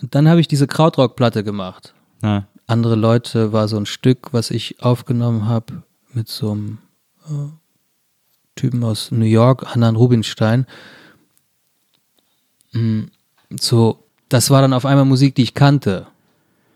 [0.02, 2.46] und dann habe ich diese Krautrock-Platte gemacht Ja.
[2.70, 6.78] Andere Leute war so ein Stück, was ich aufgenommen habe mit so einem
[7.26, 7.50] äh,
[8.56, 10.66] Typen aus New York, Hanan Rubinstein.
[12.72, 13.06] Mm,
[13.60, 16.06] So, das war dann auf einmal Musik, die ich kannte.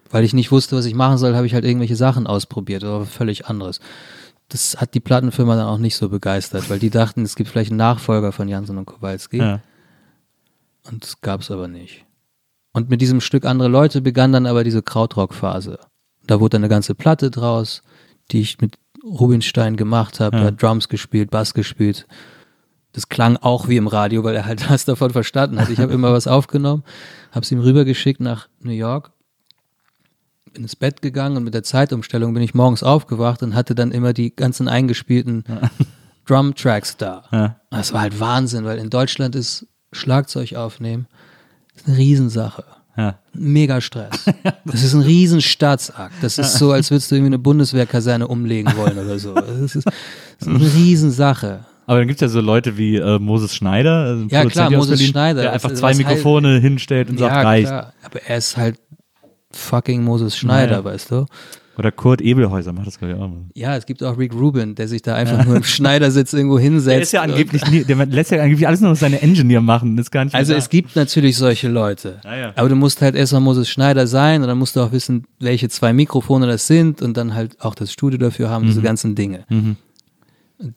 [0.10, 3.06] Weil ich nicht wusste, was ich machen soll, habe ich halt irgendwelche Sachen ausprobiert, aber
[3.06, 3.80] völlig anderes.
[4.50, 7.72] Das hat die Plattenfirma dann auch nicht so begeistert, weil die dachten, es gibt vielleicht
[7.72, 9.38] einen Nachfolger von Jansen und Kowalski.
[9.38, 9.62] Ja.
[10.84, 12.06] Und das gab es aber nicht.
[12.74, 15.80] Und mit diesem Stück andere Leute begann dann aber diese Krautrock-Phase.
[16.26, 17.84] Da wurde dann eine ganze Platte draus,
[18.32, 20.38] die ich mit Rubinstein gemacht habe.
[20.38, 20.44] Ja.
[20.44, 22.08] Er hat Drums gespielt, Bass gespielt.
[22.94, 25.70] Das klang auch wie im Radio, weil er halt was davon verstanden hat.
[25.70, 26.84] Ich habe immer was aufgenommen,
[27.32, 29.12] habe es ihm rübergeschickt nach New York,
[30.52, 33.92] bin ins Bett gegangen und mit der Zeitumstellung bin ich morgens aufgewacht und hatte dann
[33.92, 35.44] immer die ganzen eingespielten
[36.26, 37.24] Drum-Tracks da.
[37.32, 37.60] Ja.
[37.72, 41.08] Das war halt Wahnsinn, weil in Deutschland ist Schlagzeug aufnehmen
[41.76, 42.64] ist eine Riesensache.
[42.96, 43.18] Ja.
[43.34, 44.26] Mega Stress.
[44.66, 46.14] Das ist ein riesen Staatsakt.
[46.22, 49.34] Das ist so, als würdest du irgendwie eine Bundeswehrkaserne umlegen wollen oder so.
[49.36, 49.94] Das ist, das
[50.42, 51.66] ist eine Riesensache.
[51.86, 54.92] Aber dann gibt es ja so Leute wie äh, Moses Schneider, also Ja, klar, Moses
[54.92, 55.42] Berlin, Schneider.
[55.42, 57.68] der Das einfach ist- zwei was halt- Mikrofone hinstellt und sagt, ja, reicht.
[57.68, 57.94] klar.
[58.04, 58.80] Aber er ist halt
[59.52, 60.84] fucking Moses Schneider, Naja.
[60.86, 61.26] weißt du?
[61.76, 63.46] Oder Kurt Ebelhäuser macht das, glaube ich, auch mal.
[63.56, 66.88] Ja, es gibt auch Rick Rubin, der sich da einfach nur im Schneidersitz irgendwo hinsetzt.
[66.94, 69.98] Der ist ja angeblich, nie, der lässt ja angeblich alles nur noch seine Engineer machen.
[69.98, 72.20] Das ist gar nicht Also mehr es gibt natürlich solche Leute.
[72.24, 72.54] Ja, ja.
[72.56, 75.68] Aber du musst halt erstmal Moses Schneider sein und dann musst du auch wissen, welche
[75.70, 79.46] zwei Mikrofone das sind und dann halt auch das Studio dafür haben, diese ganzen Dinge.
[79.50, 79.78] Mhm.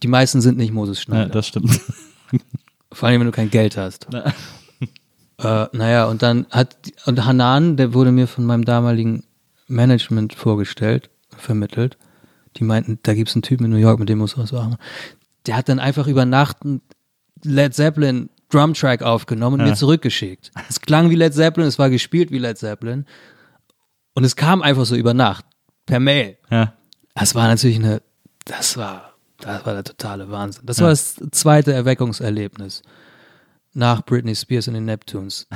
[0.02, 1.28] Die meisten sind nicht Moses ja, Schneider.
[1.30, 1.78] das stimmt.
[2.92, 4.06] Vor allem, wenn du kein Geld hast.
[4.10, 4.32] Na.
[5.38, 9.22] Äh, naja, und dann hat, und Hanan, der wurde mir von meinem damaligen
[9.68, 11.96] Management vorgestellt, vermittelt.
[12.56, 14.76] Die meinten, da gibt es einen Typen in New York, mit dem muss was machen.
[15.46, 16.80] Der hat dann einfach über Nacht einen
[17.44, 19.72] Led Zeppelin Drumtrack aufgenommen und Ja.
[19.72, 20.52] mir zurückgeschickt.
[20.68, 23.04] Es klang wie Led Zeppelin, es war gespielt wie Led Zeppelin.
[24.14, 25.44] Und es kam einfach so über Nacht,
[25.84, 26.38] per Mail.
[26.50, 26.72] Ja.
[27.14, 28.02] Das war natürlich eine,
[28.44, 30.62] das war, das war der totale Wahnsinn.
[30.64, 30.84] Das Ja.
[30.84, 32.82] war das zweite Erweckungserlebnis
[33.74, 35.48] nach Britney Spears und den Neptunes,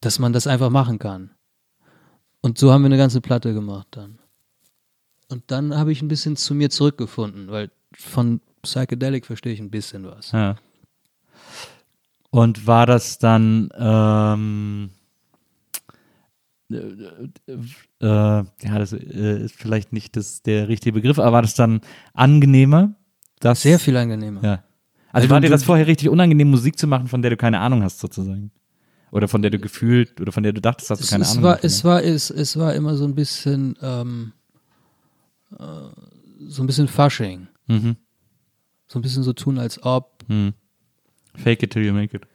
[0.00, 1.30] dass man das einfach machen kann.
[2.46, 4.20] Und so haben wir eine ganze Platte gemacht dann.
[5.28, 9.68] Und dann habe ich ein bisschen zu mir zurückgefunden, weil von Psychedelic verstehe ich ein
[9.68, 10.30] bisschen was.
[10.30, 10.54] ja.
[12.30, 14.90] Und war das dann, ähm,
[16.70, 16.76] äh,
[18.00, 21.80] ja, das äh, ist vielleicht nicht das, der richtige Begriff, aber war das dann
[22.14, 22.94] angenehmer?
[23.40, 24.44] Dass, Sehr viel angenehmer.
[24.44, 24.62] Ja.
[25.10, 27.58] Also Weil war dir das vorher richtig unangenehm, Musik zu machen, von der du keine
[27.58, 28.52] Ahnung hast, sozusagen?
[29.16, 31.44] Oder von der du gefühlt, oder von der du dachtest, dass du keine es, Ahnung
[31.44, 31.64] war, hast?
[31.64, 34.32] es, war, es, es war immer so ein bisschen, ähm,
[35.58, 35.64] äh,
[36.48, 37.48] so ein bisschen Fasching.
[37.66, 37.96] Mhm.
[38.86, 40.22] So ein bisschen so tun, als ob.
[40.28, 40.52] Hm.
[41.34, 42.26] Fake it till you make it.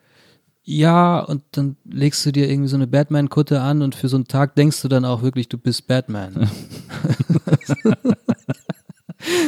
[0.64, 4.28] Ja, und dann legst du dir irgendwie so eine Batman-Kutte an und für so einen
[4.28, 6.50] Tag denkst du dann auch wirklich, du bist Batman.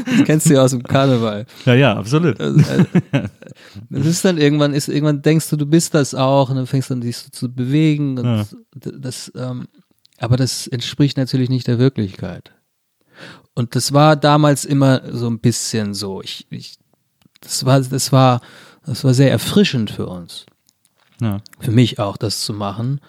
[0.05, 1.45] das kennst du ja aus dem Karneval.
[1.65, 2.39] Ja, ja, absolut.
[2.39, 3.27] Also, äh,
[3.89, 6.89] Das ist dann irgendwann, ist irgendwann denkst du, du bist das auch und dann fängst
[6.89, 8.17] du an, dich so zu bewegen.
[8.23, 8.45] Ja.
[8.73, 9.67] das, ähm,
[10.17, 12.51] aber das entspricht natürlich nicht der Wirklichkeit.
[13.55, 16.21] Und das war damals immer so ein bisschen so.
[16.21, 16.77] Ich, ich,
[17.41, 18.41] das war, das war,
[18.85, 20.45] das war sehr erfrischend für uns.
[21.21, 21.41] Ja.
[21.59, 22.99] Für mich auch, das zu machen.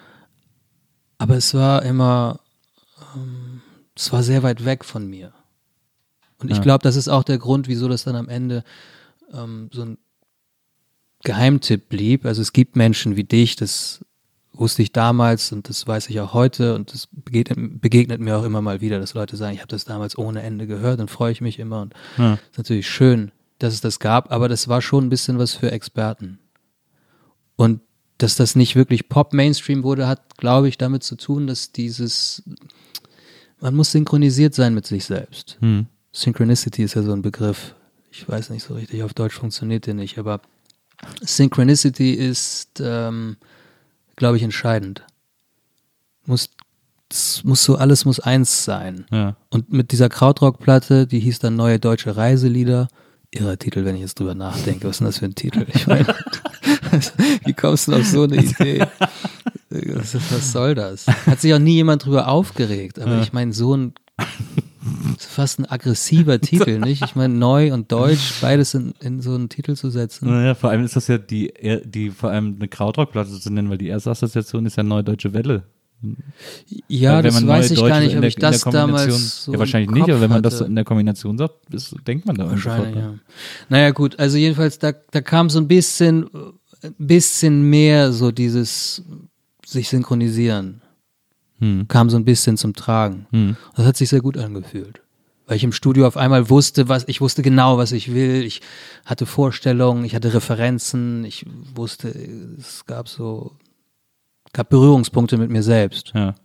[1.17, 2.39] Aber es war immer,
[3.15, 3.61] ähm,
[3.95, 5.33] es war sehr weit weg von mir.
[6.39, 6.63] Und ich Ja.
[6.63, 8.63] glaube, das ist auch der Grund, wieso das dann am Ende
[9.33, 9.97] ähm, so ein
[11.23, 12.25] Geheimtipp blieb.
[12.25, 14.03] Also es gibt Menschen wie dich, das
[14.53, 18.43] wusste ich damals und das weiß ich auch heute und das begegnet, begegnet mir auch
[18.43, 21.31] immer mal wieder, dass Leute sagen, ich habe das damals ohne Ende gehört, dann freue
[21.31, 22.35] ich mich immer und Ja.
[22.35, 25.71] ist natürlich schön, dass es das gab, aber das war schon ein bisschen was für
[25.71, 26.39] Experten.
[27.57, 27.81] Und
[28.17, 32.43] dass das nicht wirklich Pop-Mainstream wurde, hat, glaube ich, damit zu tun, dass dieses,
[33.59, 35.57] man muss synchronisiert sein mit sich selbst.
[35.59, 35.87] Hm.
[36.15, 37.75] Synchronicity ist ja so ein Begriff.
[38.09, 40.39] Ich weiß nicht so richtig, auf Deutsch funktioniert der nicht, aber
[41.21, 43.35] Synchronicity ist, ähm,
[44.15, 45.03] glaube ich, entscheidend.
[46.25, 46.49] Muss,
[47.43, 49.05] muss so, alles muss eins sein.
[49.11, 49.35] Ja.
[49.49, 52.87] Und mit dieser Krautrock-Platte, die hieß dann Neue Deutsche Reiselieder.
[53.31, 54.87] Irrer Titel, wenn ich jetzt drüber nachdenke.
[54.87, 55.65] Was ist denn das für ein Titel?
[55.73, 56.07] Ich meine,
[57.43, 58.87] wie kommst du auf so eine Idee?
[59.69, 61.07] Was, soll das?
[61.07, 62.99] Hat sich auch nie jemand drüber aufgeregt.
[62.99, 63.93] Aber ich meine, so ein
[65.17, 67.01] fast ein aggressiver Titel, nicht?
[67.03, 70.29] Ich meine, neu und deutsch, beides in, in so einen Titel zu setzen.
[70.29, 71.53] Naja, vor allem ist das ja die,
[71.85, 75.33] die vor allem eine Krautrockplatte zu nennen, weil die erste Assoziation ist ja Neue Deutsche
[75.33, 75.63] Welle.
[76.87, 79.89] Ja, das weiß ich Deutsche gar nicht, ob der- ich das damals so Ja, wahrscheinlich
[79.91, 83.13] nicht, aber wenn man das in der Kombination sagt, ist, denkt man da Wahrscheinlich, ja.
[83.69, 86.25] Naja, gut, also jedenfalls, da, da kam so ein bisschen,
[86.81, 89.03] äh, ein bisschen mehr so dieses
[89.65, 90.81] sich synchronisieren,
[91.59, 91.87] Hm.
[91.87, 93.27] kam so ein bisschen zum Tragen.
[93.31, 93.55] Hm.
[93.75, 95.01] Das hat sich sehr gut angefühlt.
[95.47, 98.43] Weil ich im Studio auf einmal wusste, was, ich wusste genau, was ich will.
[98.43, 98.61] Ich
[99.05, 101.45] hatte Vorstellungen, ich hatte Referenzen, ich
[101.75, 102.09] wusste,
[102.59, 103.55] es gab so,
[104.53, 106.11] gab Berührungspunkte mit mir selbst.
[106.15, 106.35] Ja.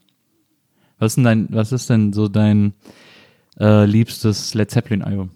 [0.99, 2.75] Was ist denn dein, was ist denn so dein
[3.59, 5.31] äh, liebstes Led Zeppelin-Album?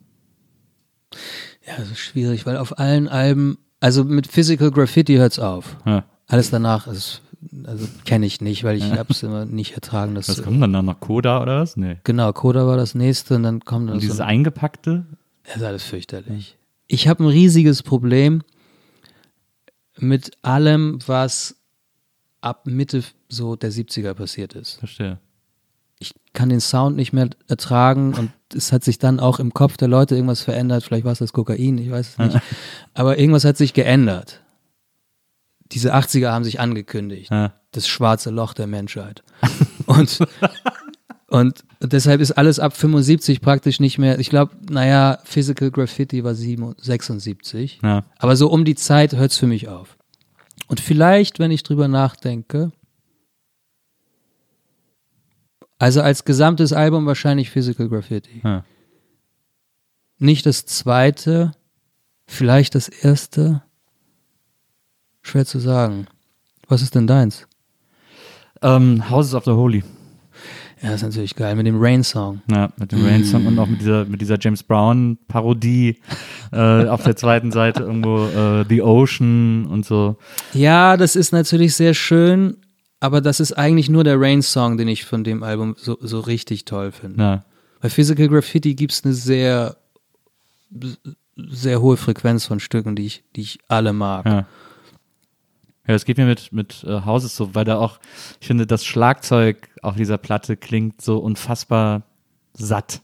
[1.66, 5.78] Ja, das ist schwierig, weil auf allen Alben, also mit Physical Graffiti hört's auf.
[5.86, 6.04] Ja.
[6.26, 7.22] Alles danach ist,
[7.64, 10.14] also kenne ich nicht, weil ich hab's immer nicht ertragen.
[10.14, 11.00] Dass, Was kommt dann da noch?
[11.00, 11.76] Coda oder was?
[11.76, 11.96] Nee.
[12.04, 15.04] Genau, Coda war das nächste und dann kommt dann Und dieses so, eingepackte?
[15.44, 16.56] das ist alles fürchterlich.
[16.86, 18.42] Ich habe ein riesiges Problem
[19.98, 21.56] mit allem, was
[22.40, 24.74] ab Mitte so der 70er passiert ist.
[24.78, 25.18] Verstehe.
[25.98, 29.76] Ich kann den Sound nicht mehr ertragen und es hat sich dann auch im Kopf
[29.76, 30.82] der Leute irgendwas verändert.
[30.82, 32.40] Vielleicht war es das Kokain, ich weiß es nicht.
[32.92, 34.40] Aber irgendwas hat sich geändert.
[35.72, 37.30] Diese 80er haben sich angekündigt.
[37.30, 37.52] Ja.
[37.72, 39.22] das schwarze Loch der Menschheit.
[39.86, 40.18] Und,
[41.28, 46.34] und deshalb ist alles ab 75 praktisch nicht mehr, ich glaube, naja, Physical Graffiti war
[46.34, 48.04] 7 76, Ja.
[48.18, 49.98] aber so um die Zeit hört es für mich auf.
[50.68, 52.70] Und vielleicht, wenn ich drüber nachdenke,
[55.78, 58.40] also als gesamtes Album wahrscheinlich Physical Graffiti.
[58.42, 58.64] Ja.
[60.18, 61.52] Nicht das zweite,
[62.26, 63.62] vielleicht das erste.
[65.24, 66.06] Schwer zu sagen.
[66.68, 67.48] Was ist denn deins?
[68.62, 69.82] Ähm, Houses of the Holy.
[70.82, 72.42] Ja, ist natürlich geil mit dem Rain-Song.
[72.50, 75.98] Ja, mit dem Rain-Song und auch mit dieser, mit dieser James Brown-Parodie
[76.52, 76.56] äh,
[76.88, 80.18] auf der zweiten Seite irgendwo äh, The Ocean und so.
[80.52, 82.58] Ja, das ist natürlich sehr schön,
[83.00, 86.66] aber das ist eigentlich nur der Rain-Song, den ich von dem Album so, so richtig
[86.66, 87.22] toll finde.
[87.22, 87.44] Ja.
[87.80, 89.76] Bei Physical Graffiti gibt es eine sehr,
[91.36, 94.26] sehr hohe Frequenz von Stücken, die ich, die ich alle mag.
[94.26, 94.46] Ja.
[95.86, 97.98] Ja, das geht mir mit, mit äh, Houses so, weil da auch,
[98.40, 102.02] ich finde, das Schlagzeug auf dieser Platte klingt so unfassbar
[102.54, 103.02] satt.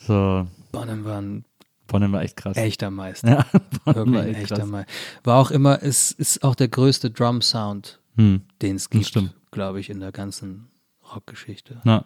[0.00, 1.44] So, Bonham war ein
[1.86, 2.56] Bonham war echt krass.
[2.56, 3.28] echter Meister.
[3.28, 3.46] Ja,
[3.84, 4.66] Bonham war echt echter krass.
[4.68, 4.92] Meister.
[5.24, 8.42] War auch immer, es ist auch der größte Drum-Sound, Hm.
[8.60, 9.16] den es gibt,
[9.50, 10.68] glaube ich, in der ganzen
[11.14, 11.80] Rockgeschichte.
[11.84, 12.04] Ja.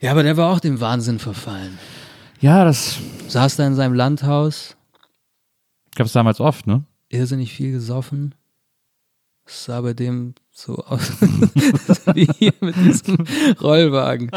[0.00, 1.78] Ja, aber der war auch dem Wahnsinn verfallen.
[2.40, 2.98] ja, das
[3.28, 4.76] Saß da in seinem Landhaus,
[5.94, 6.84] gab es damals oft, ne?
[7.16, 8.34] Irrsinnig viel gesoffen.
[9.44, 11.12] Es sah bei dem so aus
[12.14, 13.16] wie hier mit diesem
[13.60, 14.30] Rollwagen.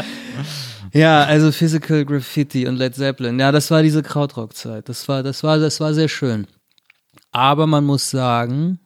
[0.93, 3.39] Ja, also Physical Graffiti und Led Zeppelin.
[3.39, 4.89] Ja, das war diese Krautrock-Zeit.
[4.89, 6.47] Das war, das war, das war sehr schön.
[7.31, 8.79] Aber man muss sagen,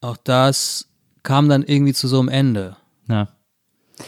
[0.00, 0.88] auch das
[1.22, 2.76] kam dann irgendwie zu so einem Ende.
[3.08, 3.28] Ja.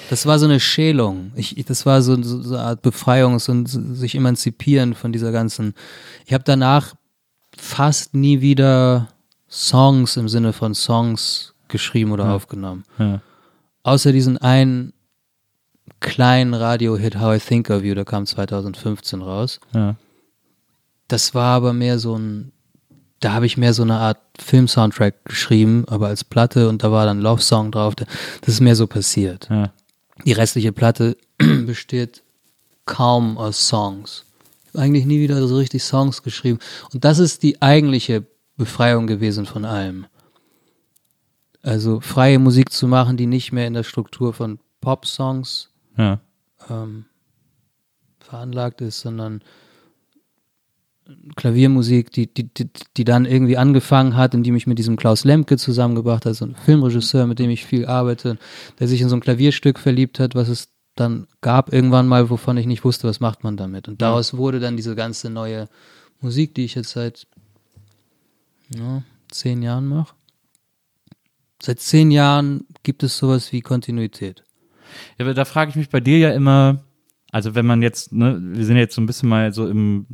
[0.09, 1.32] Das war so eine Schälung.
[1.34, 5.32] Ich, ich, das war so, so, so eine Art Befreiung und sich emanzipieren von dieser
[5.32, 5.74] ganzen.
[6.26, 6.94] Ich habe danach
[7.57, 9.09] fast nie wieder
[9.51, 12.34] Songs im Sinne von Songs geschrieben oder Ja.
[12.34, 12.84] aufgenommen.
[12.98, 13.20] Ja.
[13.82, 14.92] Außer diesen einen
[16.01, 19.61] kleinen Radio-Hit How I Think of You, der kam 2015 raus.
[19.74, 19.96] Ja.
[21.09, 22.53] Das war aber mehr so ein,
[23.20, 27.05] da habe ich mehr so eine Art Film-Soundtrack geschrieben, aber als Platte und da war
[27.05, 27.94] dann Love Song drauf.
[27.96, 28.07] Das
[28.46, 29.48] ist mehr so passiert.
[30.24, 32.22] Die restliche Platte besteht
[32.86, 34.24] kaum aus Songs.
[34.75, 36.59] Eigentlich nie wieder so richtig Songs geschrieben.
[36.93, 40.07] Und das ist die eigentliche Befreiung gewesen von allem.
[41.62, 46.21] Also freie Musik zu machen, die nicht mehr in der Struktur von Pop-Songs Ja.
[46.71, 47.05] ähm,
[48.18, 49.43] veranlagt ist, sondern
[51.37, 55.57] Klaviermusik, die, die, die, die dann irgendwie angefangen hat, indem ich mit diesem Klaus Lemke
[55.57, 58.39] zusammengebracht habe, so ein Filmregisseur, mit dem ich viel arbeite,
[58.79, 60.68] der sich in so ein Klavierstück verliebt hat, was es
[61.01, 63.88] dann gab irgendwann mal, wovon ich nicht wusste, was macht man damit.
[63.88, 65.68] Und daraus wurde dann diese ganze neue
[66.20, 67.26] Musik, die ich jetzt seit
[68.74, 70.14] ja, zehn Jahren mache.
[71.62, 74.44] Seit zehn Jahren gibt es sowas wie Kontinuität.
[75.18, 76.84] Ja, aber da frage ich mich bei dir ja immer,
[77.32, 80.07] also wenn man jetzt, ne, wir sind jetzt so ein bisschen mal so im,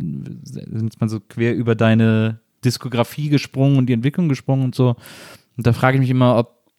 [0.45, 4.97] sind jetzt mal so quer über deine Diskografie gesprungen und die Entwicklung gesprungen und so.
[5.57, 6.70] Und da frage ich mich immer, ob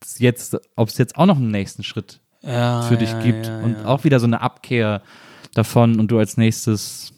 [0.00, 3.46] es jetzt, ob es jetzt auch noch einen nächsten Schritt Ja, für dich ja, gibt
[3.46, 5.02] ja, und auch wieder so eine Abkehr
[5.54, 7.12] davon und du als nächstes.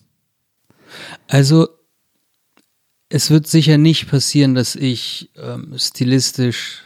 [1.28, 1.68] Also,
[3.08, 6.82] es wird sicher nicht passieren, dass ich ähm, stilistisch,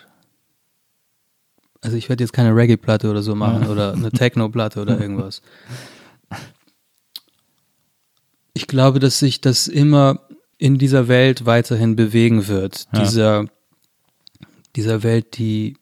[1.81, 5.43] also ich werde jetzt keine Reggae-Platte oder so machen oder eine Techno-Platte oder irgendwas.
[8.53, 10.21] Ich glaube, dass sich das immer
[10.59, 12.89] in dieser Welt weiterhin bewegen wird.
[12.95, 13.47] Dieser,
[14.77, 15.78] dieser Welt, die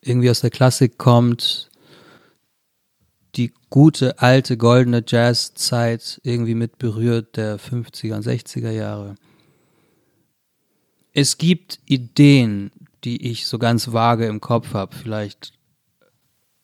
[0.00, 1.70] irgendwie aus der Klassik kommt,
[3.34, 9.14] die gute, alte, goldene Jazzzeit irgendwie mit berührt der 50er und 60er Jahre.
[11.12, 12.70] Es gibt Ideen,
[13.04, 14.94] die ich so ganz vage im Kopf habe.
[14.94, 15.52] Vielleicht,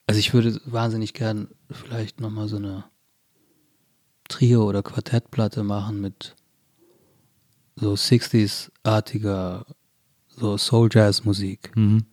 [0.07, 2.85] also ich würde wahnsinnig gern vielleicht nochmal so eine
[4.29, 6.35] Trio- oder Quartettplatte machen mit
[7.77, 9.67] so 60s-artiger,
[10.29, 11.77] so Soul-Jazz-Musik.
[11.77, 12.07] Mhm.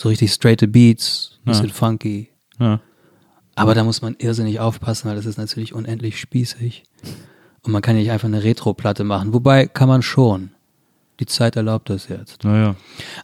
[0.00, 1.74] So richtig straighte Beats, bisschen Ja.
[1.74, 2.30] funky.
[2.58, 2.80] Ja.
[3.54, 6.84] Aber da muss man irrsinnig aufpassen, weil das ist natürlich unendlich spießig.
[7.60, 9.34] Und man kann nicht einfach eine Retro-Platte machen.
[9.34, 10.52] Wobei kann man schon.
[11.18, 12.44] Die Zeit erlaubt das jetzt.
[12.44, 12.76] Naja.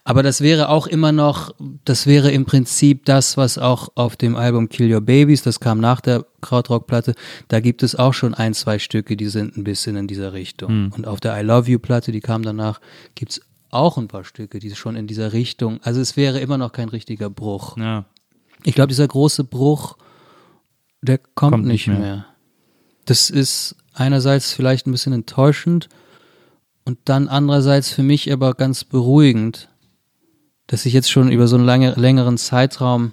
[0.05, 1.55] Aber das wäre auch immer noch,
[1.87, 5.81] das wäre im Prinzip das, was auch auf dem Album Kill Your Babies, das kam
[5.81, 7.15] nach der Krautrock-Platte,
[7.49, 10.93] da gibt es auch schon ein, zwei Stücke, die sind ein bisschen in dieser Richtung.
[10.95, 12.83] Und auf der I Love You-Platte, die kam danach,
[13.15, 13.41] gibt es
[13.77, 16.89] auch ein paar Stücke, die schon in dieser Richtung, also es wäre immer noch kein
[16.89, 17.77] richtiger Bruch.
[17.77, 18.05] Ja.
[18.65, 19.97] Ich glaube, dieser große Bruch,
[21.03, 21.99] der kommt, Kommt nicht mehr.
[21.99, 22.27] mehr.
[23.05, 25.89] Das ist einerseits vielleicht ein bisschen enttäuschend
[26.85, 29.69] und dann andererseits für mich aber ganz beruhigend,
[30.67, 33.13] dass ich jetzt schon über so einen lange, längeren Zeitraum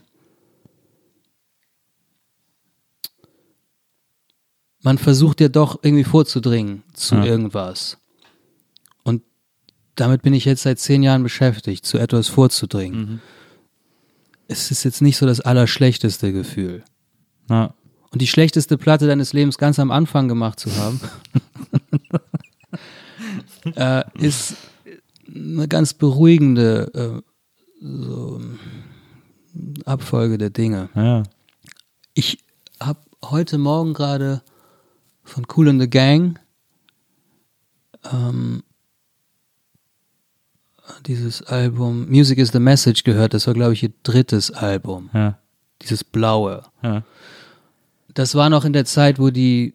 [4.82, 7.24] man versucht ja doch irgendwie vorzudringen zu Ja.
[7.26, 7.98] irgendwas.
[9.96, 13.22] Damit bin ich jetzt seit zehn Jahren beschäftigt, zu etwas vorzudringen.
[14.48, 16.84] Es ist jetzt nicht so das allerschlechteste Gefühl.
[17.50, 17.74] Ja.
[18.12, 21.00] Und die schlechteste Platte deines Lebens ganz am Anfang gemacht zu haben,
[23.76, 24.56] äh, ist
[25.28, 27.22] eine ganz beruhigende äh,
[27.82, 28.42] so,
[29.86, 30.90] Abfolge der Dinge.
[30.96, 31.24] Ja.
[32.14, 32.40] Ich
[32.80, 34.42] habe heute Morgen gerade
[35.24, 36.40] von Cool in the Gang
[38.12, 38.64] ähm,
[41.06, 43.34] dieses Album Music is the Message gehört.
[43.34, 45.10] Das war, glaube ich, ihr drittes Album.
[45.14, 45.38] Ja.
[45.82, 46.64] Dieses blaue.
[46.82, 47.04] Ja.
[48.14, 49.74] Das war noch in der Zeit, wo die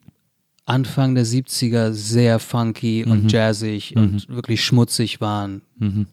[0.64, 5.62] Anfang der 70er sehr funky und jazzig und wirklich schmutzig waren.
[5.78, 6.06] Mhm.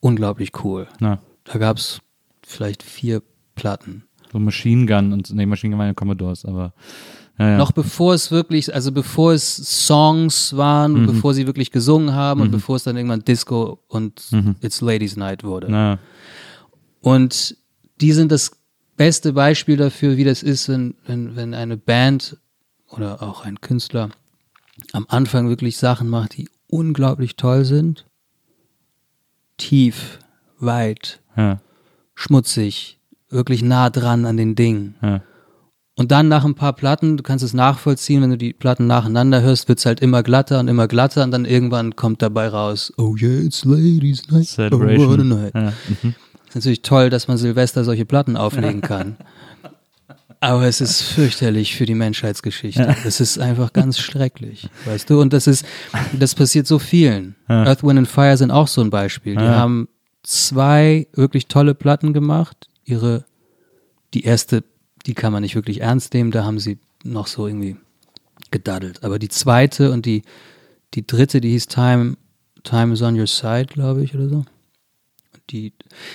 [0.00, 0.86] Unglaublich cool.
[1.00, 1.20] Na.
[1.44, 2.00] Da gab es
[2.42, 3.22] vielleicht vier
[3.54, 4.04] Platten.
[4.30, 6.74] So Machine Gun und nee, Machine Gun waren ja Commodores, aber
[7.38, 7.56] ja, ja.
[7.58, 9.56] Noch bevor es wirklich, also bevor es
[9.86, 14.22] Songs waren, bevor sie wirklich gesungen haben und bevor es dann irgendwann Disco und
[14.60, 15.66] It's Ladies Night wurde.
[15.68, 15.98] Na,
[17.00, 17.56] Und
[18.00, 18.52] die sind das
[18.96, 22.36] beste Beispiel dafür, wie das ist, wenn, wenn, wenn eine Band
[22.88, 24.10] oder auch ein Künstler
[24.92, 28.06] am Anfang wirklich Sachen macht, die unglaublich toll sind.
[29.56, 30.18] tief,
[30.58, 31.60] weit, Ja,
[32.14, 34.94] schmutzig, wirklich nah dran an den Dingen.
[35.96, 36.00] Ja.
[36.02, 39.42] Und dann nach ein paar Platten, du kannst es nachvollziehen, wenn du die Platten nacheinander
[39.42, 43.14] hörst, wird's halt immer glatter und immer glatter und dann irgendwann kommt dabei raus, oh
[43.16, 45.28] yeah, it's ladies night, oh, what a Celebration.
[45.28, 45.54] night.
[45.54, 45.72] Ja.
[46.02, 46.14] Mhm.
[46.48, 49.16] Ist natürlich toll, dass man Silvester solche Platten auflegen kann.
[50.40, 52.94] Aber es ist fürchterlich für die Menschheitsgeschichte.
[53.06, 55.20] Es ist einfach ganz schrecklich, weißt du?
[55.20, 55.64] Und das ist,
[56.12, 57.34] das passiert so vielen.
[57.48, 59.36] Earth, Wind and Fire sind auch so ein Beispiel.
[59.36, 59.54] Die Ja.
[59.56, 59.88] haben
[60.22, 62.68] zwei wirklich tolle Platten gemacht.
[62.84, 63.24] Ihre,
[64.12, 64.64] die erste,
[65.06, 66.30] die kann man nicht wirklich ernst nehmen.
[66.30, 67.76] Da haben sie noch so irgendwie
[68.50, 69.04] gedaddelt.
[69.04, 70.22] Aber die zweite und die,
[70.94, 72.16] die dritte, die hieß Time,
[72.62, 74.44] Time is on your side, glaube ich, oder so.
[75.50, 75.72] Die,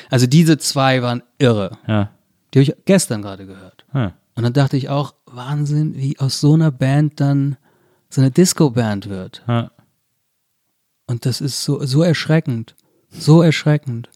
[0.09, 1.77] also diese zwei waren irre.
[1.87, 2.11] Ja.
[2.53, 3.85] Die habe ich gestern gerade gehört.
[3.93, 4.13] Ja.
[4.35, 7.57] Und dann dachte ich auch, Wahnsinn, wie aus so einer Band dann
[8.09, 9.43] so eine Disco-Band wird.
[9.47, 9.71] Ja.
[11.05, 12.75] Und das ist so, so erschreckend.
[13.09, 14.09] So erschreckend.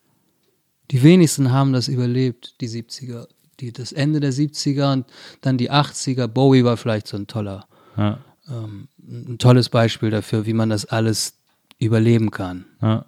[0.91, 3.27] Die wenigsten haben das überlebt, die 70er.
[3.63, 5.05] Die, das Ende der 70er und
[5.41, 6.27] dann die 80er.
[6.27, 7.65] Bowie war vielleicht so ein toller,
[7.97, 8.17] Ja.
[8.49, 11.35] ähm, ein tolles Beispiel dafür, wie man das alles
[11.79, 12.65] überleben kann.
[12.81, 13.05] Ja.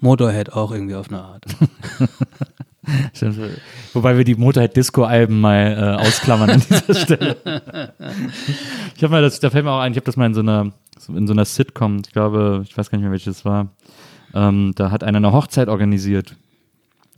[0.00, 1.44] Motorhead auch irgendwie auf eine Art.
[3.94, 7.36] Wobei wir die Motorhead-Disco-Alben mal äh, ausklammern an dieser Stelle.
[8.96, 10.40] Ich habe mal das, da fällt mir auch ein, ich habe das mal in so
[10.40, 10.72] einer,
[11.08, 13.68] in so einer Sitcom, ich glaube, ich weiß gar nicht mehr, welches es war.
[14.34, 16.34] Ähm, da hat einer eine Hochzeit organisiert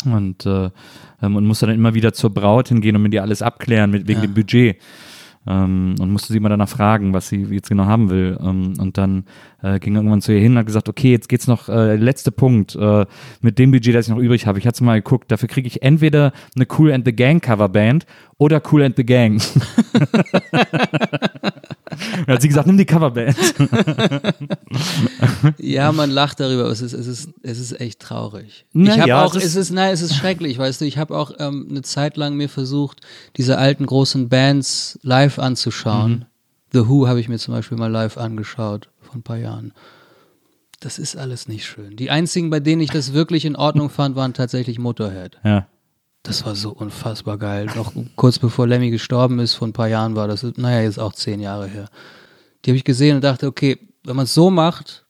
[0.05, 0.71] und, äh,
[1.23, 4.07] ähm, und musste dann immer wieder zur Braut hingehen und mit ihr alles abklären mit,
[4.09, 4.27] wegen Ja.
[4.27, 4.77] dem Budget.
[5.49, 8.37] Ähm, und musste sie immer danach fragen, was sie jetzt genau haben will.
[8.43, 9.25] Ähm, und dann
[9.63, 12.33] äh, ging irgendwann zu ihr hin und hat gesagt, okay, jetzt geht's noch, äh, letzter
[12.33, 13.07] Punkt, äh,
[13.43, 14.59] mit dem Budget, das ich noch übrig habe.
[14.59, 18.07] Ich hatte mal geguckt, dafür kriege ich entweder eine Cool and the Gang Coverband
[18.39, 19.41] oder Cool and the Gang.
[22.27, 23.37] Dann hat sie gesagt, nimm die Coverband.
[25.59, 28.67] Ja, man lacht darüber, aber es ist, es ist, es ist echt traurig.
[28.73, 30.85] Na ich habe ja, auch, es ist- es ist, nein, es ist schrecklich, weißt du,
[30.85, 33.01] ich habe auch ähm, eine Zeit lang mir versucht,
[33.37, 36.11] diese alten großen Bands live anzuschauen.
[36.11, 36.25] Mhm.
[36.73, 39.73] The Who habe ich mir zum Beispiel mal live angeschaut, vor ein paar Jahren.
[40.81, 41.97] Das ist alles nicht schön.
[41.97, 45.39] Die einzigen, bei denen ich das wirklich in Ordnung fand, waren tatsächlich Motorhead.
[45.45, 45.67] Ja.
[46.27, 47.67] Das war so unfassbar geil.
[47.77, 51.13] Noch kurz bevor Lemmy gestorben ist, vor ein paar Jahren war das, naja, jetzt auch
[51.13, 51.89] zehn Jahre her.
[52.65, 55.07] Die habe ich gesehen und dachte, okay, wenn man es so macht,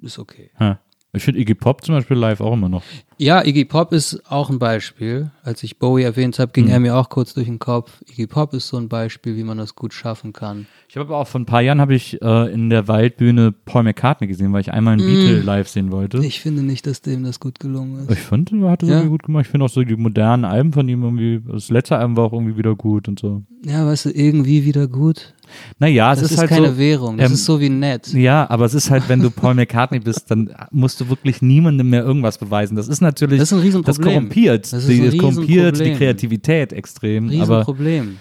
[0.00, 0.50] ist okay.
[0.58, 0.80] ja.
[1.12, 2.82] Ich finde Iggy Pop zum Beispiel live auch immer noch.
[3.20, 5.30] Ja, Iggy Pop ist auch ein Beispiel.
[5.42, 6.70] Als ich Bowie erwähnt habe, ging Mhm.
[6.70, 8.00] er mir auch kurz durch den Kopf.
[8.08, 10.66] Iggy Pop ist so ein Beispiel, wie man das gut schaffen kann.
[10.88, 13.82] Ich habe aber auch vor ein paar Jahren habe ich äh, in der Waldbühne Paul
[13.82, 16.18] McCartney gesehen, weil ich einmal einen Beatle live sehen wollte.
[16.18, 18.18] Ich, Ich finde nicht, dass dem das gut gelungen ist.
[18.20, 18.94] fand, er hat das Ja.
[18.96, 19.46] irgendwie gut gemacht.
[19.46, 22.32] Ich finde auch so die modernen Alben von ihm irgendwie, das letzte Album war auch
[22.32, 23.42] irgendwie wieder gut und so.
[23.66, 25.34] Ja, weißt du, irgendwie wieder gut.
[25.78, 27.16] Naja, es Das ist, ist, halt keine so, Währung.
[27.16, 28.12] Das ähm, ist so wie nett.
[28.12, 31.88] Ja, aber es ist halt, wenn du Paul McCartney bist, dann musst du wirklich niemandem
[31.90, 32.76] mehr irgendwas beweisen.
[32.76, 33.96] Das ist natürlich, Das ist ein Riesenproblem.
[34.04, 35.92] das korrumpiert, Das ist die, ein das korrumpiert die.
[35.94, 37.28] Kreativität extrem.
[37.28, 38.18] Riesenproblem.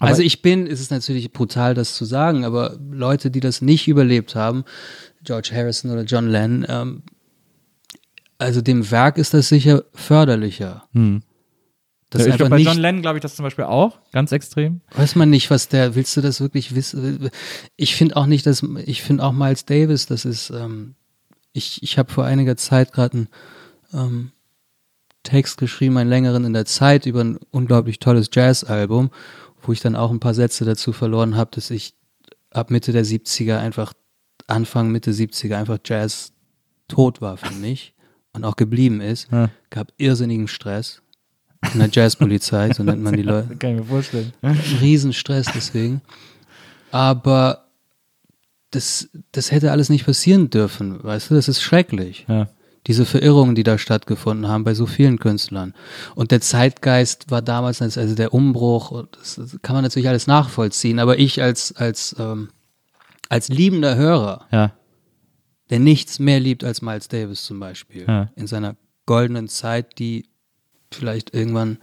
[0.00, 3.62] aber- also ich bin, es ist natürlich brutal, das zu sagen, aber Leute, die das
[3.62, 4.64] nicht überlebt haben,
[5.24, 7.02] George Harrison oder John Lennon, ähm,
[8.38, 10.84] also dem Werk ist das sicher förderlicher.
[10.92, 11.22] Hm.
[12.10, 14.32] Das ich einfach glaube, bei nicht, John Lennon glaube ich das zum Beispiel auch, ganz
[14.32, 14.80] extrem.
[14.94, 17.28] weiß man nicht, was der, willst du das wirklich wissen?
[17.76, 20.94] Ich finde auch nicht, dass, ich finde auch Miles Davis, das ist, ähm,
[21.52, 23.28] ich, ich habe vor einiger Zeit gerade einen
[23.92, 24.32] ähm,
[25.22, 29.10] Text geschrieben, einen längeren in der Zeit über ein unglaublich tolles Jazz-Album,
[29.62, 31.94] wo ich dann auch ein paar Sätze dazu verloren habe, dass ich
[32.50, 33.92] ab Mitte der 70er einfach,
[34.46, 36.32] Anfang, Mitte 70er einfach Jazz
[36.86, 37.94] tot war für mich
[38.32, 39.30] und auch geblieben ist.
[39.30, 39.50] Ja.
[39.70, 41.02] Gab irrsinnigen Stress.
[41.74, 43.56] In der Jazzpolizei, so nennt man die Leute.
[43.56, 44.32] Kann ich mir vorstellen.
[44.80, 46.00] Riesenstress deswegen.
[46.92, 47.66] Aber
[48.70, 51.34] das, das hätte alles nicht passieren dürfen, weißt du?
[51.34, 52.26] Das ist schrecklich.
[52.28, 52.48] Ja.
[52.88, 55.74] Diese Verirrungen, die da stattgefunden haben bei so vielen Künstlern.
[56.14, 61.18] Und der Zeitgeist war damals, also der Umbruch, das kann man natürlich alles nachvollziehen, aber
[61.18, 62.48] ich als, als, ähm,
[63.28, 64.72] als liebender Hörer, Ja.
[65.68, 68.30] der nichts mehr liebt als Miles Davis zum Beispiel, Ja.
[68.36, 68.74] in seiner
[69.04, 70.24] goldenen Zeit, die
[70.90, 71.78] vielleicht irgendwann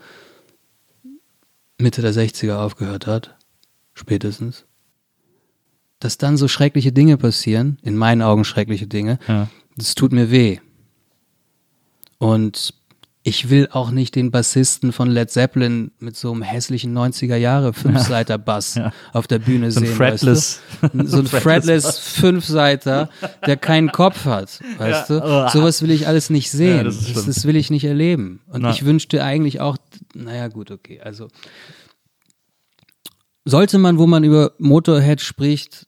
[1.78, 3.36] Mitte der 60er aufgehört hat,
[3.94, 4.66] spätestens,
[6.00, 9.50] dass dann so schreckliche Dinge passieren, in meinen Augen schreckliche Dinge, Ja.
[9.78, 10.60] das tut mir weh.
[12.18, 12.74] Und
[13.28, 17.74] ich will auch nicht den Bassisten von Led Zeppelin mit so einem hässlichen 90er Jahre
[17.74, 18.94] Fünfseiter Bass Ja.
[19.14, 19.96] auf der Bühne So ein sehen.
[19.98, 21.08] fretless- weißt du?
[21.08, 23.10] so ein fretless Fünfseiter,
[23.48, 25.48] der keinen Kopf hat, weißt Ja.
[25.50, 25.58] du?
[25.58, 26.78] Sowas will ich alles nicht sehen.
[26.78, 28.42] Ja, das das, das, will ich nicht erleben.
[28.48, 28.70] Und Na.
[28.70, 29.78] ich wünschte eigentlich auch,
[30.14, 31.28] naja gut, okay, also
[33.44, 35.88] sollte man, wo man über Motorhead spricht,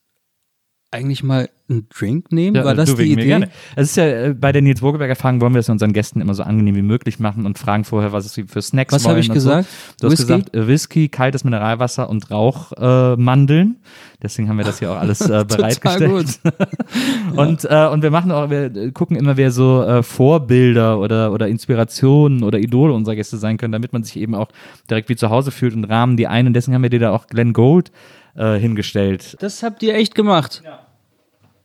[0.90, 2.56] eigentlich mal einen Drink nehmen?
[2.56, 3.26] Ja, War das die Idee?
[3.26, 3.50] Gerne.
[3.76, 6.32] Es ist ja äh, bei der Nils Burgeberger Fragen wollen wir es unseren Gästen immer
[6.32, 9.10] so angenehm wie möglich machen und fragen vorher, was sie für Snacks Was wollen.
[9.10, 9.68] habe ich und gesagt?
[10.00, 10.06] So.
[10.06, 10.22] Du Whisky?
[10.22, 13.76] hast gesagt äh, Whisky, kaltes Mineralwasser und Rauchmandeln.
[13.76, 13.88] Äh.
[14.22, 16.40] Deswegen haben wir das hier auch alles äh, bereitgestellt.
[17.36, 21.48] und, äh, und wir machen auch, wir gucken immer, wer so äh, Vorbilder oder, oder
[21.48, 24.48] Inspirationen oder Idole unserer Gäste sein können, damit man sich eben auch
[24.88, 26.46] direkt wie zu Hause fühlt und rahmen die ein.
[26.46, 27.92] Und deswegen haben wir dir da auch Glenn Gold
[28.38, 29.36] äh, hingestellt.
[29.40, 30.62] Das habt ihr echt gemacht.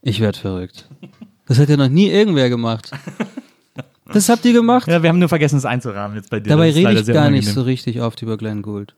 [0.02, 0.90] Ich werd verrückt.
[1.46, 2.92] Das hat ja noch nie irgendwer gemacht.
[4.12, 4.88] Das habt ihr gemacht?
[4.88, 6.50] Ja, wir haben nur vergessen, es einzurahmen jetzt bei dir.
[6.50, 7.54] Dabei rede ich gar nicht unangenehm.
[7.54, 8.96] so richtig oft über Glenn Gould.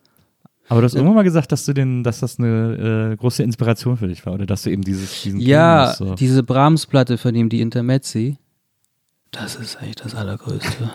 [0.68, 3.98] Aber du hast irgendwann mal gesagt, dass du den, dass das eine äh, große Inspiration
[3.98, 6.16] für dich war, oder dass du eben dieses, diesen Ja, Keynote so.
[6.16, 8.38] diese Brahms-Platte von ihm, die Intermezzi,
[9.32, 10.92] das ist echt das Allergrößte.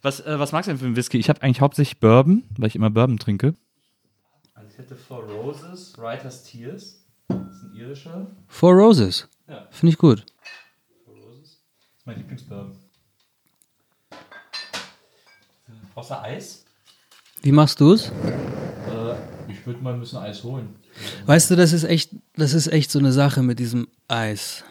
[0.00, 1.18] Was, äh, was magst du denn für einen Whisky?
[1.18, 3.54] Ich habe eigentlich hauptsächlich Bourbon, weil ich immer Bourbon trinke.
[4.74, 7.00] Ich hätte Four Roses, Writer's Tears.
[7.28, 8.26] Das ist ein irischer.
[8.48, 9.28] Four Roses.
[9.46, 9.68] Ja.
[9.70, 10.26] Finde ich gut.
[11.04, 11.62] Four Roses.
[11.92, 12.76] Das ist mein Lieblingsbourbon.
[15.94, 16.64] Brauchst du Eis?
[17.42, 18.08] Wie machst du es?
[18.08, 19.14] Äh,
[19.46, 20.74] ich würde mal ein bisschen Eis holen.
[21.24, 24.64] Weißt du, das ist echt, das ist echt so eine Sache mit diesem Eis.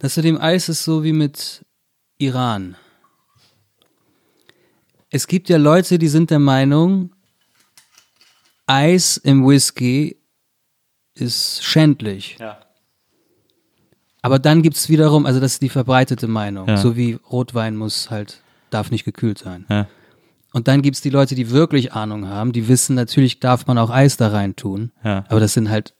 [0.00, 1.64] Das mit dem Eis ist so wie mit
[2.18, 2.76] Iran.
[5.08, 7.14] Es gibt ja Leute, die sind der Meinung,
[8.70, 10.16] Eis im Whisky
[11.14, 12.36] ist schändlich.
[12.38, 12.58] Ja.
[14.22, 16.76] Aber dann gibt es wiederum, also das ist die verbreitete Meinung, Ja.
[16.76, 19.64] so wie Rotwein muss halt, darf nicht gekühlt sein.
[19.68, 19.88] Ja.
[20.52, 23.78] Und dann gibt es die Leute, die wirklich Ahnung haben, die wissen, natürlich darf man
[23.78, 24.92] auch Eis da rein tun.
[25.04, 25.24] Ja.
[25.28, 25.94] Aber das sind halt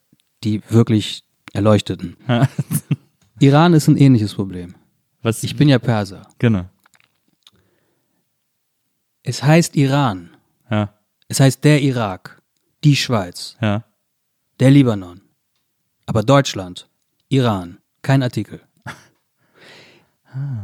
[0.44, 2.16] die wirklich Erleuchteten.
[3.40, 4.74] Iran ist ein ähnliches Problem.
[5.22, 5.42] Was?
[5.42, 6.22] Ich bin ja Perser.
[6.38, 6.66] genau.
[9.22, 10.30] Es heißt Iran.
[11.28, 12.39] Es heißt der Irak,
[12.84, 13.84] die Schweiz, Ja.
[14.58, 15.20] der Libanon.
[16.06, 16.88] Aber Deutschland,
[17.28, 18.60] Iran, kein Artikel.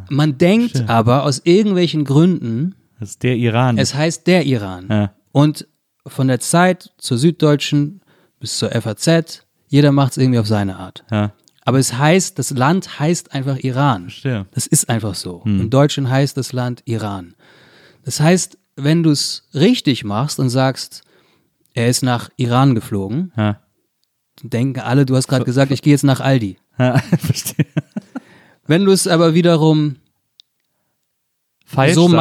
[0.09, 0.89] Man denkt schön.
[0.89, 3.79] aber aus irgendwelchen Gründen, Das ist der Iran.
[3.79, 4.87] es heißt der Iran.
[4.89, 5.12] ja.
[5.33, 5.67] Und
[6.07, 8.01] von der Zeit zur Süddeutschen
[8.39, 11.05] bis zur FAZ, jeder macht es irgendwie auf seine Art.
[11.11, 11.33] Ja.
[11.62, 14.05] Aber es heißt, das Land heißt einfach Iran.
[14.05, 14.47] Verstehe.
[14.53, 15.43] Das ist einfach so.
[15.45, 17.35] Im Deutschen heißt das Land Iran.
[18.05, 21.03] Das heißt, wenn du es richtig machst und sagst,
[21.77, 23.61] er ist nach Iran geflogen, Ja.
[24.43, 26.57] denken alle, du hast gerade gesagt, ich gehe jetzt nach Aldi.
[26.79, 26.99] Ja.
[27.18, 27.66] Verstehe.
[28.66, 29.97] Wenn du es aber wiederum
[31.64, 32.14] Falsch so sagst.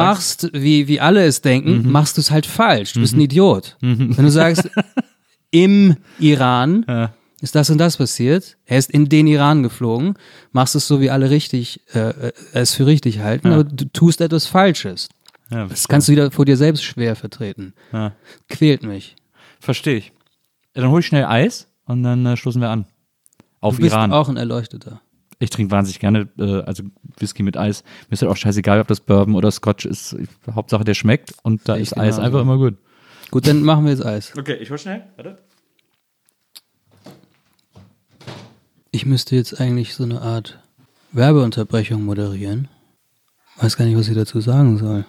[0.44, 2.92] machst, wie, wie alle es denken, machst du es halt falsch.
[2.94, 3.76] Du bist ein Idiot.
[3.80, 4.68] Wenn du sagst,
[5.50, 7.14] im Iran Ja.
[7.40, 10.14] ist das und das passiert, er ist in den Iran geflogen,
[10.52, 14.20] machst es so, wie alle richtig, äh, äh, es für richtig halten, aber du tust
[14.20, 15.08] etwas Falsches.
[15.50, 17.72] Ja, Das kannst du wieder vor dir selbst schwer vertreten.
[17.92, 18.12] Ja.
[18.48, 19.14] Quält mich.
[19.66, 20.12] Verstehe ich.
[20.76, 22.86] Ja, Dann hole ich schnell Eis und dann äh, stoßen wir an.
[23.60, 24.12] Auf Du bist Iran.
[24.12, 25.00] auch ein Erleuchteter.
[25.40, 26.84] Ich trinke wahnsinnig gerne, äh, also
[27.18, 27.82] Whisky mit Eis.
[28.08, 30.12] Mir ist halt auch scheißegal, ob das Bourbon oder Scotch ist.
[30.14, 32.22] Ich, Hauptsache, der schmeckt und da Sehe ist ich Eis genauso.
[32.22, 32.76] einfach immer gut.
[33.32, 34.32] Gut, dann machen wir jetzt Eis.
[34.38, 35.04] Okay, ich hol schnell.
[35.16, 35.36] Warte.
[38.92, 40.60] Ich müsste jetzt eigentlich so eine Art
[41.12, 42.68] Werbeunterbrechung moderieren.
[43.56, 45.04] Weiß gar nicht, was ich dazu sagen soll.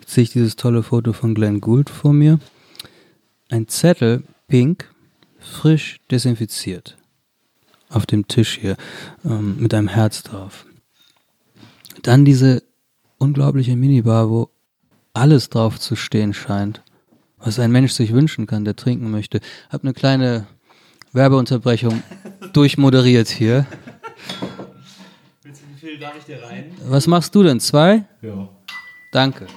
[0.00, 2.38] Jetzt sehe ich dieses tolle Foto von Glenn Gould vor mir.
[3.50, 4.88] Ein Zettel, pink,
[5.40, 6.96] frisch desinfiziert.
[7.88, 8.76] Auf dem Tisch hier,
[9.24, 10.66] ähm, mit einem Herz drauf.
[12.02, 12.62] Dann diese
[13.18, 14.50] unglaubliche Minibar, wo
[15.14, 16.82] alles drauf zu stehen scheint,
[17.38, 19.40] was ein Mensch sich wünschen kann, der trinken möchte.
[19.68, 20.46] Hab eine kleine
[21.12, 22.04] Werbeunterbrechung
[22.52, 23.66] durchmoderiert hier.
[25.42, 26.70] Wie viel darf ich dir rein?
[26.86, 27.58] Was machst du denn?
[27.58, 28.04] Zwei?
[28.22, 28.48] Ja.
[29.10, 29.48] Danke.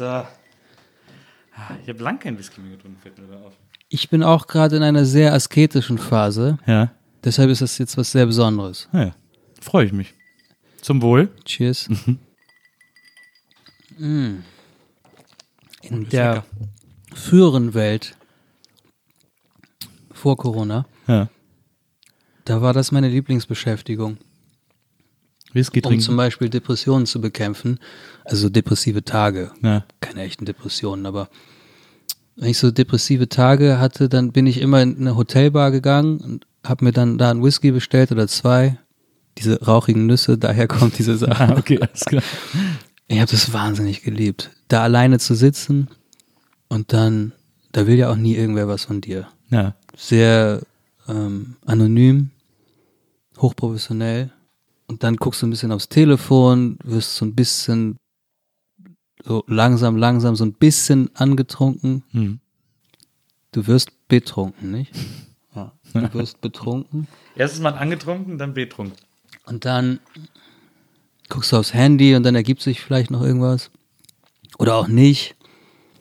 [0.00, 0.24] So.
[1.82, 3.52] Ich habe lang kein Whisky mehr getrunken, fällt mir dabei auf.
[3.90, 6.58] Ich bin auch gerade in einer sehr asketischen Phase.
[6.66, 6.90] Ja.
[7.22, 8.88] Deshalb ist das jetzt was sehr Besonderes.
[8.92, 9.14] Naja,
[9.60, 10.14] freue ich mich.
[10.80, 11.28] Zum Wohl.
[11.44, 11.90] Cheers.
[13.98, 14.36] Mm.
[15.82, 16.46] In ist der lecker.
[17.14, 18.16] früheren Welt,
[20.12, 21.28] vor Corona, Ja.
[22.46, 24.16] da war das meine Lieblingsbeschäftigung,
[25.52, 26.02] Whisky um trinken.
[26.04, 27.78] zum Beispiel Depressionen zu bekämpfen.
[28.24, 29.50] Also depressive Tage.
[29.62, 29.84] ja.
[30.00, 31.28] keine echten Depressionen, aber
[32.36, 36.46] wenn ich so depressive Tage hatte, dann bin ich immer in eine Hotelbar gegangen und
[36.64, 38.78] habe mir dann da einen Whisky bestellt oder zwei.
[39.38, 41.54] Diese rauchigen Nüsse, daher kommt diese Sache.
[41.56, 42.22] Okay, alles klar.
[43.08, 45.88] Ich habe das wahnsinnig geliebt, da alleine zu sitzen
[46.68, 47.32] und dann,
[47.72, 49.28] da will ja auch nie irgendwer was von dir.
[49.50, 49.74] Ja.
[49.96, 50.62] Sehr
[51.08, 52.30] ähm, anonym,
[53.38, 54.30] hochprofessionell.
[54.86, 57.96] Und dann guckst du ein bisschen aufs Telefon, wirst so ein bisschen
[59.24, 62.02] so langsam, langsam so ein bisschen angetrunken.
[62.12, 62.40] Hm.
[63.52, 64.92] Du wirst betrunken, nicht?
[65.56, 65.72] Ja.
[65.92, 68.96] Du wirst betrunken Erstens mal angetrunken, dann betrunken.
[69.46, 69.98] und dann
[71.28, 73.72] guckst du aufs Handy und dann ergibt sich vielleicht noch irgendwas.
[74.60, 75.34] Oder auch nicht.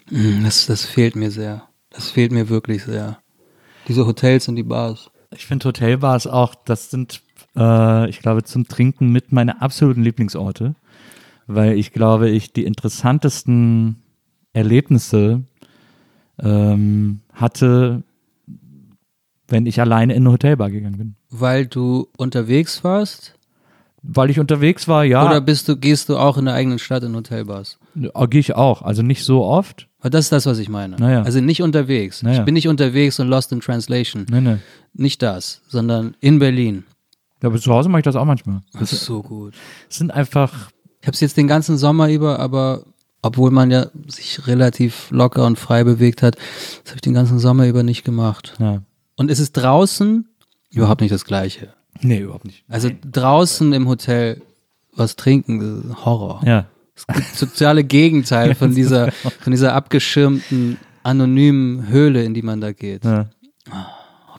[0.10, 1.64] Hm, Das, das fehlt mir sehr.
[1.90, 3.18] Das fehlt mir wirklich sehr.
[3.88, 5.10] Diese Hotels und die Bars.
[5.32, 7.20] Ich finde Hotelbars auch, das sind,
[7.56, 10.76] äh, ich glaube, zum Trinken mit meine absoluten Lieblingsorte,
[11.50, 13.98] weil ich glaube, ich die interessantesten
[14.54, 15.44] Erlebnisse
[16.40, 18.04] ähm, hatte,
[19.48, 21.16] wenn ich alleine in eine Hotelbar gegangen bin.
[21.32, 23.36] Weil du unterwegs warst?
[24.02, 27.04] Weil ich unterwegs war, ja, Oder bist du, gehst du auch in der eigenen Stadt
[27.04, 27.80] in Hotelbars?
[27.96, 29.88] gehe ich auch, also nicht so oft.
[30.00, 30.96] Aber das ist das, was ich meine.
[30.98, 31.24] Naja.
[31.24, 32.24] Also nicht unterwegs.
[32.24, 32.40] Naja.
[32.40, 34.26] Ich bin nicht unterwegs und lost in translation.
[34.30, 34.58] Nee, nee.
[34.94, 36.86] Nicht das, sondern in Berlin.
[37.42, 38.62] Ja, aber zu Hause mache ich das auch manchmal.
[38.74, 39.56] Das ist so gut.
[39.88, 40.72] Das sind einfach,
[41.02, 42.84] Ich habe es jetzt den ganzen Sommer über, aber
[43.22, 47.40] obwohl man ja sich relativ locker und frei bewegt hat, das habe ich den ganzen
[47.40, 48.54] Sommer über nicht gemacht.
[48.60, 48.82] ja.
[49.16, 50.30] Und es ist draußen
[50.72, 51.74] überhaupt nicht das Gleiche.
[52.00, 52.64] Nee, überhaupt nicht.
[52.70, 54.42] Also draußen im Hotel
[54.94, 56.42] was trinken, das ist Horror.
[56.46, 56.66] Ja.
[57.08, 63.06] Das soziale Gegenteil von dieser, von dieser abgeschirmten, anonymen Höhle, in die man da geht.
[63.06, 63.30] ja.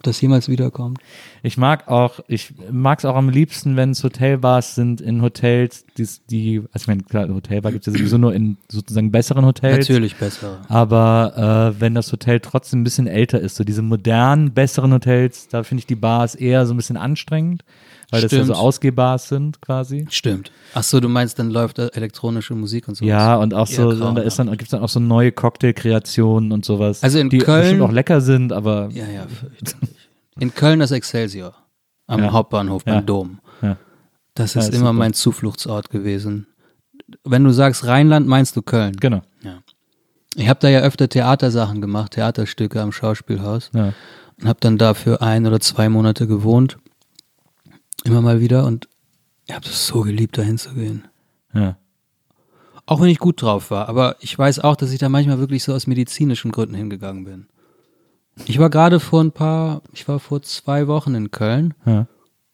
[0.01, 0.99] Ob das jemals wiederkommt?
[1.43, 5.85] Ich mag auch, ich mag es auch am liebsten, wenn es Hotelbars sind in Hotels,
[5.99, 9.45] die, die also ich meine, klar, Hotelbar gibt es ja sowieso nur in sozusagen besseren
[9.45, 9.87] Hotels.
[9.87, 10.63] Natürlich besser.
[10.69, 15.49] Aber äh, wenn das Hotel trotzdem ein bisschen älter ist, so diese modernen, besseren Hotels,
[15.49, 17.63] da finde ich die Bars eher so ein bisschen anstrengend,
[18.11, 18.59] weil das ja so Stimmt.
[18.59, 20.07] Ausgehbars sind quasi.
[20.11, 20.51] Stimmt.
[20.75, 23.05] Ach so, du meinst, dann läuft da elektronische Musik und so.
[23.05, 26.65] Ja, und auch so, und da ist dann, gibt's dann auch so neue Cocktailkreationen und
[26.65, 27.03] sowas.
[27.03, 29.27] Also in die Köln- bestimmt auch lecker sind, aber Ja, ja.
[30.39, 31.55] In Köln das Excelsior.
[32.07, 32.33] Am Ja.
[32.33, 33.01] Hauptbahnhof, beim Ja.
[33.03, 33.39] Dom.
[33.63, 33.77] Ja.
[34.35, 34.93] Das Ja, ist ist immer super.
[34.95, 36.47] mein Zufluchtsort gewesen.
[37.25, 38.97] Wenn du sagst Rheinland, meinst du Köln.
[38.97, 39.23] genau.
[40.37, 43.71] Ich habe da ja öfter Theatersachen gemacht, Theaterstücke am Schauspielhaus.
[43.75, 43.93] Ja.
[44.41, 46.79] Und habe dann da für ein oder zwei Monate gewohnt.
[48.05, 48.67] Immer mal wieder.
[48.67, 48.89] Und
[49.47, 51.09] ich habe das so geliebt, da hinzugehen.
[51.55, 51.77] Ja.
[52.87, 53.89] Auch wenn ich gut drauf war.
[53.89, 57.47] Aber ich weiß auch, dass ich da manchmal wirklich so aus medizinischen Gründen hingegangen bin.
[58.47, 61.75] Ich war gerade vor ein paar, ich war vor zwei Wochen in Köln.
[61.85, 62.07] Ja.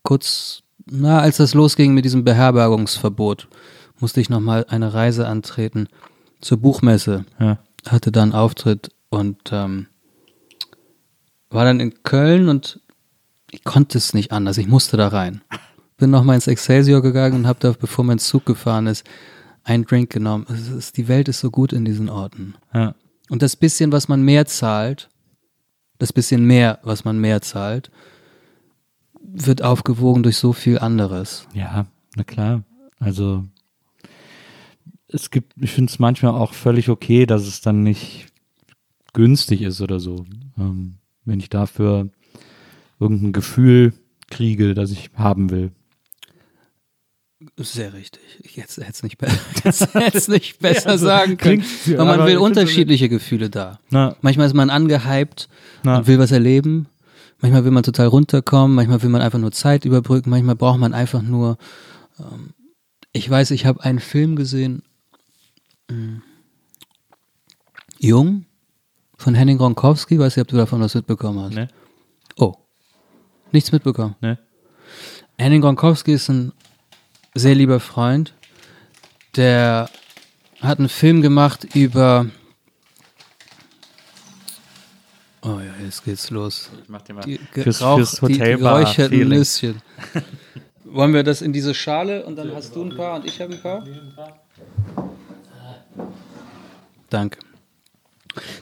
[0.02, 3.48] Kurz, na, als das losging mit diesem Beherbergungsverbot,
[3.98, 5.88] musste ich nochmal eine Reise antreten
[6.40, 7.24] zur Buchmesse.
[7.38, 7.58] Ja.
[7.88, 9.86] Hatte da einen Auftritt und ähm,
[11.50, 12.80] war dann in Köln und
[13.50, 14.58] ich konnte es nicht anders.
[14.58, 15.42] Ich musste da rein.
[15.96, 19.04] Bin nochmal ins Excelsior gegangen und habe da, bevor mein Zug gefahren ist,
[19.64, 20.46] einen Drink genommen.
[20.46, 22.54] Ist, die Welt ist so gut in diesen Orten.
[22.74, 22.94] Ja.
[23.28, 25.08] Und das bisschen, was man mehr zahlt,
[25.98, 27.90] das bisschen mehr, was man mehr zahlt,
[29.20, 31.48] wird aufgewogen durch so viel anderes.
[31.52, 32.62] Ja, na klar.
[32.98, 33.44] Also
[35.08, 38.26] es gibt, ich finde es manchmal auch völlig okay, dass es dann nicht
[39.12, 40.26] günstig ist oder so.
[40.58, 42.10] Ähm, wenn ich dafür
[43.00, 43.92] irgendein Gefühl
[44.30, 45.70] kriege, das ich haben will.
[47.58, 48.22] Sehr richtig.
[48.42, 49.26] Ich hätte es nicht, be
[50.32, 51.62] nicht besser also, sagen können.
[51.94, 53.78] Aber man will unterschiedliche Gefühle da.
[53.90, 55.48] Na, Manchmal ist man angehypt
[55.82, 56.88] na, und will was erleben.
[57.40, 58.74] Manchmal will man total runterkommen.
[58.74, 60.30] Manchmal will man einfach nur Zeit überbrücken.
[60.30, 61.58] Manchmal braucht man einfach nur.
[62.18, 62.54] Ähm,
[63.12, 64.82] ich weiß, ich habe einen Film gesehen.
[65.90, 66.22] mh,
[67.98, 68.46] Jung
[69.18, 70.18] von Henning Gronkowski.
[70.18, 71.54] Weiß nicht, ob du davon was mitbekommen hast.
[71.54, 71.68] ne,
[72.38, 72.54] Oh.
[73.52, 74.16] Nichts mitbekommen.
[74.20, 74.38] ne,
[75.38, 76.52] Henning Gronkowski ist ein
[77.34, 78.34] sehr lieber Freund,
[79.36, 79.88] der
[80.60, 82.26] hat einen Film gemacht über.
[85.42, 86.70] Oh ja, jetzt geht's los.
[86.82, 87.20] ich mach dir mal.
[87.22, 89.38] Die, Fürs- fürs die Hotelbar geräucherten Feeling.
[89.38, 89.82] Nüsschen.
[90.84, 93.52] Wollen wir das in diese Schale und dann hast du ein paar und ich habe
[93.54, 93.84] ein paar?
[97.10, 97.38] Danke.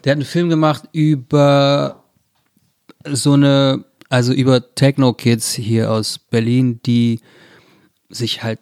[0.05, 2.03] Der hat einen Film gemacht über
[3.07, 3.85] so eine,
[4.15, 7.21] also über Techno-Kids hier aus Berlin, die
[8.09, 8.61] sich halt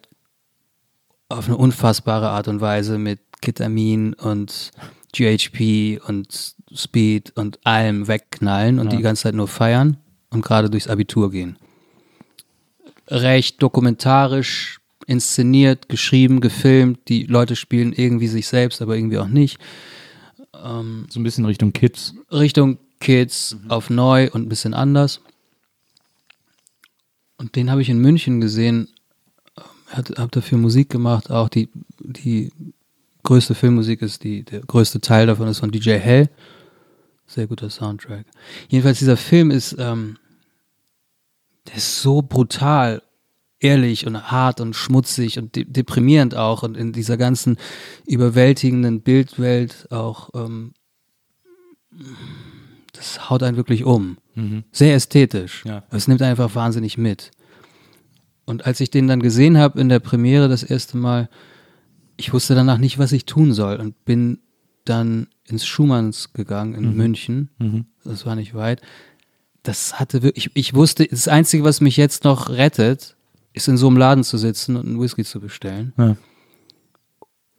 [1.29, 4.71] auf eine unfassbare Art und Weise mit Ketamin und
[5.13, 8.97] GHP und Speed und allem wegknallen und Ja.
[8.97, 9.97] die ganze Zeit nur feiern
[10.31, 11.57] und gerade durchs Abitur gehen.
[13.07, 17.07] Recht dokumentarisch inszeniert, geschrieben, gefilmt.
[17.09, 19.59] Die Leute spielen irgendwie sich selbst, aber irgendwie auch nicht.
[20.51, 22.15] So ein bisschen Richtung Kids.
[22.31, 25.21] Richtung Kids auf neu und ein bisschen anders.
[27.43, 28.87] Und den habe ich in München gesehen.
[29.87, 31.29] Hat, hab dafür Musik gemacht.
[31.29, 31.67] Auch die,
[31.99, 32.53] die
[33.23, 36.29] größte Filmmusik ist die, der größte Teil davon ist von DJ Hell.
[37.27, 38.25] Sehr guter Soundtrack.
[38.69, 40.17] Jedenfalls dieser Film ist, ähm,
[41.67, 43.03] der ist so brutal,
[43.59, 47.57] ehrlich und hart und schmutzig und de deprimierend auch und in dieser ganzen
[48.05, 50.73] überwältigenden Bildwelt auch ähm,
[53.03, 54.17] das haut einen wirklich um.
[54.35, 54.63] Mhm.
[54.71, 55.63] Sehr ästhetisch.
[55.65, 55.83] Ja.
[55.91, 57.31] Es nimmt einfach wahnsinnig mit.
[58.45, 61.29] Und als ich den dann gesehen habe in der Premiere das erste Mal,
[62.17, 64.39] ich wusste danach nicht, was ich tun soll und bin
[64.85, 67.49] dann ins Schumanns gegangen in München.
[67.57, 67.85] Mhm.
[68.03, 68.81] Das war nicht weit.
[69.63, 73.15] Das hatte wirklich, ich, ich wusste, das Einzige, was mich jetzt noch rettet,
[73.53, 75.93] ist in so einem Laden zu sitzen und einen Whisky zu bestellen.
[75.97, 76.17] Ja.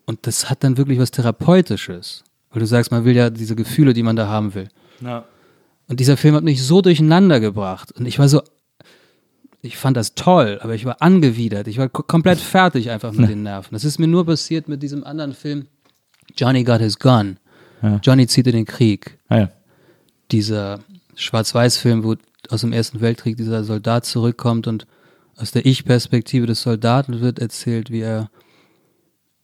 [0.06, 2.24] Und das hat dann wirklich was Therapeutisches.
[2.50, 4.68] Weil du sagst, man will ja diese Gefühle, die man da haben will.
[5.00, 5.24] Ja.
[5.88, 7.92] Und dieser Film hat mich so durcheinander gebracht.
[7.92, 8.42] Und ich war so,
[9.60, 11.68] ich fand das toll, aber ich war angewidert.
[11.68, 13.70] Ich war ko- komplett fertig einfach mit den Nerven.
[13.72, 15.66] Das ist mir nur passiert mit diesem anderen Film,
[16.36, 17.38] Johnny Got His Gun.
[17.82, 18.00] Ja.
[18.02, 19.18] Johnny zieht in den Krieg.
[19.28, 19.48] Ah, ja.
[20.32, 20.80] Dieser
[21.16, 22.14] Schwarz-Weiß-Film, wo
[22.48, 24.86] aus dem Ersten Weltkrieg dieser Soldat zurückkommt und
[25.36, 28.30] aus der Ich-Perspektive des Soldaten wird erzählt, wie er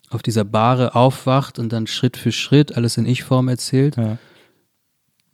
[0.08, 4.18] auf dieser Bahre aufwacht und dann Schritt für Schritt alles in Ich-Form erzählt Ja.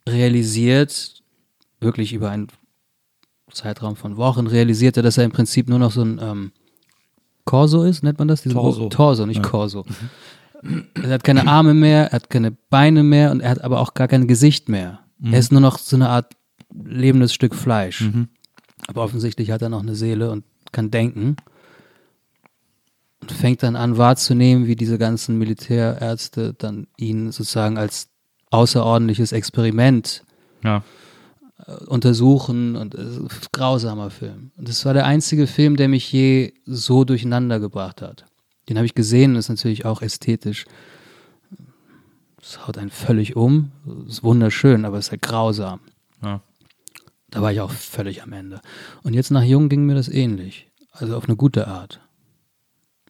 [0.07, 1.21] Realisiert,
[1.79, 2.47] wirklich über einen
[3.51, 6.51] Zeitraum von Wochen, realisiert er, dass er im Prinzip nur noch so ein ähm,
[7.45, 8.41] Corso ist, nennt man das?
[8.41, 8.89] Diesen Torso.
[8.89, 9.49] Torso, nicht Ja.
[9.49, 9.85] Corso.
[10.95, 13.93] Er hat keine Arme mehr, er hat keine Beine mehr und er hat aber auch
[13.93, 14.99] gar kein Gesicht mehr.
[15.23, 16.33] Er ist nur noch so eine Art
[16.73, 18.01] lebendes Stück Fleisch.
[18.87, 21.37] Aber offensichtlich hat er noch eine Seele und kann denken.
[23.21, 28.09] Und fängt dann an wahrzunehmen, wie diese ganzen Militärärzte dann ihn sozusagen als
[28.51, 30.23] außerordentliches Experiment
[30.63, 30.83] Ja.
[31.87, 34.51] untersuchen und ein grausamer Film.
[34.55, 38.25] Und das war der einzige Film, der mich je so durcheinander gebracht hat.
[38.69, 40.65] Den habe ich gesehen und ist natürlich auch ästhetisch.
[42.41, 43.71] Es haut einen völlig um.
[44.07, 45.79] Ist wunderschön, aber es ist halt grausam.
[46.23, 46.41] Ja.
[47.29, 48.61] Da war ich auch völlig am Ende.
[49.03, 50.69] Und jetzt nach Jung ging mir das ähnlich.
[50.91, 51.99] Also auf eine gute Art.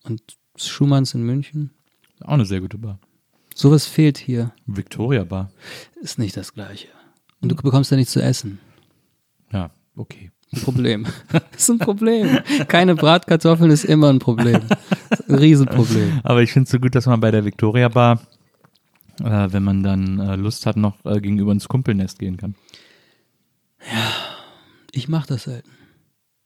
[0.03, 0.21] Und
[0.55, 1.71] Schumanns in München,
[2.21, 2.97] Auch eine sehr gute Bar.
[3.57, 4.51] Sowas fehlt hier.
[4.65, 5.49] Victoria Bar.
[6.01, 6.87] Ist nicht das Gleiche.
[7.41, 8.59] Und du bekommst da nichts zu essen.
[9.51, 10.31] Ja, okay.
[10.53, 11.05] Ein Problem.
[11.57, 12.39] Ist ein Problem.
[12.69, 14.61] Keine Bratkartoffeln ist immer ein Problem.
[15.27, 16.21] Ein Riesenproblem.
[16.23, 18.21] Aber ich finde es so gut, dass man bei der Victoria Bar,
[19.21, 22.55] äh, wenn man dann äh, Lust hat, noch äh, gegenüber ins Kumpelnest gehen kann.
[24.93, 25.69] Ich mache das selten.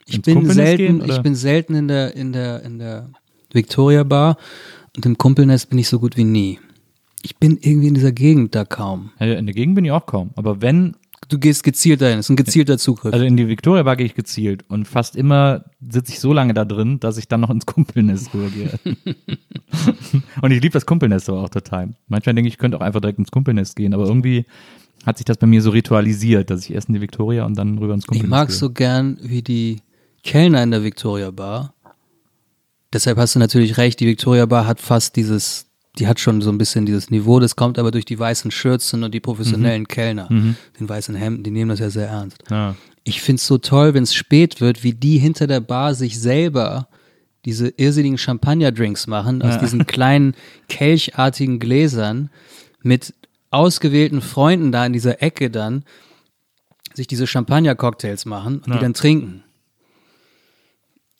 [0.07, 3.11] Ich Ins bin selten, gehen, ich bin selten in der, in der, in der
[3.53, 4.37] Victoria Bar
[4.95, 6.59] und im Kumpelnest bin ich so gut wie nie.
[7.21, 9.11] Ich bin irgendwie in dieser Gegend da kaum.
[9.19, 10.31] Ja, in der Gegend bin ich auch kaum.
[10.35, 10.95] Aber wenn,
[11.29, 13.13] Du gehst gezielt dahin, das ist ein gezielter Zugriff.
[13.13, 16.53] also in die Victoria Bar gehe ich gezielt und fast immer sitze ich so lange
[16.53, 18.77] da drin, dass ich dann noch ins Kumpelnest rübergehe.
[20.41, 21.93] und ich liebe das Kumpelnest aber auch total.
[22.07, 24.45] Manchmal denke ich, ich könnte auch einfach direkt ins Kumpelnest gehen, aber irgendwie
[25.05, 27.77] hat sich das bei mir so ritualisiert, dass ich erst in die Victoria und dann
[27.77, 28.57] rüber ins Ich Kumpelnest mag gehe.
[28.57, 29.81] so gern, wie die
[30.23, 31.73] Kellner in der Victoria Bar.
[32.93, 35.67] Deshalb hast du natürlich recht, die Victoria Bar hat fast dieses,
[35.99, 39.03] die hat schon so ein bisschen dieses Niveau, das kommt aber durch die weißen Schürzen
[39.03, 42.37] und die professionellen Kellner, den weißen Hemden, die nehmen das ja sehr ernst.
[42.49, 42.75] Ja.
[43.03, 46.87] Ich find's so toll, wenn es spät wird, wie die hinter der Bar sich selber
[47.45, 50.35] diese irrsinnigen Champagner-Drinks machen aus diesen kleinen
[50.69, 52.29] kelchartigen Gläsern
[52.83, 53.13] mit
[53.49, 55.83] ausgewählten Freunden da in dieser Ecke dann
[56.93, 58.73] sich diese Champagner-Cocktails machen und Ja.
[58.75, 59.43] die dann trinken.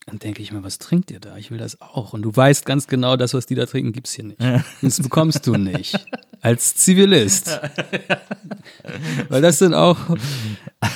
[0.07, 1.37] Dann denke ich mir, was trinkt ihr da?
[1.37, 2.13] Ich will das auch.
[2.13, 4.39] Und du weißt ganz genau, das, was die da trinken, gibt's hier nicht.
[4.81, 6.05] Das bekommst du nicht.
[6.41, 7.59] Als Zivilist.
[9.29, 9.97] Weil das sind auch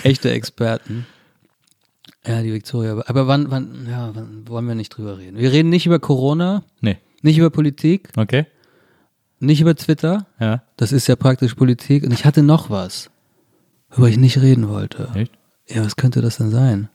[0.03, 1.06] echte Experten.
[2.26, 3.03] Ja, die Victoria.
[3.06, 5.38] Aber wann, wann, ja, wann wollen wir nicht drüber reden?
[5.38, 6.98] Wir reden nicht über Corona, Nee.
[7.22, 8.48] nicht über Politik, Okay.
[9.40, 10.26] nicht über Twitter.
[10.40, 10.64] Ja.
[10.77, 12.03] Das ist ja praktisch Politik.
[12.03, 13.11] Und ich hatte noch was,
[13.91, 15.10] worüber ich nicht reden wollte.
[15.14, 15.32] Echt?
[15.68, 16.90] Ja, was könnte das denn sein?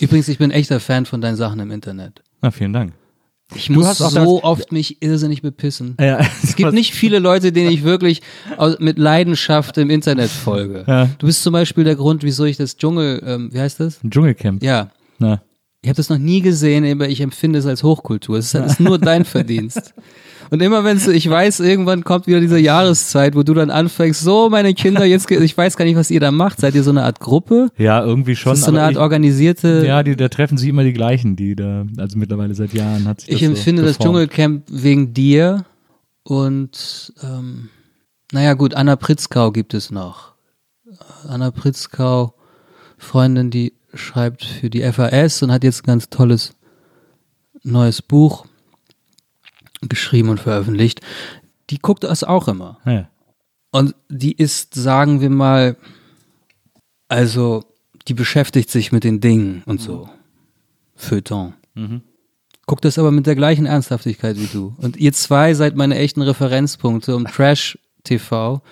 [0.00, 2.22] Übrigens, ich bin echter Fan von deinen Sachen im Internet.
[2.40, 2.92] Na, vielen Dank.
[3.54, 5.96] Ich muss hast auch so oft mich irrsinnig bepissen.
[5.98, 8.20] Ja, Es gibt nicht viele Leute, denen ich wirklich
[8.58, 10.84] aus, mit Leidenschaft im Internet folge.
[10.86, 11.08] Ja.
[11.18, 14.00] Du bist zum Beispiel der Grund, wieso ich das Dschungel, ähm, wie heißt das?
[14.08, 14.62] Dschungelcamp.
[14.62, 15.40] Ja, Na.
[15.82, 18.38] Ich habe das noch nie gesehen, aber ich empfinde es als Hochkultur.
[18.38, 19.94] Es ist, nur dein Verdienst.
[20.50, 24.48] Und immer wenn ich weiß, irgendwann kommt wieder diese Jahreszeit, wo du dann anfängst, so
[24.48, 26.60] meine Kinder, jetzt, ich weiß gar nicht, was ihr da macht.
[26.60, 27.68] Seid ihr so eine Art Gruppe?
[27.76, 28.52] Ja, irgendwie schon.
[28.52, 29.84] Das ist so eine Art ich, organisierte.
[29.86, 33.20] Ja, die, da treffen sich immer die gleichen, die da, also mittlerweile seit Jahren hat
[33.20, 33.98] sich das ich empfinde so das.
[33.98, 35.64] Dschungelcamp wegen dir
[36.24, 37.68] und ähm,
[38.32, 40.32] naja gut, Anna Pritzkau gibt es noch.
[41.28, 42.34] Anna Pritzkau,
[42.96, 46.54] Freundin, die schreibt für die FAS und hat jetzt ein ganz tolles
[47.62, 48.46] neues Buch
[49.82, 51.00] geschrieben und veröffentlicht.
[51.70, 52.78] Die guckt das auch immer.
[52.84, 53.08] Ja.
[53.70, 55.76] Und die ist, sagen wir mal,
[57.08, 57.64] also
[58.06, 60.08] die beschäftigt sich mit den Dingen und so.
[60.96, 61.54] Feuilleton.
[61.74, 62.02] Mhm.
[62.66, 64.74] Guckt das aber mit der gleichen Ernsthaftigkeit wie du.
[64.78, 68.62] Und ihr zwei seid meine echten Referenzpunkte um Trash TV.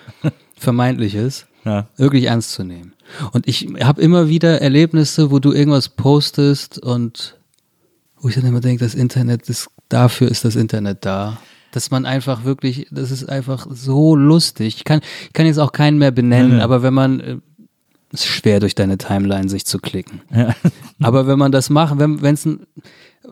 [0.55, 1.87] Vermeintliches Ja.
[1.97, 2.93] wirklich ernst zu nehmen.
[3.31, 7.37] Und ich habe immer wieder Erlebnisse, wo du irgendwas postest und
[8.19, 11.37] wo ich dann immer denke, das Internet ist, dafür ist das Internet da.
[11.71, 14.77] Dass man einfach wirklich, das ist einfach so lustig.
[14.77, 16.61] Ich kann, ich kann jetzt auch keinen mehr benennen, nee.
[16.61, 17.37] aber wenn man, äh,
[18.11, 20.21] ist schwer durch deine Timeline sich zu klicken.
[20.33, 20.55] Ja.
[21.01, 22.65] Aber wenn man das macht, wenn es ein,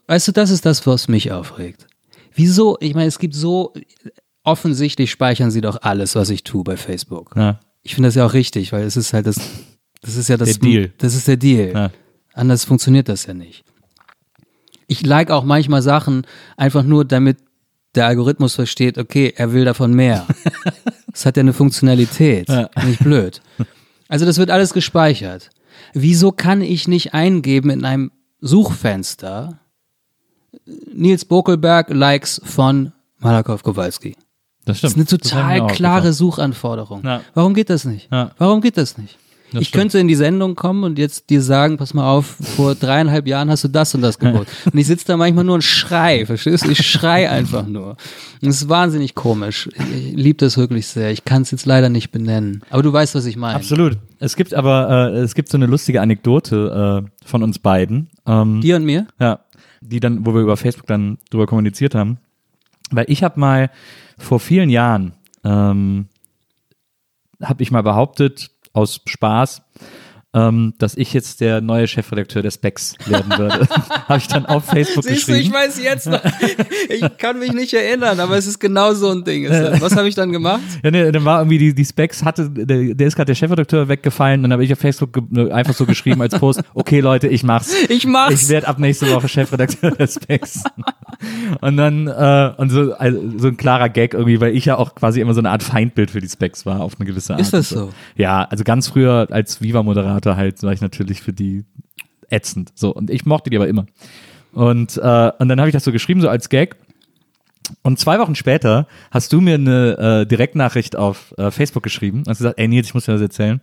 [0.07, 1.88] weißt du, das ist das, was mich aufregt.
[2.34, 2.77] Wieso?
[2.81, 3.73] Ich meine, es gibt so,
[4.45, 7.34] offensichtlich speichern sie doch alles, was ich tue bei Facebook.
[7.35, 7.60] Ja.
[7.86, 9.38] Ich finde das ja auch richtig, weil es ist halt das,
[10.02, 10.94] das ist ja das, Der Deal.
[10.98, 11.72] das ist der Deal.
[11.72, 11.91] Ja.
[12.34, 13.64] Anders funktioniert das ja nicht.
[14.88, 16.26] Ich like auch manchmal Sachen
[16.57, 17.38] einfach nur, damit
[17.94, 20.28] der Algorithmus versteht, okay, er will davon mehr.
[21.12, 22.49] Das hat ja eine Funktionalität.
[22.49, 22.70] Ja.
[22.86, 23.41] Nicht blöd.
[24.10, 25.49] Also das wird alles gespeichert.
[25.94, 29.62] Wieso kann ich nicht eingeben in einem Suchfenster
[30.66, 34.18] Nils Bokelberg Likes von Malakow Kowalski?
[34.66, 35.12] Das Das stimmt.
[35.12, 36.14] ist eine Das hat mir total klare.
[36.14, 37.04] Suchanforderung.
[37.04, 37.22] Ja.
[37.34, 38.12] Warum geht das nicht?
[38.12, 38.32] Ja.
[38.38, 39.18] Warum geht das nicht?
[39.52, 39.82] Das ich stimmt.
[39.84, 43.50] könnte in die Sendung kommen und jetzt dir sagen, pass mal auf, vor dreieinhalb Jahren
[43.52, 44.48] hast du das und das gebaut.
[44.66, 46.72] und ich sitze da manchmal nur und schrei, verstehst du?
[46.72, 47.96] Ich schrei einfach nur.
[48.42, 49.70] Und es ist wahnsinnig komisch.
[49.76, 51.12] Ich, ich liebe das wirklich sehr.
[51.12, 52.64] Ich kann es jetzt leider nicht benennen.
[52.72, 53.56] Aber du weißt, was ich meine.
[53.56, 53.98] Absolut.
[54.20, 58.10] Es gibt aber, äh, es gibt so eine lustige Anekdote äh, von uns beiden.
[58.26, 59.06] Ähm, Dir und mir?
[59.20, 59.40] Ja,
[59.80, 62.18] die dann, wo wir über Facebook dann drüber kommuniziert haben.
[62.90, 63.70] Weil ich habe mal
[64.18, 65.14] vor vielen Jahren,
[65.44, 66.08] ähm,
[67.42, 69.62] habe ich mal behauptet, aus Spaß,
[70.36, 73.68] ähm, dass ich jetzt der neue Chefredakteur der Specs werden würde.
[74.07, 75.53] habe ich dann auf Facebook Siehst du, ich geschrieben.
[75.56, 76.22] weiß jetzt noch.
[76.88, 79.49] Ich kann mich nicht erinnern, aber es ist genau so ein Ding.
[79.49, 80.62] Was habe ich dann gemacht?
[80.84, 83.88] Ja, nee, dann war irgendwie die, die Specs hatte, der, der ist gerade der Chefredakteur
[83.88, 87.44] weggefallen, dann habe ich auf Facebook ne, einfach so geschrieben als Post, okay Leute, ich
[87.44, 87.74] mach's.
[87.90, 88.44] Ich mach's.
[88.44, 90.64] Ich werde ab nächste Woche Chefredakteur der Specs.
[91.62, 94.95] Und dann, äh, und so, also, so ein klarer Gag irgendwie, weil ich ja auch
[94.95, 97.41] quasi immer so eine Art Feindbild für die Specs war, auf eine gewisse Art.
[97.41, 97.90] Ist das so?
[98.16, 101.65] Ja, also ganz früher als Viva-Moderator halt war ich natürlich für die
[102.30, 102.72] ätzend.
[102.76, 103.85] So, und ich mochte die aber immer.
[104.53, 106.76] Und, äh, und dann habe ich das so geschrieben, so als Gag.
[107.81, 112.27] Und zwei Wochen später hast du mir eine äh, Direktnachricht auf äh, Facebook geschrieben und
[112.30, 113.60] hast gesagt, ey Nils, ich muss dir das erzählen.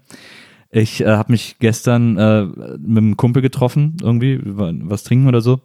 [0.70, 5.40] Ich äh, habe mich gestern äh, mit einem Kumpel getroffen, irgendwie, wa- was trinken oder
[5.40, 5.60] so.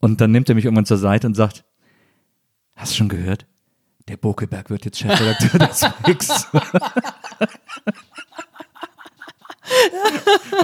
[0.00, 1.64] Und dann nimmt er mich irgendwann zur Seite und sagt,
[2.76, 3.46] hast du schon gehört?
[4.08, 6.46] Der Bokelberg wird jetzt Chefredakteur des Mix.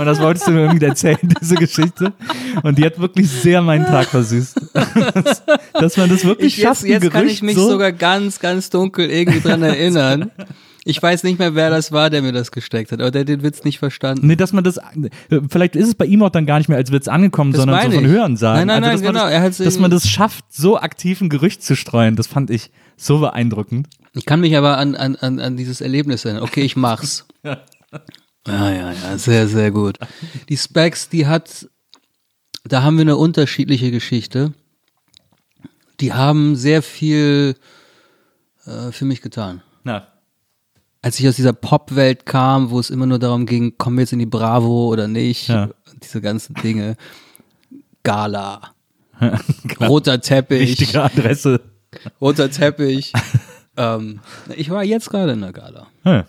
[0.04, 2.12] Und das wolltest du mir irgendwie erzählen, diese Geschichte.
[2.62, 4.60] Und die hat wirklich sehr meinen Tag versüßt.
[5.72, 8.38] Dass man das wirklich Ich, jetzt schafft, jetzt kann Gerücht ich mich so sogar ganz,
[8.38, 10.30] ganz dunkel irgendwie dran erinnern.
[10.84, 13.28] Ich weiß nicht mehr, wer das war, der mir das gesteckt hat, aber der hat
[13.28, 14.26] den Witz nicht verstanden.
[14.26, 14.78] Nee, dass man das,
[15.48, 17.90] vielleicht ist es bei ihm auch dann gar nicht mehr als Witz angekommen, Das sondern
[17.90, 18.10] so von ich.
[18.10, 18.66] Hören sagen.
[18.66, 19.30] Nein, nein, also, nein, genau.
[19.30, 23.20] Das, dass man das schafft, so aktiv ein Gerücht zu streuen, das fand ich so
[23.20, 23.88] beeindruckend.
[24.12, 26.42] Ich kann mich aber an, an, an, an dieses Erlebnis erinnern.
[26.42, 27.26] Okay, ich mach's.
[27.42, 27.62] Ja,
[28.46, 29.98] ja, ja, sehr, sehr gut.
[30.48, 31.68] Die Specs, die hat,
[32.64, 34.52] da haben wir eine unterschiedliche Geschichte.
[36.00, 37.56] Die haben sehr viel
[38.66, 39.62] äh, für mich getan.
[39.84, 40.06] Na,
[41.02, 44.12] Als ich aus dieser Popwelt kam, wo es immer nur darum ging, kommen wir jetzt
[44.12, 45.70] in die Bravo oder nicht, Ja.
[46.02, 46.96] diese ganzen Dinge.
[48.02, 48.74] Gala.
[49.80, 50.60] Roter Teppich.
[50.80, 51.60] wichtige Adresse.
[52.20, 53.12] Roter Teppich.
[53.76, 54.20] ähm,
[54.56, 55.86] ich war jetzt gerade in der Gala.
[56.04, 56.26] Ja.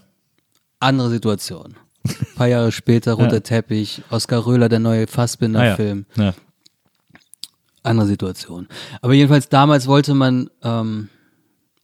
[0.79, 1.75] Andere Situation.
[2.06, 3.40] Ein paar Jahre später, roter Ja.
[3.41, 5.07] Teppich, Oskar Röhler, der neue Ah, ja.
[5.07, 6.06] Fassbinder-Film.
[6.15, 6.34] Ja.
[7.84, 8.68] Andere Situation.
[9.02, 11.10] Aber jedenfalls damals wollte man, ähm,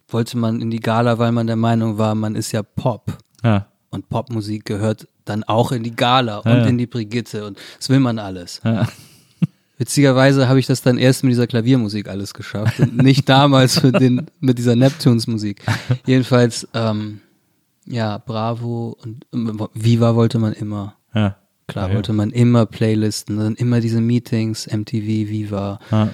[0.07, 3.18] wollte man in die Gala, weil man der Meinung war, man ist ja Pop.
[3.43, 3.68] Ja.
[3.89, 6.65] Und Popmusik gehört dann auch in die Gala und ja.
[6.65, 8.61] in die Brigitte und das will man alles.
[8.64, 8.88] Ja.
[9.77, 13.99] Witzigerweise habe ich das dann erst mit dieser Klaviermusik alles geschafft und nicht damals mit,
[13.99, 15.61] den, mit dieser Neptunes-Musik.
[16.06, 17.19] Jedenfalls, ähm,
[17.91, 20.95] ja, Bravo und ähm, Viva wollte man immer.
[21.13, 21.38] Ja.
[21.68, 21.95] Klar, Ja, ja.
[21.95, 25.80] wollte man immer Playlisten, dann immer diese Meetings, MTV, Viva.
[25.91, 26.09] Ja.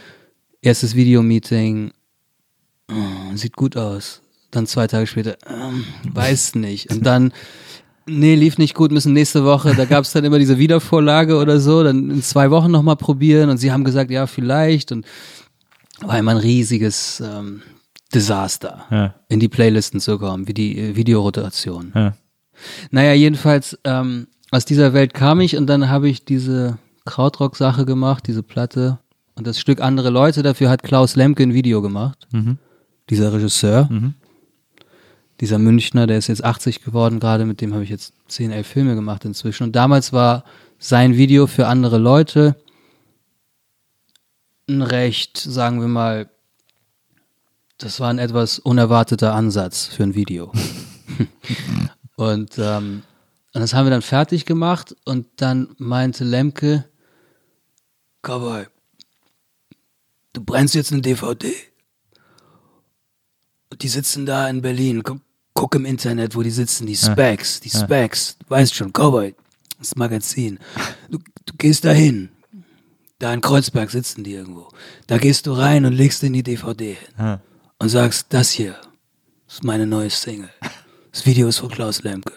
[0.61, 1.91] Erstes Videomeeting,
[2.91, 4.21] oh, sieht gut aus.
[4.51, 6.91] Dann zwei Tage später, ähm, weiß nicht.
[6.91, 7.31] Und dann,
[8.07, 11.59] nee, lief nicht gut, müssen nächste Woche, da gab es dann immer diese Wiedervorlage oder
[11.59, 13.49] so, dann in zwei Wochen nochmal probieren.
[13.49, 14.91] Und sie haben gesagt, ja, vielleicht.
[14.91, 15.05] Und
[16.01, 17.61] war immer ein riesiges ähm,
[18.13, 19.15] Desaster, Ja.
[19.29, 21.91] in die Playlisten zu kommen, wie die äh, Videorotation.
[21.95, 22.13] Ja.
[22.91, 28.25] Naja, jedenfalls, ähm, aus dieser Welt kam ich und dann habe ich diese Krautrock-Sache gemacht,
[28.27, 28.99] diese Platte.
[29.35, 32.27] Und das Stück andere Leute, dafür hat Klaus Lemke ein Video gemacht.
[33.09, 33.89] Dieser Regisseur.
[35.39, 38.65] Dieser Münchner, der ist jetzt 80 geworden gerade, mit dem habe ich jetzt 10, 11
[38.67, 39.63] Filme gemacht inzwischen.
[39.63, 40.43] Und damals war
[40.79, 42.55] sein Video für andere Leute
[44.69, 46.29] ein recht, sagen wir mal,
[47.77, 50.51] das war ein etwas unerwarteter Ansatz für ein Video.
[52.17, 53.03] Und, ähm,
[53.53, 56.85] und das haben wir dann fertig gemacht und dann meinte Lemke,
[58.23, 58.65] Cowboy,
[60.33, 61.53] du brennst jetzt eine DVD.
[63.69, 65.03] Und die sitzen da in Berlin.
[65.03, 65.21] Guck,
[65.53, 68.37] guck im Internet, wo die sitzen, die Specs, die Specs.
[68.39, 69.35] Du weißt schon, Cowboy,
[69.77, 70.59] das Magazin.
[71.09, 72.29] Du, du gehst da hin.
[73.19, 74.69] Da in Kreuzberg sitzen die irgendwo.
[75.05, 77.39] Da gehst du rein und legst in die DVD hin.
[77.79, 78.75] Und sagst, das hier
[79.47, 80.49] ist meine neue Single.
[81.11, 82.33] Das Video ist von Klaus Lemke.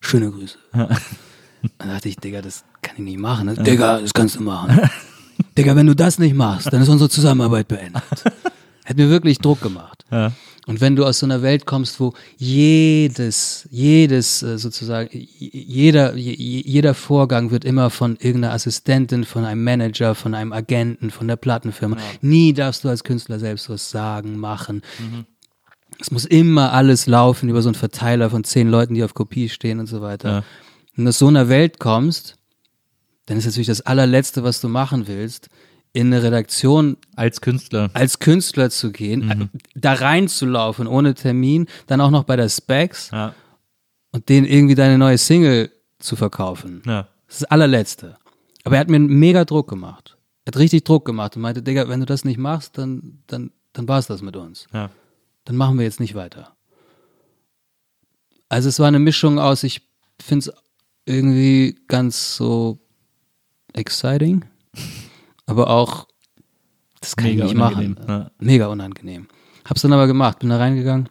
[0.00, 0.58] Schöne Grüße.
[0.72, 3.46] Dann dachte ich, Digga, das kann ich nicht machen.
[3.46, 3.54] Ne?
[3.54, 4.88] Digga, das kannst du machen.
[5.58, 8.02] Digga, wenn du das nicht machst, dann ist unsere Zusammenarbeit beendet.
[8.84, 10.04] Hätte mir wirklich Druck gemacht.
[10.10, 10.30] Ja.
[10.66, 16.94] Und wenn du aus so einer Welt kommst, wo jedes, jedes äh, sozusagen, jeder, jeder
[16.94, 21.98] Vorgang wird immer von irgendeiner Assistentin, von einem Manager, von einem Agenten, von der Plattenfirma.
[22.22, 24.82] Nie darfst du als Künstler selbst was sagen, machen.
[26.00, 29.50] Es muss immer alles laufen über so einen Verteiler von zehn Leuten, die auf Kopie
[29.50, 30.28] stehen und so weiter.
[30.28, 30.44] Ja.
[30.96, 32.36] Wenn du aus so einer Welt kommst,
[33.26, 35.48] dann ist natürlich das allerletzte, was du machen willst,
[35.94, 37.88] in eine Redaktion Als Künstler.
[37.94, 39.48] als Künstler zu gehen, Mhm.
[39.74, 43.34] da reinzulaufen ohne Termin, dann auch noch bei der Specs Ja.
[44.12, 46.82] und denen irgendwie deine neue Single zu verkaufen.
[46.84, 47.08] Ja.
[47.26, 48.16] Das ist das allerletzte.
[48.64, 50.16] Aber er hat mir einen mega Druck gemacht.
[50.44, 53.50] Er hat richtig Druck gemacht und meinte, Digga, wenn du das nicht machst, dann, dann,
[53.72, 54.66] dann war es das mit uns.
[54.74, 54.90] Ja.
[55.46, 56.54] Dann machen wir jetzt nicht weiter.
[58.48, 59.82] Also es war eine Mischung aus, ich
[60.20, 60.52] finde es
[61.06, 62.78] irgendwie ganz so
[63.72, 64.44] exciting,
[65.46, 66.08] aber auch,
[67.00, 67.96] das kann Mega ich nicht machen.
[68.08, 68.30] ja.
[68.38, 69.28] Mega unangenehm.
[69.64, 71.08] Hab's dann aber gemacht, bin da reingegangen,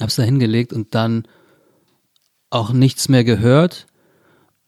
[0.00, 1.26] hab's da hingelegt und dann
[2.50, 3.86] auch nichts mehr gehört.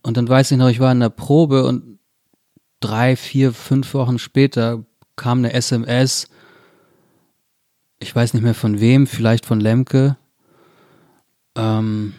[0.03, 1.99] Und dann weiß ich noch, ich war in der Probe und
[2.81, 4.85] drei, vier, fünf Wochen später
[5.17, 6.29] kam eine SMS,
[8.01, 10.17] ich weiß nicht mehr von wem, vielleicht von Lemke.
[11.55, 12.13] Ähm,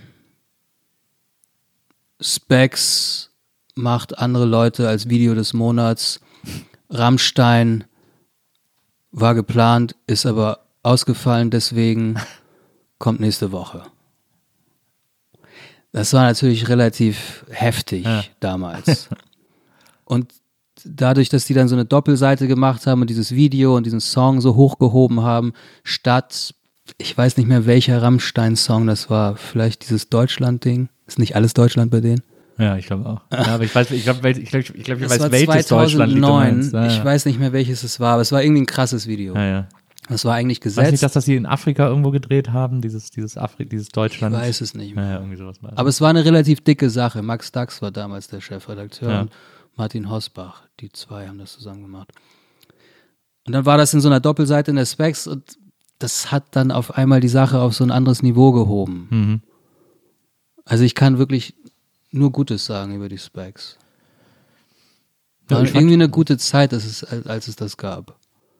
[2.19, 3.31] Specs
[3.75, 6.19] macht andere Leute als Video des Monats.
[6.89, 7.83] Rammstein
[9.11, 12.15] war geplant, ist aber ausgefallen, deswegen
[12.99, 13.83] kommt nächste Woche.
[15.91, 18.23] Das war natürlich relativ heftig Ja.
[18.39, 19.09] damals.
[20.03, 20.33] Und
[20.83, 24.39] dadurch, dass die dann so eine Doppelseite gemacht haben und dieses Video und diesen Song
[24.39, 25.53] so hochgehoben haben,
[25.83, 26.53] statt,
[26.99, 30.89] ich weiß nicht mehr welcher Rammstein-Song das war, vielleicht dieses Deutschland-Ding.
[31.07, 32.21] Ist nicht alles Deutschland bei denen?
[32.57, 33.21] Ja, ich glaube auch.
[33.31, 36.19] Ja, aber ich weiß, ich glaube, ich, glaub, ich, glaub, ich weiß, welches Deutschland du
[36.19, 36.21] 2009.
[36.55, 36.73] meinst.
[36.73, 37.05] Ja, Ich ja.
[37.05, 39.35] weiß nicht mehr, welches es war, aber es war irgendwie ein krasses Video.
[39.35, 39.67] Ja, ja.
[40.07, 41.03] Das war eigentlich Weiß nicht, gesetzt.
[41.03, 44.35] dass das sie in Afrika irgendwo gedreht haben, dieses, dieses Afri dieses Ich Deutschland.
[44.35, 45.05] weiß es nicht mehr.
[45.05, 45.75] Ja, irgendwie sowas das.
[45.77, 47.23] Aber es war eine relativ dicke Sache.
[47.23, 49.21] Max Dax war damals der Chefredakteur Ja.
[49.21, 49.31] und
[49.75, 50.61] Martin Hosbach.
[50.79, 52.11] Die zwei haben das zusammen gemacht.
[53.47, 55.57] Und dann war das in so einer Doppelseite in der Specs und
[55.99, 59.07] das hat dann auf einmal die Sache auf so ein anderes Niveau gehoben.
[59.09, 59.41] Mhm.
[60.65, 61.55] Also ich kann wirklich
[62.15, 63.77] nur Gutes sagen über die Specs.
[65.49, 68.17] Ja, War fand- irgendwie eine gute Zeit, dass es, als es das gab.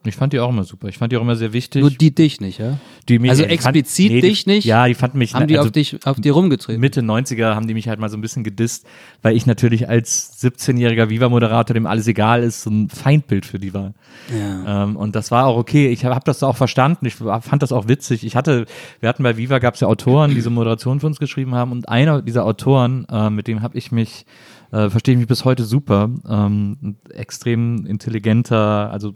[0.08, 0.88] Ich fand die auch immer super.
[0.88, 1.80] Ich fand die auch immer sehr wichtig.
[1.82, 2.78] Nur die dich nicht, ja?
[3.08, 4.64] die mich, also die fand- explizit nee, dich die, nicht?
[4.64, 5.34] Ja, die fanden mich.
[5.34, 6.80] Haben die also auf dich, auf dir rumgetreten?
[6.80, 8.86] Mitte 90er haben die mich halt mal so ein bisschen gedisst,
[9.22, 13.74] weil ich natürlich als 17-jähriger Viva-Moderator, dem alles egal ist, so ein Feindbild für die
[13.74, 13.94] war.
[14.30, 14.84] ja.
[14.84, 15.88] Ähm, und das war auch okay.
[15.88, 17.06] Ich habe hab das auch verstanden.
[17.06, 18.24] Ich fand das auch witzig.
[18.24, 18.66] Ich hatte,
[19.00, 21.72] wir hatten bei Viva gab es ja Autoren, die so Moderation für uns geschrieben haben.
[21.72, 24.26] Und einer dieser Autoren, äh, mit dem habe ich mich,
[24.72, 29.12] äh, verstehe ich mich bis heute super, ähm, extrem intelligenter, also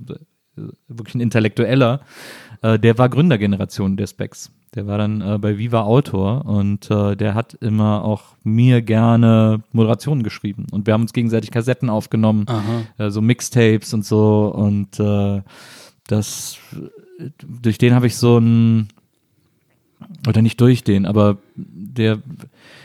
[0.89, 2.01] wirklich ein Intellektueller,
[2.63, 4.51] äh, der war Gründergeneration der Specs.
[4.75, 9.63] Der war dann äh, bei Viva Autor und äh, der hat immer auch mir gerne
[9.73, 10.67] Moderationen geschrieben.
[10.71, 12.47] Und wir haben uns gegenseitig Kassetten aufgenommen
[12.99, 15.43] äh, so Mixtapes und so und äh,
[16.07, 16.59] das
[17.45, 18.89] durch den habe ich so ein
[20.27, 22.19] oder nicht durch den, aber der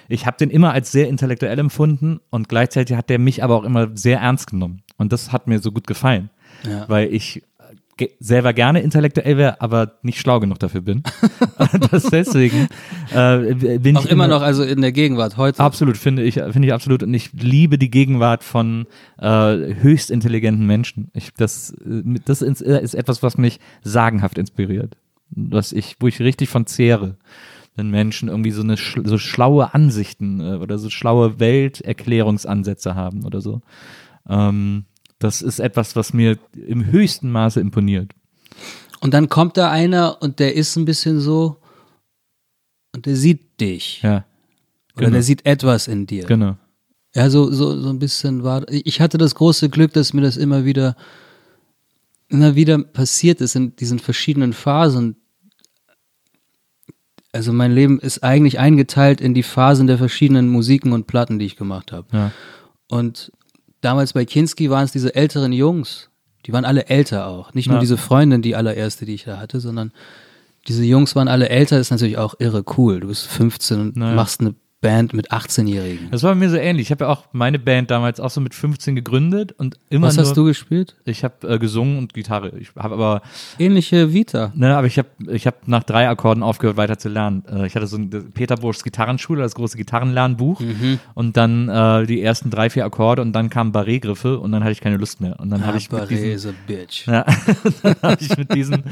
[0.08, 3.64] ich habe den immer als sehr intellektuell empfunden und gleichzeitig hat der mich aber auch
[3.64, 6.30] immer sehr ernst genommen und das hat mir so gut gefallen,
[6.64, 6.88] Ja.
[6.90, 7.44] weil ich
[8.20, 11.04] selber gerne intellektuell wäre, aber nicht schlau genug dafür bin.
[11.92, 12.68] das deswegen
[13.12, 15.60] äh, bin Auch ich immer noch, also in der Gegenwart, heute.
[15.60, 17.04] Absolut, finde ich, finde ich absolut.
[17.04, 18.86] Und ich liebe die Gegenwart von
[19.20, 19.28] äh,
[19.76, 21.10] höchst intelligenten Menschen.
[21.14, 24.98] Ich, das, äh, das ist, ist etwas, was mich sagenhaft inspiriert.
[25.30, 27.18] Was ich, wo ich richtig von zehre.
[27.76, 33.42] Wenn Menschen irgendwie so eine so schlaue Ansichten äh, oder so schlaue Welterklärungsansätze haben oder
[33.42, 33.62] so.
[34.28, 34.86] Ähm,
[35.20, 38.12] das ist etwas, was mir im höchsten Maße imponiert.
[39.00, 41.58] Und dann kommt da einer und der ist ein bisschen so
[42.94, 44.02] und der sieht dich.
[44.02, 44.26] Ja,
[44.96, 45.12] Oder genau.
[45.12, 46.26] der sieht etwas in dir.
[46.26, 46.58] genau.
[47.14, 48.66] Ja, so, so, so ein bisschen war.
[48.70, 50.98] Ich hatte das große Glück, dass mir das immer wieder,
[52.28, 55.16] immer wieder passiert ist in diesen verschiedenen Phasen.
[57.32, 61.46] also mein Leben ist eigentlich eingeteilt in die Phasen der verschiedenen Musiken und Platten, die
[61.46, 62.08] ich gemacht habe.
[62.12, 62.32] Ja.
[62.90, 63.32] Und
[63.86, 66.10] damals bei Kinski waren es diese älteren Jungs,
[66.46, 67.54] die waren alle älter auch.
[67.54, 67.82] Nicht nur Ja.
[67.82, 69.92] diese Freundin, die allererste, die ich da hatte, sondern
[70.68, 73.00] diese Jungs waren alle älter, ist natürlich auch irre cool.
[73.00, 74.16] Du bist 15 und Naja.
[74.16, 76.12] machst eine Band mit 18-Jährigen.
[76.12, 76.88] Das war bei mir so ähnlich.
[76.88, 80.18] Ich habe ja auch meine Band damals auch so mit 15 gegründet und immer Was
[80.18, 80.96] nur, hast du gespielt?
[81.06, 82.52] Ich habe äh, gesungen und Gitarre.
[82.60, 83.22] Ich habe aber,
[83.58, 84.52] Ähnliche Vita.
[84.56, 87.44] ne, aber ich habe ich hab nach drei Akkorden aufgehört, weiter zu lernen.
[87.50, 90.62] Äh, ich hatte so ein Peter Burschs Gitarrenschule, das große Gitarrenlernbuch
[91.16, 94.74] und dann äh, die ersten drei, vier Akkorde und dann kamen Barré-Griffe und dann hatte
[94.74, 95.40] ich keine Lust mehr.
[95.40, 97.08] Und dann habe ich mit Barré diesen, is a bitch.
[97.08, 97.26] ja,
[97.82, 98.84] dann habe ich mit diesen,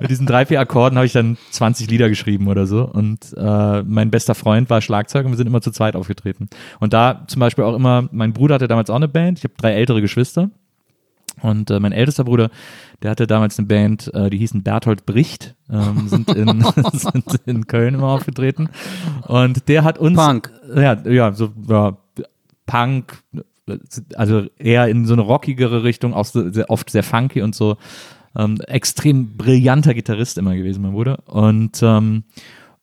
[0.00, 2.84] mit diesen drei, vier Akkorden habe ich dann 20 Lieder geschrieben oder so.
[2.84, 6.48] Und äh, mein bester Freund war Schlagzeug und wir sind immer zu zweit aufgetreten.
[6.80, 9.54] Und da zum Beispiel auch immer, mein Bruder hatte damals auch eine Band, ich habe
[9.56, 10.50] drei ältere Geschwister.
[11.40, 12.50] Und äh, mein ältester Bruder,
[13.02, 17.66] der hatte damals eine Band, äh, die hießen Berthold Bricht, ähm, sind, in, sind in
[17.66, 18.68] Köln immer aufgetreten.
[19.26, 20.16] Und der hat uns.
[20.16, 20.52] Punk.
[20.74, 21.96] Ja, ja, so ja,
[22.66, 23.22] Punk,
[24.14, 27.76] also eher in so eine rockigere Richtung, auch so, sehr, oft sehr funky und so.
[28.36, 31.18] Ähm, extrem brillanter Gitarrist immer gewesen, mein Bruder.
[31.26, 32.24] Und ähm,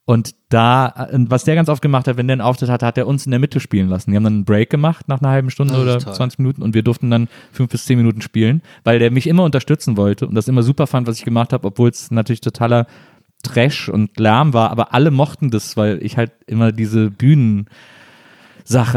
[0.09, 3.05] und da, was der ganz oft gemacht hat, wenn der einen Auftritt hatte, hat er
[3.05, 4.09] uns in der Mitte spielen lassen.
[4.09, 6.15] Die haben dann einen Break gemacht nach einer halben Stunde ist oder toll.
[6.15, 9.43] 20 Minuten und wir durften dann fünf bis zehn Minuten spielen, weil der mich immer
[9.43, 12.87] unterstützen wollte und das immer super fand, was ich gemacht habe, obwohl es natürlich totaler
[13.43, 17.67] Trash und Lärm war, aber alle mochten das, weil ich halt immer diese Bühnensache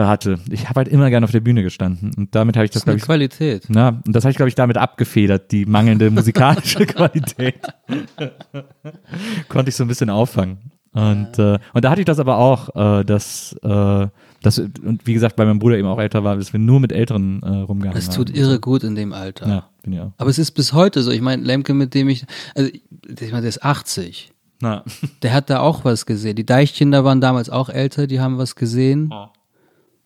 [0.06, 0.39] hatte.
[0.48, 2.84] Ich habe halt immer gerne auf der Bühne gestanden und damit habe ich das, Das
[2.84, 3.64] glaube ich, Qualität.
[3.68, 7.60] na, und das habe ich, glaube ich, damit abgefedert, die mangelnde musikalische Qualität.
[9.51, 10.72] Konnte ich so ein bisschen auffangen.
[10.94, 12.69] Und, äh, und da hatte ich das aber auch,
[13.01, 14.06] äh, dass, äh,
[14.43, 16.93] dass, und wie gesagt, weil mein Bruder eben auch älter war, dass wir nur mit
[16.93, 18.14] Älteren äh, rumgegangen Das haben.
[18.27, 19.48] tut irre gut in dem Alter.
[19.48, 20.12] Ja, bin ich auch.
[20.19, 21.10] Aber es ist bis heute so.
[21.10, 24.32] Ich meine, Lemke, mit dem ich, also ich meine, der ist 80.
[24.60, 24.85] Na,
[25.23, 26.36] Der hat da auch was gesehen.
[26.36, 29.12] Die Deichkinder waren damals auch älter, die haben was gesehen.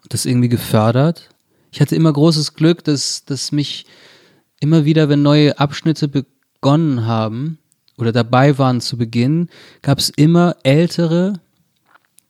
[0.08, 1.30] Das irgendwie gefördert.
[1.72, 3.86] Ich hatte immer großes Glück, dass, dass mich
[4.60, 7.58] immer wieder, wenn neue Abschnitte begonnen haben
[7.98, 9.48] oder dabei waren zu Beginn,
[9.82, 11.40] gab es immer Ältere,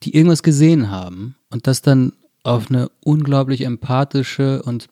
[0.02, 2.12] die irgendwas gesehen haben und das dann
[2.42, 4.88] auf eine unglaublich empathische und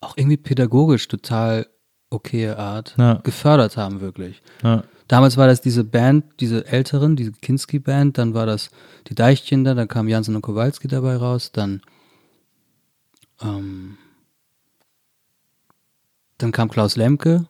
[0.00, 1.66] auch irgendwie pädagogisch total
[2.10, 3.14] okaye Art Ja.
[3.22, 4.42] gefördert haben, wirklich.
[4.62, 8.70] ja, Damals war das diese Band, diese älteren, diese Kinski-Band, dann war das
[9.08, 11.82] die Deichkinder, dann kam Jansen und Kowalski dabei raus, dann,
[13.42, 13.98] ähm,
[16.38, 17.46] dann kam Klaus Lemke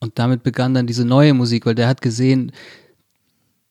[0.00, 2.52] und damit begann dann diese neue Musik, weil der hat gesehen,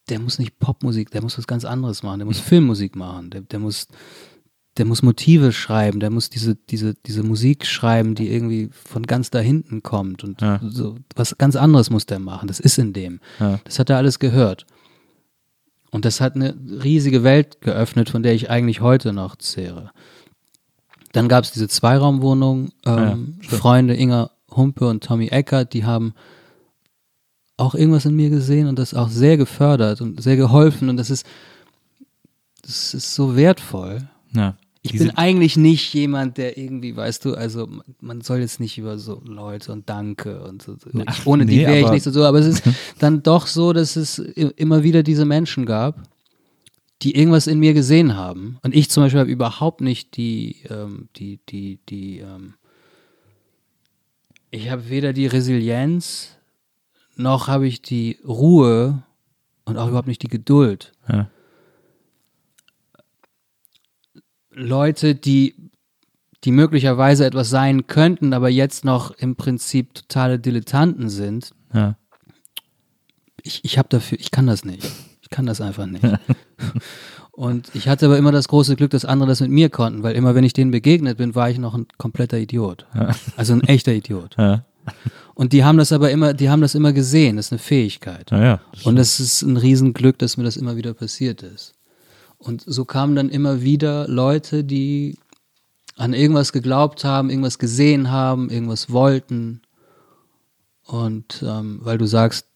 [0.09, 3.41] der muss nicht Popmusik, der muss was ganz anderes machen, der muss Filmmusik machen, der,
[3.41, 3.87] der muss
[4.77, 9.29] der muss Motive schreiben, der muss diese, diese, diese Musik schreiben, die irgendwie von ganz
[9.31, 10.59] da hinten kommt und Ja.
[10.67, 12.49] so was ganz anderes muss der machen.
[12.49, 13.21] Das ist in dem.
[13.39, 13.61] Ja.
[13.63, 14.65] Das hat er alles gehört.
[15.91, 19.91] Und das hat eine riesige Welt geöffnet, von der ich eigentlich heute noch zehre.
[21.13, 23.57] Dann gab es diese Zweiraumwohnung, ähm, Ja.
[23.57, 26.13] Freunde Inga Humpe und Tommy Eckert, die haben
[27.57, 31.09] auch irgendwas in mir gesehen und das auch sehr gefördert und sehr geholfen und das
[31.09, 31.25] ist,
[32.61, 34.07] das ist so wertvoll.
[34.33, 34.57] ja.
[34.85, 37.67] Ich bin eigentlich nicht jemand, der irgendwie, weißt du, also
[38.01, 40.75] man soll jetzt nicht über so Leute und Danke und so.
[41.07, 42.23] Ach, ohne die nee, wäre ich nicht so, so.
[42.23, 42.63] Aber es ist
[42.99, 46.03] dann doch so, dass es immer wieder diese Menschen gab,
[47.01, 48.59] die irgendwas in mir gesehen haben.
[48.61, 52.53] Und ich zum Beispiel habe überhaupt nicht die, ähm, die, die, die, ähm,
[54.51, 56.35] ich habe weder die Resilienz
[57.15, 59.03] noch habe ich die Ruhe
[59.63, 60.91] und auch überhaupt nicht die Geduld.
[61.07, 61.29] Ja.
[64.51, 65.55] Leute, die,
[66.43, 71.53] die möglicherweise etwas sein könnten, aber jetzt noch im Prinzip totale Dilettanten sind.
[71.73, 71.97] Ja.
[73.41, 74.85] Ich, ich habe dafür, ich kann das nicht.
[75.21, 76.03] Ich kann das einfach nicht.
[77.35, 80.15] Und ich hatte aber immer das große Glück, dass andere das mit mir konnten, weil
[80.15, 82.85] immer wenn ich denen begegnet bin, war ich noch ein kompletter Idiot.
[83.35, 84.35] Also ein echter Idiot.
[84.37, 84.63] Ja.
[85.33, 88.31] Und die haben das aber immer, die haben das immer gesehen, das ist eine Fähigkeit.
[88.31, 88.61] Ja.
[88.85, 91.73] Und es ist ein Riesenglück, dass mir das immer wieder passiert ist.
[92.37, 95.17] Und so kamen dann immer wieder Leute, die
[95.97, 99.61] an irgendwas geglaubt haben, irgendwas gesehen haben, irgendwas wollten.
[100.85, 102.47] Und ähm, weil du sagst,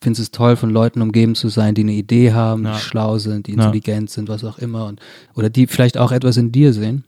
[0.00, 2.74] findest es toll, von Leuten umgeben zu sein, die eine Idee haben, Ja.
[2.74, 3.64] die schlau sind, die Ja.
[3.64, 4.86] intelligent sind, was auch immer.
[4.86, 5.00] Und,
[5.34, 7.04] oder die vielleicht auch etwas in dir sehen.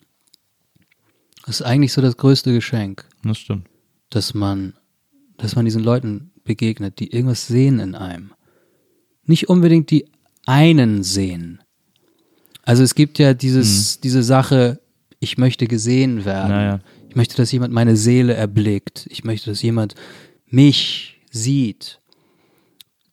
[1.46, 3.66] Das ist eigentlich so das größte Geschenk Das stimmt.
[4.10, 4.74] dass man,
[5.38, 8.32] dass man diesen Leuten begegnet, die irgendwas sehen in einem.
[9.24, 10.06] Nicht unbedingt die
[10.46, 11.60] einen sehen.
[12.62, 14.80] Also es gibt ja dieses, diese Sache,
[15.20, 16.50] ich möchte gesehen werden.
[16.50, 16.80] Naja.
[17.08, 19.06] Ich möchte, dass jemand meine Seele erblickt.
[19.10, 19.94] Ich möchte, dass jemand
[20.46, 22.00] mich sieht.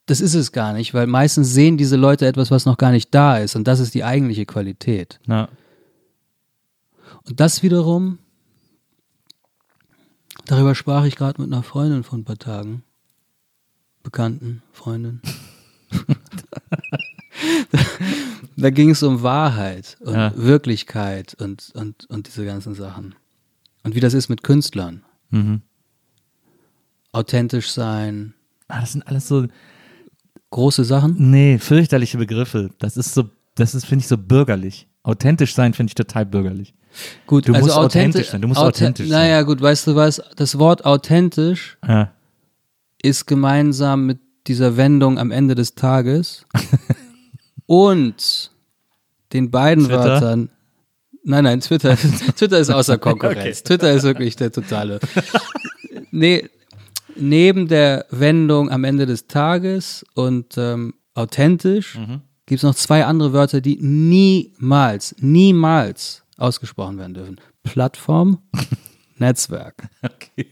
[0.05, 3.13] Das ist es gar nicht, weil meistens sehen diese Leute etwas, was noch gar nicht
[3.13, 5.19] da ist und das ist die eigentliche Qualität.
[5.27, 5.49] Ja.
[7.23, 8.19] Und das wiederum,
[10.45, 12.83] darüber sprach ich gerade mit einer Freundin vor ein paar Tagen.
[14.03, 15.21] Bekannten, Freundin.
[18.55, 20.31] da ging es um Wahrheit und Ja.
[20.35, 23.15] Wirklichkeit und, und, und diese ganzen Sachen.
[23.83, 25.03] Und wie das ist mit Künstlern.
[25.31, 25.61] Mhm.
[27.11, 28.33] Authentisch sein,
[28.67, 29.45] Ah, das sind alles so,
[30.55, 31.15] große Sachen.
[31.17, 32.69] nee, fürchterliche Begriffe.
[32.79, 34.87] Das ist so, das ist, finde ich, so bürgerlich.
[35.03, 36.73] Authentisch sein finde ich total bürgerlich.
[37.27, 39.19] Gut, Du also musst authentisch sein, du musst authent- authentisch sein.
[39.27, 40.21] Naja, gut, weißt du was?
[40.37, 42.11] Das Wort authentisch Ja.
[43.03, 46.45] ist gemeinsam mit dieser Wendung am Ende des Tages
[47.65, 48.51] und
[49.33, 50.05] den beiden Twitter?
[50.05, 50.49] Wörtern.
[51.23, 51.97] Nein, nein, Twitter,
[52.37, 53.63] Twitter ist außer Konkurrenz.
[53.63, 54.99] Twitter ist wirklich der totale.
[56.11, 56.49] Nee,
[57.15, 62.21] neben der Wendung am Ende des Tages und ähm, authentisch Mhm.
[62.45, 67.41] gibt es noch zwei andere Wörter, die niemals, niemals ausgesprochen werden dürfen.
[67.63, 68.39] Plattform,
[69.17, 69.87] Netzwerk.
[70.03, 70.47] Okay.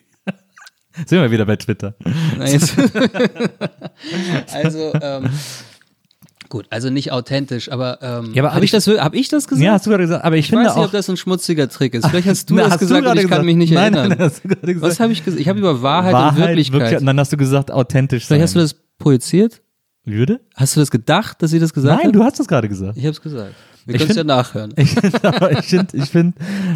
[1.07, 1.95] Sind wir wieder bei Twitter.
[4.53, 5.29] Also, ähm,
[6.53, 9.47] gut, also nicht authentisch, aber, ähm, Ja, aber habe hab ich, das, hab ich das
[9.47, 9.65] gesagt?
[9.65, 10.85] Ja, hast du gerade gesagt, aber ich, ich finde weiß nicht, auch.
[10.85, 12.07] ob das ein schmutziger Trick ist.
[12.09, 13.45] Vielleicht hast du Na, das hast du gesagt und gerade ich kann gesagt.
[13.45, 14.09] mich nicht nein, erinnern.
[14.09, 14.91] Nein, nein, hast du gerade gesagt.
[14.91, 15.41] Was habe ich gesagt?
[15.41, 16.79] Ich habe über Wahrheit, Wahrheit, und Wirklichkeit.
[16.79, 18.37] wirklich, und dann hast du gesagt, authentisch sein.
[18.37, 19.61] Vielleicht hast du das projiziert?
[20.05, 20.41] Würde?
[20.55, 22.15] Hast du das gedacht, dass sie das gesagt Nein, hat?
[22.15, 22.97] du hast das gerade gesagt.
[22.97, 23.55] Ich habe es gesagt.
[23.87, 24.73] Wir können es ja nachhören.
[24.77, 26.35] Ich finde, aber ich finde, ich find,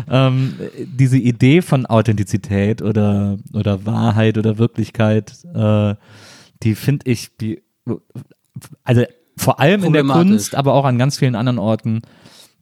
[0.09, 0.53] ähm,
[0.85, 5.93] diese Idee von Authentizität oder, oder Wahrheit oder Wirklichkeit, äh,
[6.63, 7.61] die finde ich, die,
[8.83, 9.03] also
[9.37, 10.03] vor allem in der.
[10.03, 12.01] Kunst, aber auch an ganz vielen anderen Orten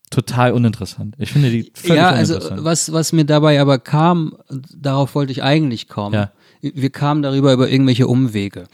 [0.09, 1.15] total uninteressant.
[1.17, 5.43] Ich finde die völlig ja, also was, was mir dabei aber kam, darauf wollte ich
[5.43, 6.13] eigentlich kommen.
[6.13, 6.31] Ja.
[6.61, 8.67] Wir kamen darüber über irgendwelche Umwege.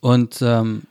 [0.00, 0.82] Und, ähm,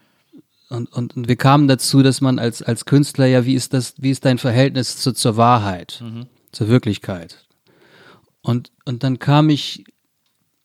[0.70, 3.94] und, und, und wir kamen dazu, dass man als, als Künstler ja, wie ist das,
[3.98, 6.04] wie ist dein Verhältnis zu, zur Wahrheit,
[6.52, 7.46] zur Wirklichkeit?
[8.42, 9.86] Und, und dann kam ich,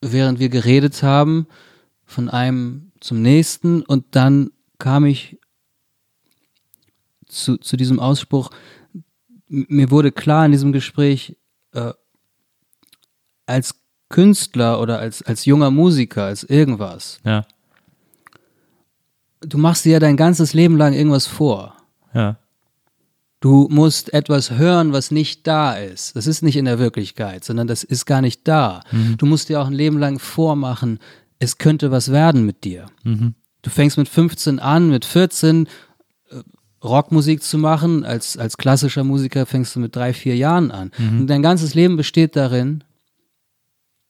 [0.01, 1.47] während wir geredet haben,
[2.05, 5.40] von einem zum nächsten und dann kam ich
[7.31, 8.51] zu, zu diesem Ausspruch,
[9.49, 11.37] mir wurde klar in diesem Gespräch,
[11.73, 11.93] äh,
[13.47, 13.75] als
[14.09, 17.47] Künstler oder als, als junger Musiker, als irgendwas, ja,
[19.41, 21.77] du machst dir ja dein ganzes Leben lang irgendwas vor.
[22.15, 22.37] ja,
[23.43, 26.15] Du musst etwas hören, was nicht da ist.
[26.15, 28.83] Das ist nicht in der Wirklichkeit, sondern das ist gar nicht da.
[29.17, 30.99] Du musst dir auch ein Leben lang vormachen,
[31.39, 32.85] es könnte was werden mit dir.
[33.63, 35.69] Du fängst mit 15 an, mit 14 äh,
[36.83, 38.05] Rockmusik zu machen.
[38.05, 40.91] Als, als klassischer Musiker fängst du mit drei, vier Jahren an.
[40.99, 42.85] Und dein ganzes Leben besteht darin,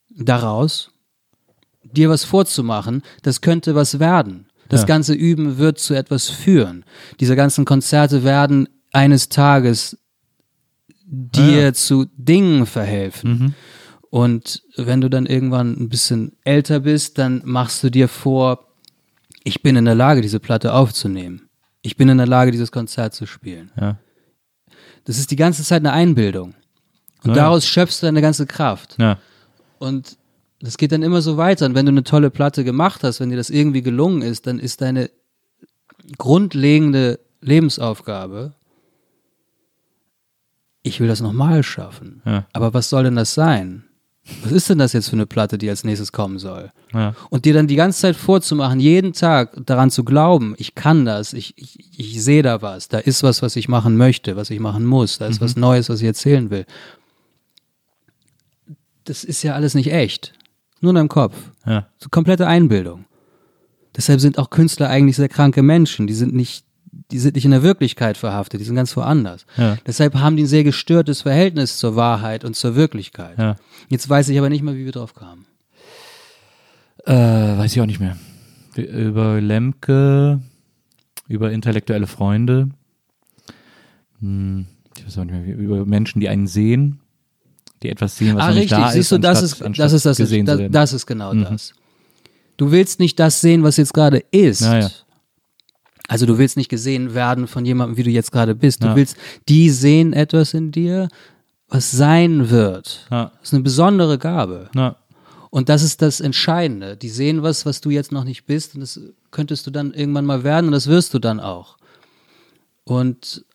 [0.09, 0.91] daraus,
[1.83, 4.47] dir was vorzumachen, das könnte was werden.
[4.69, 4.87] Das Ja.
[4.87, 6.85] ganze Üben wird zu etwas führen.
[7.19, 9.97] Diese ganzen Konzerte werden eines Tages
[11.05, 11.73] dir Ja.
[11.73, 13.55] zu Dingen verhelfen.
[14.09, 18.65] Und wenn du dann irgendwann ein bisschen älter bist, dann machst du dir vor,
[19.43, 21.49] ich bin in der Lage, diese Platte aufzunehmen.
[21.81, 23.71] Ich bin in der Lage, dieses Konzert zu spielen.
[23.79, 23.97] ja,
[25.05, 26.53] Das ist die ganze Zeit eine Einbildung.
[27.23, 27.33] Und Ja.
[27.35, 28.97] daraus schöpfst du deine ganze Kraft.
[28.99, 29.17] ja,
[29.79, 30.17] Und
[30.59, 31.65] das geht dann immer so weiter.
[31.65, 34.59] Und wenn du eine tolle Platte gemacht hast, wenn dir das irgendwie gelungen ist, dann
[34.59, 35.09] ist deine
[36.17, 38.53] grundlegende Lebensaufgabe,
[40.83, 42.21] ich will das nochmal schaffen.
[42.25, 42.45] Ja.
[42.53, 43.83] Aber was soll denn das sein?
[44.43, 46.71] Was ist denn das jetzt für eine Platte, die als nächstes kommen soll?
[46.93, 51.05] ja, Und dir dann die ganze Zeit vorzumachen, jeden Tag daran zu glauben, ich kann
[51.05, 54.49] das, ich, ich, ich sehe da was, da ist was, was ich machen möchte, was
[54.51, 56.65] ich machen muss, da ist was Neues, was ich erzählen will.
[59.05, 60.33] Das ist ja alles nicht echt.
[60.81, 61.35] Nur in deinem Kopf.
[61.65, 63.05] ja, So komplette Einbildung.
[63.95, 66.07] Deshalb sind auch Künstler eigentlich sehr kranke Menschen.
[66.07, 66.63] Die sind nicht,
[67.11, 69.45] die sind nicht in der Wirklichkeit verhaftet, die sind ganz woanders.
[69.57, 69.77] Ja.
[69.85, 73.37] Deshalb haben die ein sehr gestörtes Verhältnis zur Wahrheit und zur Wirklichkeit.
[73.37, 73.55] ja.
[73.89, 75.45] Jetzt weiß ich aber nicht mehr, wie wir drauf kamen.
[77.05, 78.17] Äh, weiß ich auch nicht mehr.
[78.75, 80.39] Über Lemke,
[81.27, 82.69] über intellektuelle Freunde,
[84.21, 84.65] hm,
[84.97, 86.99] ich weiß auch nicht mehr, über Menschen, die einen sehen,
[87.83, 90.05] die etwas sehen, was ah, noch nicht richtig, da siehst du, ist, das anstatt- ist,
[90.05, 91.73] das ist das, das, das ist genau das.
[92.57, 94.61] Du willst nicht das sehen, was jetzt gerade ist.
[94.61, 94.91] Ja, ja.
[96.11, 98.83] Also du willst nicht gesehen werden von jemandem, wie du jetzt gerade bist.
[98.83, 98.95] Du Ja.
[98.97, 99.15] willst,
[99.47, 101.07] die sehen etwas in dir,
[101.69, 103.07] was sein wird.
[103.09, 103.31] Ja.
[103.39, 104.69] Das ist eine besondere Gabe.
[104.73, 104.97] Na,
[105.51, 106.97] Und das ist das Entscheidende.
[106.97, 108.99] Die sehen was, was du jetzt noch nicht bist und das
[109.31, 111.77] könntest du dann irgendwann mal werden und das wirst du dann auch.
[112.83, 113.45] Und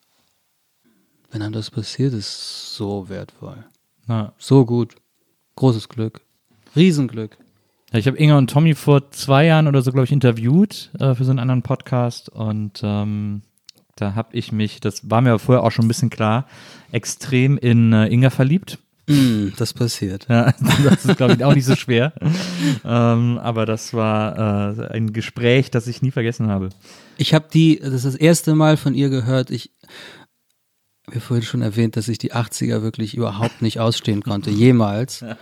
[1.29, 3.63] wenn einem das passiert, ist so wertvoll.
[4.07, 4.95] na, So gut.
[5.57, 6.21] Großes Glück.
[6.75, 7.37] Riesenglück.
[7.91, 11.15] Ja, ich habe Inga und Tommy vor zwei Jahren oder so, glaube ich, interviewt äh,
[11.15, 13.43] für so einen anderen Podcast und ähm,
[13.95, 16.47] da habe ich mich, das war mir vorher auch schon ein bisschen klar,
[16.91, 18.77] extrem in äh, Inga verliebt.
[19.07, 20.27] Mm, das passiert.
[20.29, 20.53] Ja,
[20.83, 22.13] das ist, glaube ich, auch nicht so schwer.
[22.85, 26.69] ähm, aber das war äh, ein Gespräch, das ich nie vergessen habe.
[27.17, 29.49] Ich habe die, das ist das erste Mal von ihr gehört.
[29.49, 29.71] Ich
[31.07, 35.23] habe vorhin schon erwähnt, dass ich die 80er wirklich überhaupt nicht ausstehen konnte, jemals.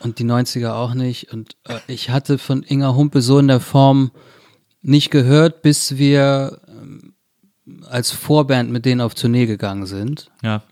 [0.00, 1.32] Und die 90er auch nicht.
[1.32, 4.12] Und äh, ich hatte von Inga Humpe so in der Form
[4.80, 7.14] nicht gehört, bis wir ähm,
[7.88, 10.30] als Vorband mit denen auf Tournee gegangen sind.
[10.42, 10.62] Ja.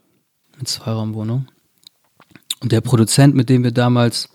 [0.56, 1.48] Mit Zweiraumwohnung.
[2.60, 4.28] Und der Produzent, mit dem wir damals,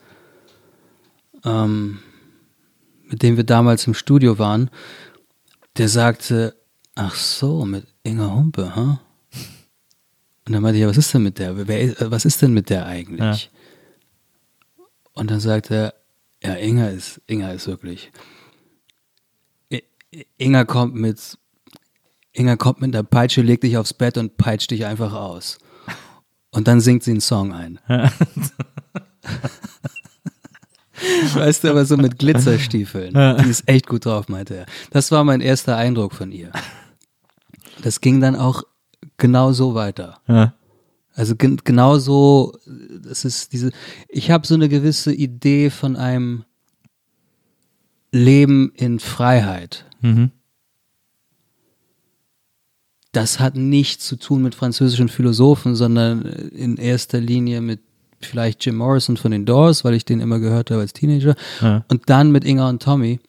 [1.44, 2.00] ähm,
[3.06, 4.70] mit dem wir damals im Studio waren,
[5.78, 6.56] der sagte,
[6.96, 9.02] ach so, mit Inga Humpe, ha?
[10.46, 11.68] Und dann meinte ich, ja, was ist denn mit der?
[11.68, 13.50] Wer, was ist denn mit der eigentlich?
[15.14, 15.94] Und dann sagte er,
[16.44, 18.12] ja, Inga ist, Inga ist wirklich.
[20.38, 21.38] Inga kommt mit,
[22.34, 25.58] Inga kommt mit einer Peitsche, legt dich aufs Bett und peitscht dich einfach aus.
[26.52, 27.80] Und dann singt sie einen Song ein.
[31.34, 33.14] weißt du, aber so mit Glitzerstiefeln.
[33.14, 34.66] Die ist echt gut drauf, meinte er.
[34.92, 36.52] Das war mein erster Eindruck von ihr.
[37.82, 38.64] Das ging dann auch
[39.18, 40.20] genau so weiter.
[40.28, 40.54] Ja.
[41.14, 43.72] Also gen genau so, das ist diese,
[44.08, 46.46] ich habe so eine gewisse Idee von einem
[48.12, 49.86] Leben in Freiheit.
[50.02, 50.32] Mhm.
[53.12, 57.82] Das hat nichts zu tun mit französischen Philosophen, sondern in erster Linie mit
[58.22, 61.36] vielleicht Jim Morrison von den Doors, weil ich den immer gehört habe als Teenager.
[61.62, 61.84] Ja.
[61.90, 63.20] Und dann mit Inga und Tommy,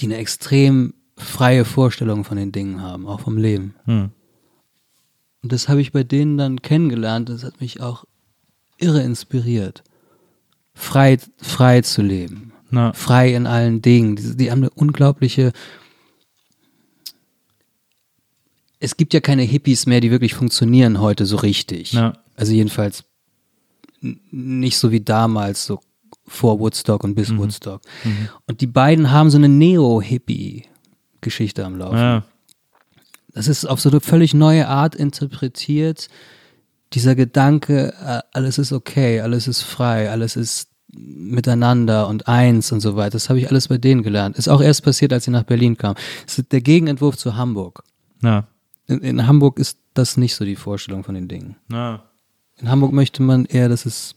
[0.00, 3.74] die eine extrem freie Vorstellung von den Dingen haben, auch vom Leben.
[3.84, 4.10] Hm.
[5.42, 7.28] Und das habe ich bei denen dann kennengelernt.
[7.28, 8.04] Das hat mich auch
[8.78, 9.82] irre inspiriert.
[10.74, 12.52] Frei, frei zu leben.
[12.70, 14.16] Na, Frei in allen Dingen.
[14.16, 15.52] Die, die haben eine unglaubliche.
[18.80, 21.92] Es gibt ja keine Hippies mehr, die wirklich funktionieren heute so richtig.
[21.92, 22.14] Ja.
[22.34, 23.04] Also jedenfalls
[24.00, 25.78] nicht so wie damals, so
[26.26, 27.80] vor Woodstock und bis Woodstock.
[28.46, 31.98] Und die beiden haben so eine Neo-Hippie-Geschichte am Laufen.
[31.98, 32.24] ja.
[33.34, 36.08] Das ist auf so eine völlig neue Art interpretiert.
[36.92, 42.80] Dieser Gedanke, äh, alles ist okay, alles ist frei, alles ist miteinander und eins und
[42.80, 43.12] so weiter.
[43.12, 44.36] Das habe ich alles bei denen gelernt.
[44.36, 45.96] Ist auch erst passiert, als sie nach Berlin kamen.
[46.26, 47.82] Das ist der Gegenentwurf zu Hamburg.
[48.20, 48.46] Na,
[48.86, 51.56] In, in Hamburg ist das nicht so die Vorstellung von den Dingen.
[51.68, 52.02] na.
[52.58, 54.14] In Hamburg möchte man eher, dass es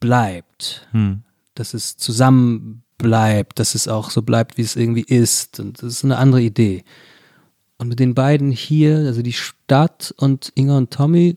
[0.00, 1.22] bleibt, Hm.
[1.54, 5.60] dass es zusammen bleibt, dass es auch so bleibt, wie es irgendwie ist.
[5.60, 6.84] Und das ist eine andere Idee.
[7.78, 11.36] Und mit den beiden hier, also die Stadt und Inga und Tommy,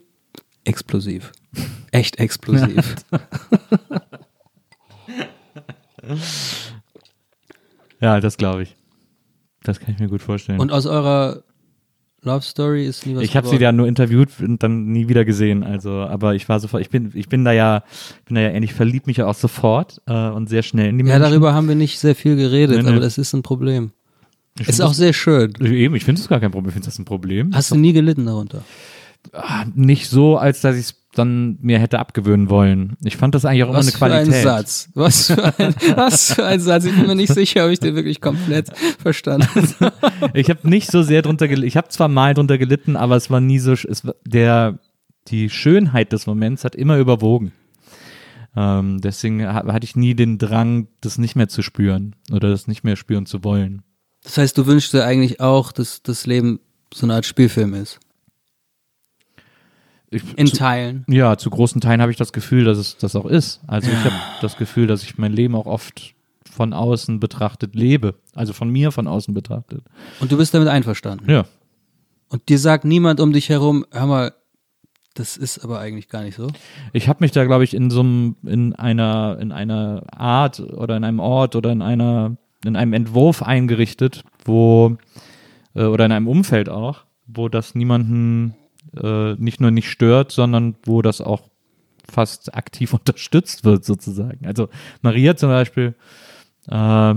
[0.64, 1.32] explosiv.
[1.92, 2.96] Echt explosiv.
[8.02, 8.76] Ja, das glaube ich.
[9.64, 10.60] Das kann ich mir gut vorstellen.
[10.60, 11.44] Und aus eurer
[12.22, 15.26] Love Story ist nie was ich habe sie ja nur interviewt und dann nie wieder
[15.26, 15.64] gesehen.
[15.64, 17.84] Also, aber ich war sofort, ich bin, ich bin da ja,
[18.26, 21.04] bin da ja ähnlich, verliebt mich ja auch sofort äh, und sehr schnell in die
[21.06, 21.32] Ja, Menschen.
[21.32, 22.90] darüber haben wir nicht sehr viel geredet, Nee, nee.
[22.90, 23.92] aber das ist ein Problem.
[24.60, 25.54] Ich Ist auch sehr schön.
[25.60, 26.70] das, eben, ich finde es gar kein Problem.
[26.70, 27.52] Ich finde das ein Problem.
[27.54, 28.64] Hast du nie gelitten darunter?
[29.34, 32.96] Ah, nicht so, als dass ich es dann mir hätte abgewöhnen wollen.
[33.04, 34.34] Ich fand das eigentlich auch immer Was eine für Qualität.
[34.36, 34.90] ein Satz.
[34.94, 36.86] Was für ein, was für ein Satz.
[36.86, 38.70] Ich bin mir nicht sicher, ob ich den wirklich komplett
[39.02, 39.48] verstanden
[39.80, 39.94] habe.
[40.34, 41.68] Ich habe nicht so sehr drunter gelitten.
[41.68, 43.74] Ich habe zwar mal drunter gelitten, aber es war nie so.
[43.74, 44.80] Es war, der
[45.30, 47.52] die Schönheit des Moments hat immer überwogen.
[48.56, 52.68] Ähm, deswegen ha- hatte ich nie den Drang, das nicht mehr zu spüren oder das
[52.68, 53.82] nicht mehr spüren zu wollen.
[54.26, 56.60] Das heißt, du wünschst dir eigentlich auch, dass das Leben
[56.94, 58.00] so eine Art Spielfilm ist.
[60.10, 61.06] Ich, In zu, Teilen.
[61.08, 63.62] ja, zu großen Teilen habe ich das Gefühl, dass es das auch ist.
[63.68, 66.14] Also ich habe das Gefühl, dass ich mein Leben auch oft
[66.52, 68.16] von außen betrachtet lebe.
[68.34, 69.84] Also von mir von außen betrachtet.
[70.20, 71.30] Und du bist damit einverstanden.
[71.30, 71.46] Ja.
[72.30, 74.34] Und dir sagt niemand um dich herum, hör mal,
[75.14, 76.48] das ist aber eigentlich gar nicht so.
[76.94, 80.98] Ich habe mich da, glaube ich, in so einem, in einer, in einer Art oder
[80.98, 84.98] in einem Ort oder in einer, in einem Entwurf eingerichtet, wo,
[85.76, 88.56] äh, oder in einem Umfeld auch, wo das niemanden
[89.02, 91.50] äh, nicht nur nicht stört, sondern wo das auch
[92.10, 94.46] fast aktiv unterstützt wird, sozusagen.
[94.46, 94.70] Also
[95.02, 95.96] Maria zum Beispiel,
[96.68, 97.16] äh,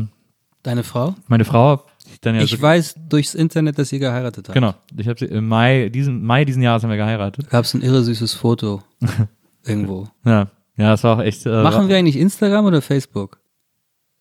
[0.62, 1.14] Deine Frau?
[1.28, 4.54] meine Frau, ich dann ja ich so, weiß durchs Internet, dass ihr geheiratet habt.
[4.54, 7.48] genau, ich habe sie im Mai diesen Mai diesen Jahres haben wir geheiratet.
[7.48, 8.82] Gab es ein irre süßes Foto
[9.64, 10.08] irgendwo.
[10.24, 11.46] Ja, ja, das war auch echt.
[11.46, 13.40] Äh, Machen wir eigentlich Instagram oder Facebook?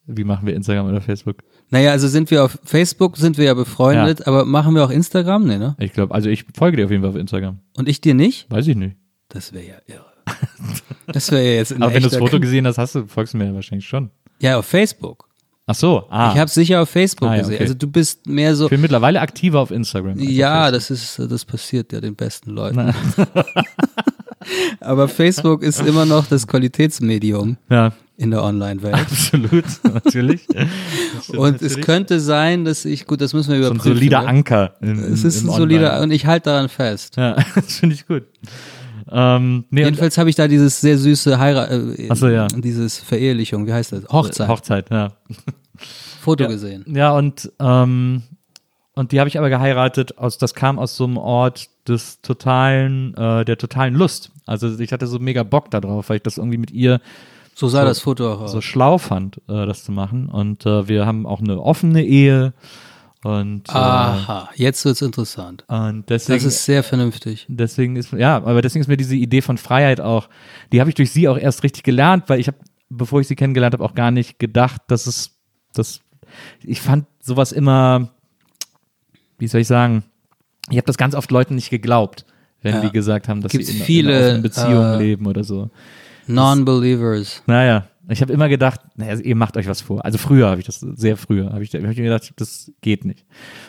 [0.08, 1.38] Wie machen wir Instagram oder Facebook?
[1.70, 5.46] Naja, also sind wir auf Facebook, sind wir ja befreundet, aber machen wir auch Instagram?
[5.46, 5.76] Nee, ne?
[5.80, 7.60] Ich glaube, also ich folge dir auf jeden Fall auf Instagram.
[7.76, 8.50] Und ich dir nicht?
[8.50, 8.96] Weiß ich nicht.
[9.30, 10.06] Das wäre ja irre.
[11.14, 13.34] Das wäre ja jetzt ein Aber wenn du das Foto gesehen hast, hast du, folgst
[13.34, 14.12] du mir ja wahrscheinlich schon.
[14.40, 15.30] Ja, auf Facebook.
[15.66, 16.32] Ach so, ah.
[16.34, 17.56] Ich habe es sicher auf Facebook Ah, ja, gesehen.
[17.56, 17.64] okay.
[17.64, 18.66] Also du bist mehr so.
[18.66, 20.14] ich bin mittlerweile aktiver auf Instagram.
[20.14, 22.94] als auf Ja, das ist, das passiert ja den besten Leuten.
[24.80, 28.96] Aber Facebook ist immer noch das Qualitätsmedium Ja, in der Online-Welt.
[28.96, 30.48] absolut, natürlich.
[31.30, 33.96] Und es könnte sein, dass ich, gut, das müssen wir so ein überprüfen.
[33.98, 34.28] solider ne?
[34.28, 34.74] Anker.
[34.82, 37.18] Im, im, Es ist ein solider, und ich halte daran fest.
[37.18, 38.24] Ja, das finde ich gut.
[39.10, 42.48] Ähm, nee, Jedenfalls habe ich da dieses sehr süße Heirat, äh, so, ja.
[42.48, 44.08] dieses Verehelichung, wie heißt das?
[44.10, 45.14] Hochzeit, Hochzeit, ja.
[46.22, 46.50] Foto ja.
[46.50, 46.84] gesehen.
[46.88, 48.24] Ja, und, ähm,
[48.96, 53.14] und die habe ich aber geheiratet, aus, das kam aus so einem Ort des totalen,
[53.16, 54.32] äh, der totalen Lust.
[54.48, 57.00] Also ich hatte so mega Bock darauf, weil ich das irgendwie mit ihr
[57.56, 58.52] So sah So- das Foto auch aus.
[58.52, 60.30] so schlau fand, äh, das zu machen.
[60.30, 62.54] Und äh, wir haben auch eine offene Ehe.
[63.24, 65.66] Und, äh, Aha, jetzt wird's interessant.
[65.68, 67.46] und deswegen, Das ist sehr vernünftig.
[67.50, 70.30] deswegen ist, ja, aber deswegen ist mir diese Idee von Freiheit auch,
[70.72, 72.58] die habe ich durch sie auch erst richtig gelernt, weil ich habe,
[72.90, 75.32] bevor ich sie kennengelernt habe, auch gar nicht gedacht, dass es,
[75.74, 76.02] dass,
[76.64, 78.10] ich fand sowas immer,
[79.40, 80.04] wie soll ich sagen,
[80.70, 82.24] ich habe das ganz oft Leuten nicht geglaubt,
[82.62, 82.82] wenn Ja.
[82.82, 85.44] die gesagt haben, dass Gibt's sie in, viele, in einer offenen Beziehung äh, leben oder
[85.44, 85.70] so.
[86.28, 87.44] Non-Believers.
[87.48, 90.04] Naja, ich habe immer gedacht, naja, ihr macht euch was vor.
[90.06, 93.04] Also früher habe ich das, sehr früher, habe ich, hab ich mir gedacht, das geht
[93.06, 93.26] nicht.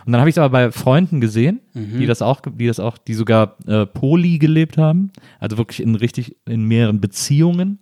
[0.06, 2.98] Und dann habe ich es aber bei Freunden gesehen, die das auch, die das auch,
[2.98, 5.10] die sogar äh, poly gelebt haben,
[5.40, 7.81] also wirklich in richtig, in mehreren Beziehungen.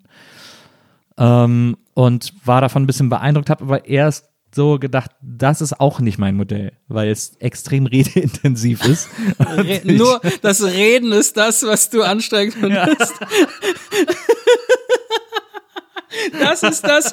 [1.18, 6.00] Ähm, und war davon ein bisschen beeindruckt, habe aber erst so gedacht, das ist auch
[6.00, 9.08] nicht mein Modell, weil es extrem redeintensiv ist.
[9.38, 13.14] Re nur das Reden ist das, was du anstrengend findest.
[16.40, 17.12] Das ist das.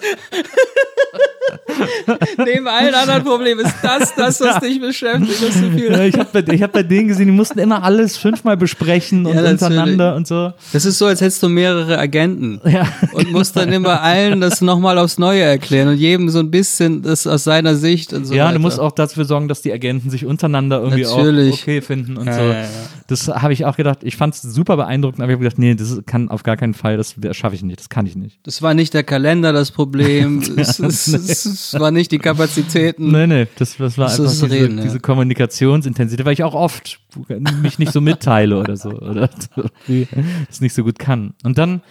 [2.37, 5.41] Neben allen anderen Problemen ist das das, was dich beschäftigt.
[5.43, 8.57] Dass du viel ich habe ich hab bei denen gesehen, die mussten immer alles fünfmal
[8.57, 10.53] besprechen und Ja, untereinander und so.
[10.71, 12.87] Das ist so, als hättest du mehrere Agenten Ja.
[13.13, 17.01] und musst dann immer allen das nochmal aufs Neue erklären und jedem so ein bisschen
[17.01, 18.55] das aus seiner Sicht und so ja, weiter.
[18.55, 21.53] du musst auch dafür sorgen, dass die Agenten sich untereinander irgendwie Natürlich.
[21.55, 22.41] auch okay finden und Ja, so.
[22.41, 22.67] ja, ja.
[23.07, 23.99] Das habe ich auch gedacht.
[24.03, 26.73] Ich fand es super beeindruckend, aber ich habe gedacht, nee, das kann auf gar keinen
[26.73, 28.39] Fall, das schaffe ich nicht, das kann ich nicht.
[28.43, 33.11] Das war nicht der Kalender das Problem, es, es, es, es war nicht die Kapazitäten.
[33.11, 34.83] Nee, nee, das, das war Das einfach diese, Reden, ja.
[34.83, 36.99] diese Kommunikationsintensität, weil ich auch oft
[37.61, 38.89] mich nicht so mitteile oder so.
[38.91, 39.29] Oder
[40.47, 41.33] das nicht so gut kann.
[41.43, 41.81] Und dann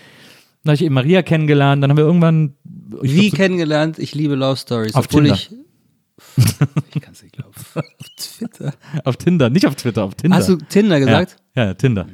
[0.65, 2.55] habe ich eben Maria kennengelernt, dann haben wir irgendwann.
[2.65, 3.99] Wie glaub, kennengelernt?
[3.99, 4.95] Ich liebe Love Stories.
[4.95, 5.35] Auf obwohl Tinder.
[5.35, 5.51] ich.
[6.95, 7.53] Ich kann es nicht glauben.
[7.75, 7.85] Auf
[8.17, 8.73] Twitter.
[8.95, 10.37] so, auf Tinder, nicht auf Twitter, auf Tinder.
[10.37, 11.37] Hast du Tinder gesagt?
[11.55, 12.07] Ja, ja Tinder.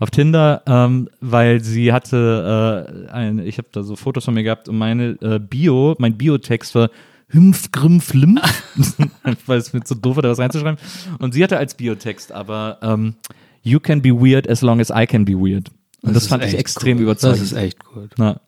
[0.00, 4.44] Auf Tinder, ähm, weil sie hatte, äh, ein, ich habe da so Fotos von mir
[4.44, 6.90] gehabt und meine äh, Bio, mein Biotext war
[7.28, 8.40] Hümpf, Grimpf, Limpf,
[9.46, 10.78] weil es mir so doof war, da was reinzuschreiben.
[11.18, 13.16] Und sie hatte als Biotext aber ähm,
[13.62, 15.70] You can be weird as long as I can be weird.
[16.02, 17.02] Und das, ist fand ich extrem gut.
[17.02, 17.40] überzeugend.
[17.40, 18.10] Das ist echt gut.
[18.16, 18.40] Na.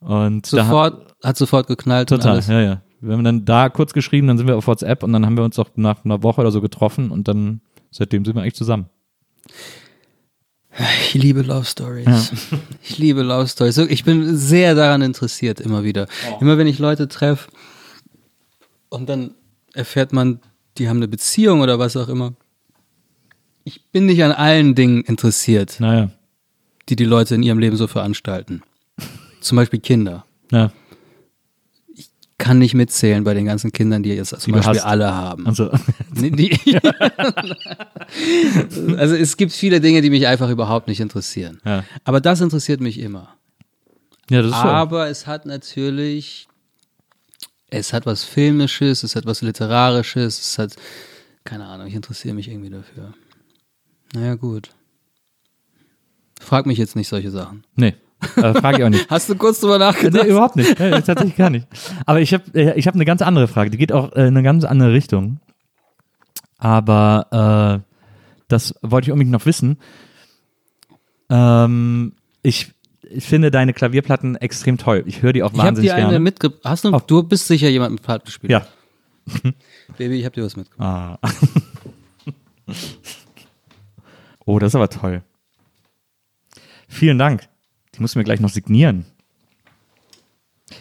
[0.00, 2.46] Und da, Sofort, hat sofort geknallt und total, alles.
[2.46, 2.82] ja, ja.
[3.00, 5.44] Wir haben dann da kurz geschrieben, dann sind wir auf WhatsApp und dann haben wir
[5.44, 7.60] uns auch nach einer Woche oder so getroffen und dann
[7.90, 8.86] seitdem sind wir eigentlich zusammen.
[10.78, 12.32] Ich liebe Love Stories.
[12.82, 13.78] Ich liebe Love Stories.
[13.78, 16.06] Ich bin sehr daran interessiert, immer wieder.
[16.40, 17.48] Immer wenn ich Leute treffe
[18.90, 19.34] und dann
[19.72, 20.40] erfährt man,
[20.78, 22.34] die haben eine Beziehung oder was auch immer.
[23.64, 26.10] Ich bin nicht an allen Dingen interessiert, Naja,
[26.88, 28.62] die die Leute in ihrem Leben so veranstalten.
[29.40, 30.24] Zum Beispiel Kinder.
[30.50, 30.70] ja.
[32.38, 35.46] Kann nicht mitzählen bei den ganzen Kindern, die jetzt zum Die Beispiel alle haben.
[35.46, 35.70] Also,
[38.98, 41.60] also es gibt viele Dinge, die mich einfach überhaupt nicht interessieren.
[41.64, 41.84] Ja.
[42.04, 43.34] Aber das interessiert mich immer.
[44.28, 44.56] ja, das ist.
[44.56, 46.46] Aber es hat natürlich,
[47.70, 50.76] es hat was Filmisches, es hat was Literarisches, es hat,
[51.44, 53.14] keine Ahnung, ich interessiere mich irgendwie dafür.
[54.12, 54.68] Naja, gut.
[56.38, 57.64] Frag mich jetzt nicht solche Sachen.
[57.76, 57.94] Nee,
[58.36, 59.08] äh, frage ich auch nicht.
[59.10, 60.24] Hast du kurz drüber nachgedacht?
[60.24, 60.78] Nee, überhaupt nicht.
[60.78, 61.66] Nee, tatsächlich gar nicht.
[62.06, 63.70] Aber ich habe ich hab eine ganz andere Frage.
[63.70, 65.40] Die geht auch äh, in eine ganz andere Richtung.
[66.58, 67.92] Aber äh,
[68.48, 69.78] das wollte ich unbedingt noch wissen.
[71.28, 72.12] Ähm,
[72.42, 72.72] ich,
[73.02, 75.02] ich finde deine Klavierplatten extrem toll.
[75.06, 76.20] Ich höre die auch Ich wahnsinnig dir eine gerne.
[76.20, 76.62] mitgebracht.
[76.64, 78.50] Hast du, du bist sicher jemand mit Part gespielt.
[78.50, 78.66] ja.
[79.98, 81.18] Baby, ich habe dir was mitgebracht.
[81.22, 81.28] Ah.
[84.44, 85.22] oh, das ist aber toll.
[86.88, 87.48] Vielen Dank.
[87.96, 89.06] Die musst du mir gleich noch signieren.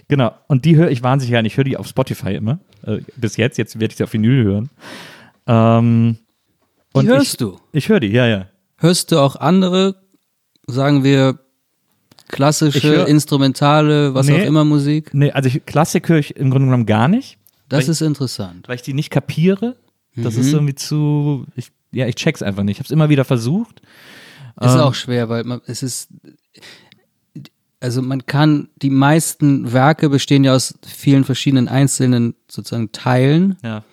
[0.07, 1.47] Genau, und die höre ich wahnsinnig gerne.
[1.47, 2.59] Ich höre die auf Spotify immer.
[2.83, 4.69] Äh, bis jetzt, jetzt werde ich sie auf Vinyl hören.
[5.47, 6.17] Ähm,
[6.95, 7.59] Die hörst ich, du?
[7.71, 8.47] Ich höre die, ja, ja.
[8.77, 9.95] Hörst du auch andere,
[10.67, 11.39] sagen wir,
[12.27, 14.41] klassische, Ich hör- instrumentale, was Nee.
[14.41, 15.13] auch immer Musik?
[15.13, 17.37] Nee, also ich, Klassik höre ich im Grunde genommen gar nicht,
[17.69, 18.67] Das ist interessant.
[18.67, 19.75] weil ich die nicht kapiere.
[20.15, 20.41] Das Mhm.
[20.41, 22.77] ist irgendwie zu, ich, ja, ich check's einfach nicht.
[22.77, 23.81] Ich habe es immer wieder versucht.
[24.61, 26.07] Ist Ähm, auch schwer, weil man, es ist,
[27.85, 33.57] also man kann, die meisten Werke bestehen ja aus vielen verschiedenen einzelnen sozusagen Teilen.
[33.63, 33.83] Ja.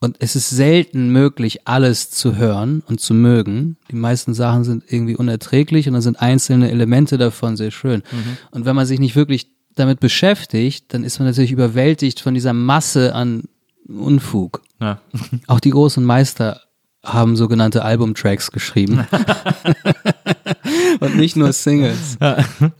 [0.00, 3.76] Und es ist selten möglich, alles zu hören und zu mögen.
[3.92, 8.02] Die meisten Sachen sind irgendwie unerträglich und dann sind einzelne Elemente davon sehr schön.
[8.50, 12.52] Und wenn man sich nicht wirklich damit beschäftigt, dann ist man natürlich überwältigt von dieser
[12.52, 13.44] Masse an
[13.86, 14.62] Unfug.
[14.80, 15.00] Ja.
[15.46, 16.60] Auch die großen Meister
[17.04, 19.06] haben sogenannte Albumtracks geschrieben.
[21.00, 22.16] und nicht nur Singles.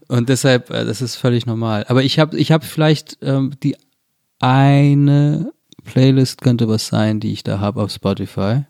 [0.08, 1.84] Und deshalb, äh, das ist völlig normal.
[1.88, 3.76] Aber ich habe ich hab vielleicht ähm, die
[4.38, 5.52] eine
[5.84, 8.64] Playlist könnte was sein, die ich da habe auf Spotify.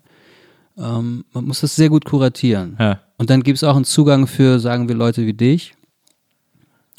[0.78, 2.76] Ähm, man muss das sehr gut kuratieren.
[2.78, 3.00] Ja.
[3.18, 5.74] Und dann gibt es auch einen Zugang für, sagen wir, Leute wie dich,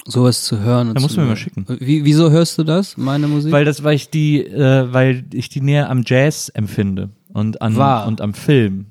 [0.06, 0.90] sowas zu hören.
[0.90, 1.66] Und Da musst zu du mir mal schicken.
[1.80, 3.52] Wie, wieso hörst du das, meine Musik?
[3.52, 7.76] Weil das, weil ich die, äh, weil ich die näher am Jazz empfinde und an
[7.76, 8.08] Wahr.
[8.08, 8.88] und am Film.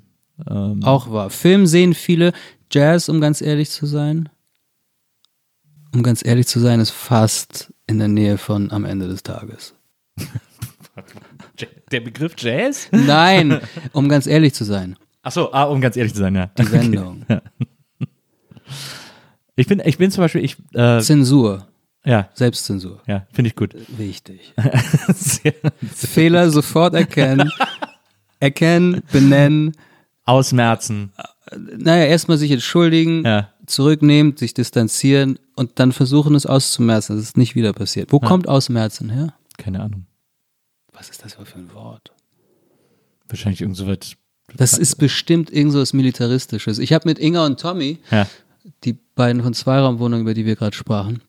[0.49, 1.29] Ähm, Auch wahr.
[1.29, 2.33] Film sehen viele.
[2.71, 4.29] Jazz, um ganz ehrlich zu sein,
[5.93, 9.75] um ganz ehrlich zu sein, ist fast in der Nähe von am Ende des Tages.
[11.91, 12.87] der Begriff Jazz?
[12.91, 13.59] Nein,
[13.93, 14.95] um ganz ehrlich zu sein.
[15.21, 16.47] Achso, ah, um ganz ehrlich zu sein, ja.
[16.57, 17.25] Die Sendung.
[19.55, 21.67] Ich bin, ich bin zum Beispiel, ich, äh, Zensur.
[22.03, 23.01] ja, Selbstzensur.
[23.05, 23.75] ja, finde ich gut.
[23.97, 24.53] Wichtig.
[25.13, 25.53] Sehr-
[25.93, 27.51] Fehler sofort erkennen.
[28.43, 29.71] Erkennen, benennen.
[30.25, 31.11] Ausmerzen,
[31.77, 33.49] Naja, erstmal sich entschuldigen, ja.
[33.65, 38.13] zurücknehmen, sich distanzieren und dann versuchen, es auszumerzen, dass es nicht wieder passiert.
[38.13, 39.33] Wo kommt Ausmerzen her?
[39.57, 40.05] Keine Ahnung.
[40.93, 42.13] Was ist das für ein Wort?
[43.27, 44.15] Wahrscheinlich irgend so was.
[44.55, 46.79] Das ist bestimmt irgend so was Militaristisches.
[46.79, 48.25] Ich habe mit Inga und Tommy, Ja.
[48.85, 51.21] die beiden von Zweiraumwohnungen, über die wir gerade sprachen,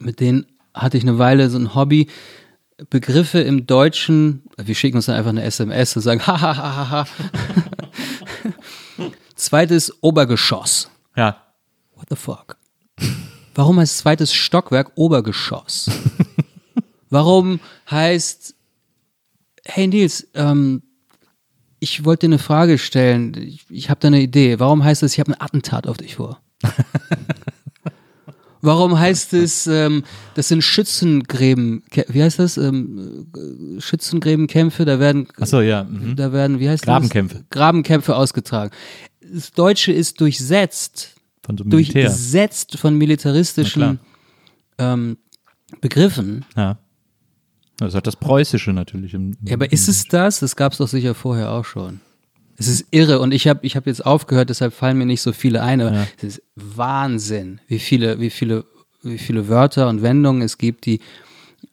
[0.00, 2.08] mit denen hatte ich eine Weile so ein Hobby,
[2.90, 6.76] Begriffe im Deutschen, wir schicken uns dann einfach eine SMS und sagen, ha, ha, ha,
[6.76, 7.06] ha, ha.
[9.34, 10.90] Zweites Obergeschoss.
[11.16, 11.42] Ja.
[11.94, 12.56] What the fuck?
[13.54, 15.90] Warum heißt zweites Stockwerk Obergeschoss?
[17.10, 18.54] Warum heißt,
[19.64, 20.82] hey Nils, ähm,
[21.78, 24.60] ich wollte dir eine Frage stellen, ich, ich habe da eine Idee.
[24.60, 26.40] Warum heißt es, ich habe ein Attentat auf dich vor?
[28.64, 32.56] Warum heißt es, ähm, das sind Schützengräben, wie heißt das?
[32.56, 35.82] Ähm, äh, Schützengräbenkämpfe, da werden, Achso, ja.
[35.84, 36.14] Mhm.
[36.14, 37.38] da werden, wie heißt Grabenkämpfe.
[37.38, 37.44] das?
[37.50, 38.70] Grabenkämpfe ausgetragen.
[39.20, 42.04] Das Deutsche ist durchsetzt Von so Militär.
[42.06, 43.98] durchsetzt von militaristischen
[44.78, 45.16] ähm,
[45.80, 46.44] Begriffen.
[46.56, 46.78] Ja.
[47.78, 49.12] Das hat das Preußische natürlich.
[49.14, 50.38] Im, Ja, aber ist es das?
[50.38, 52.00] Das gab es doch sicher vorher auch schon.
[52.58, 55.32] Es ist irre und ich habe ich hab jetzt aufgehört, deshalb fallen mir nicht so
[55.32, 56.06] viele ein, aber Ja.
[56.18, 58.64] es ist Wahnsinn, wie viele, wie viele,
[59.02, 61.00] wie viele Wörter und Wendungen es gibt, die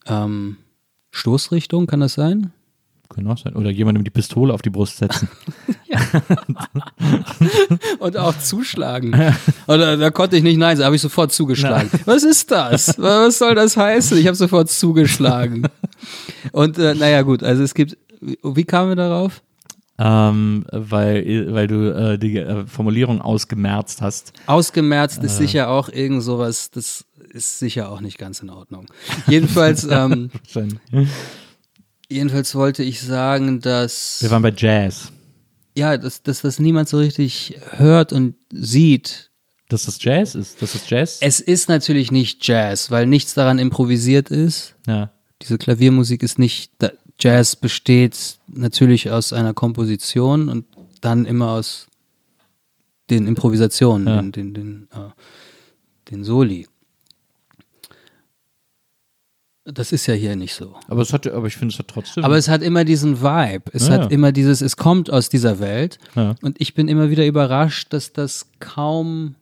[0.06, 0.56] ähm,
[1.12, 2.52] Stoßrichtung, kann das sein?
[3.08, 3.56] Können auch sein.
[3.56, 5.28] Oder jemandem die Pistole auf die Brust setzen.
[7.98, 9.12] Und auch zuschlagen.
[9.66, 11.90] Und da, konnte ich nicht nein sagen, habe ich sofort zugeschlagen.
[12.04, 12.94] Was ist das?
[12.98, 14.16] Was soll das heißen?
[14.18, 15.66] Ich habe sofort zugeschlagen.
[16.52, 19.42] Und äh, naja, gut, also es gibt, wie kamen wir darauf?
[20.02, 24.32] Ähm, weil, weil du äh, die äh, Formulierung ausgemerzt hast.
[24.46, 28.86] Ausgemerzt ist sicher auch irgend sowas, das ist sicher auch nicht ganz in Ordnung.
[29.28, 30.30] Jedenfalls, ähm,
[32.08, 35.12] jedenfalls wollte ich sagen, dass Wir waren bei Jazz.
[35.76, 39.30] ja, dass, dass das niemand so richtig hört und sieht.
[39.68, 40.60] Dass das Jazz ist?
[40.62, 41.18] Dass das Jazz?
[41.20, 44.74] Es ist natürlich nicht Jazz, weil nichts daran improvisiert ist.
[44.86, 45.10] ja.
[45.42, 46.90] Diese Klaviermusik ist nicht, da-
[47.20, 50.64] Jazz besteht natürlich aus einer Komposition und
[51.00, 51.86] dann immer aus
[53.10, 54.22] den Improvisationen, Ja.
[54.22, 55.10] den, den, den, äh,
[56.10, 56.66] den Soli.
[59.64, 60.74] Das ist ja hier nicht so.
[60.88, 62.24] Aber, es hat, aber ich finde, es hat trotzdem.
[62.24, 63.70] Aber es hat immer diesen Vibe.
[63.72, 64.08] Es Ja, hat ja.
[64.10, 65.98] immer dieses, es kommt aus dieser Welt.
[66.14, 66.34] Ja.
[66.42, 69.34] Und ich bin immer wieder überrascht, dass das kaum,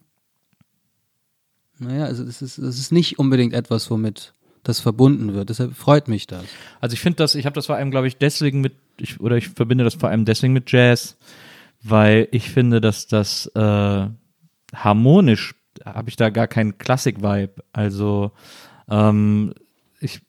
[1.79, 5.49] naja, also es ist, es ist nicht unbedingt etwas, womit das verbunden wird.
[5.49, 6.43] Deshalb freut mich das.
[6.81, 9.37] Also ich finde das, ich habe das vor allem, glaube ich, deswegen mit, ich, oder
[9.37, 11.17] ich verbinde das vor allem deswegen mit Jazz,
[11.81, 14.07] weil ich finde, dass das äh,
[14.75, 15.55] harmonisch,
[15.85, 17.63] habe ich da gar keinen Klassik-Vibe.
[17.71, 18.31] Also
[18.89, 19.53] ähm,
[19.99, 20.21] ich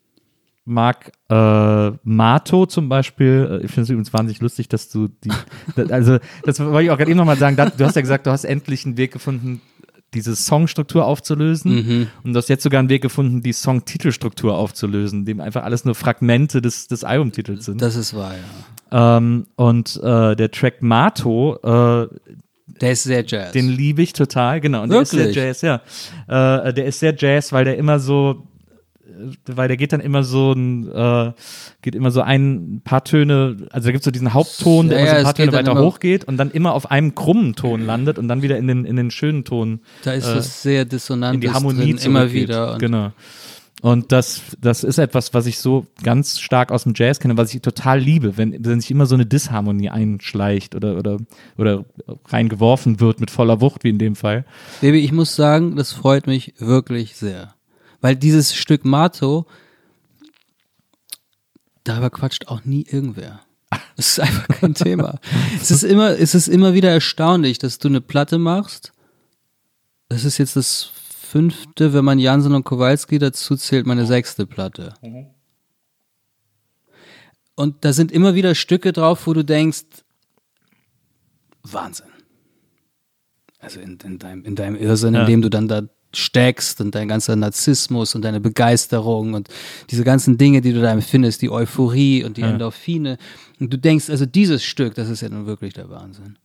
[0.64, 5.30] mag äh, Mato zum Beispiel, äh, ich finde es übrigens wahnsinnig lustig, dass du die,
[5.90, 8.44] also das wollte ich auch gerade eben nochmal sagen, du hast ja gesagt, du hast
[8.44, 9.60] endlich einen Weg gefunden,
[10.14, 15.40] diese Songstruktur aufzulösen und du hast jetzt sogar einen Weg gefunden, die Songtitelstruktur aufzulösen, dem
[15.40, 17.80] einfach alles nur Fragmente des, des Albumtitels sind.
[17.80, 19.16] Das ist wahr, ja.
[19.16, 22.08] Ähm, und äh, der Track Mato, äh,
[22.80, 23.52] Der ist sehr Jazz.
[23.52, 24.82] den liebe ich total, genau.
[24.82, 25.34] Und der ist Wirklich?
[25.34, 26.66] sehr Jazz, ja.
[26.66, 28.46] Äh, der ist sehr Jazz, weil der immer so,
[29.46, 31.32] weil der geht dann immer so ein, äh,
[31.82, 35.04] geht immer so ein paar Töne, also da gibt es so diesen Hauptton, der Ja,
[35.04, 37.54] immer so ein paar geht Töne weiter immer- hochgeht und dann immer auf einem krummen
[37.54, 40.62] Ton landet und dann wieder in den, in den schönen Ton Da ist äh, was
[40.62, 42.72] sehr in Dissonantes die Harmonie drin, immer wieder.
[42.74, 43.12] Und genau.
[43.82, 47.54] Und das, das ist etwas, was ich so ganz stark aus dem Jazz kenne, was
[47.54, 51.16] ich total liebe, wenn, wenn sich immer so eine Disharmonie einschleicht oder, oder,
[51.56, 51.86] oder
[52.26, 54.44] reingeworfen wird mit voller Wucht, wie in dem Fall.
[54.82, 57.54] Baby, ich muss sagen, das freut mich wirklich sehr.
[58.00, 59.46] Weil dieses Stück Mato,
[61.84, 63.40] darüber quatscht auch nie irgendwer.
[63.96, 65.18] Es ist einfach kein Thema.
[65.60, 68.92] Es ist immer, es ist immer wieder erstaunlich, dass du eine Platte machst.
[70.08, 70.90] Das ist jetzt das
[71.20, 74.94] fünfte, wenn man Jansen und Kowalski dazu zählt, meine sechste Platte.
[77.54, 79.84] Und da sind immer wieder Stücke drauf, wo du denkst,
[81.62, 82.06] Wahnsinn.
[83.58, 85.20] Also in, in, deinem, in deinem Irrsinn, Ja.
[85.20, 85.82] in dem du dann da
[86.14, 89.48] steckst und dein ganzer Narzissmus und deine Begeisterung und
[89.90, 92.50] diese ganzen Dinge, die du da empfindest, die Euphorie und die Ja.
[92.50, 93.16] Endorphine.
[93.60, 96.36] Und du denkst, also dieses Stück, das ist ja nun wirklich der Wahnsinn.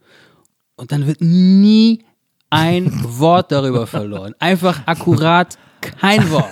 [0.76, 2.04] Und dann wird nie
[2.50, 4.36] ein Wort darüber verloren.
[4.40, 6.52] Einfach akkurat kein Wort.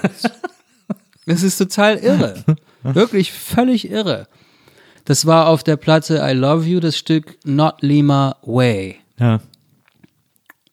[1.26, 2.44] Das ist total irre.
[2.84, 4.28] Wirklich völlig irre.
[5.06, 8.98] Das war auf der Platte I Love You, das Stück Not Lima Way.
[9.20, 9.40] Ja.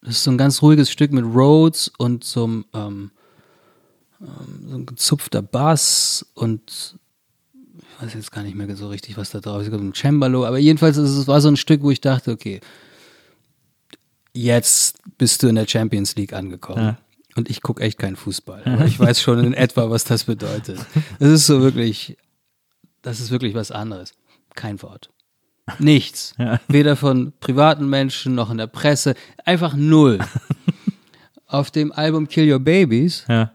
[0.03, 3.11] Das ist so ein ganz ruhiges Stück mit Rhodes und so einem, ähm,
[4.21, 6.97] ähm, so ein gezupfter Bass und
[7.53, 10.59] ich weiß jetzt gar nicht mehr so richtig, was da drauf ist, ein Cembalo, aber
[10.59, 12.61] jedenfalls es es war so ein Stück, wo ich dachte, okay,
[14.33, 16.83] jetzt bist du in der Champions League angekommen.
[16.83, 16.99] Ja.
[17.37, 18.65] Und ich gucke echt keinen Fußball.
[18.65, 20.79] Aber ich weiß schon in etwa, was das bedeutet.
[21.19, 22.17] Das ist so wirklich,
[23.03, 24.15] das ist wirklich was anderes.
[24.55, 25.11] Kein Wort.
[25.79, 26.35] Nichts.
[26.39, 26.61] Ja.
[26.69, 29.15] Weder von privaten Menschen noch in der Presse.
[29.45, 30.19] Einfach null.
[31.47, 33.53] Auf dem Album Kill Your Babies, Ja.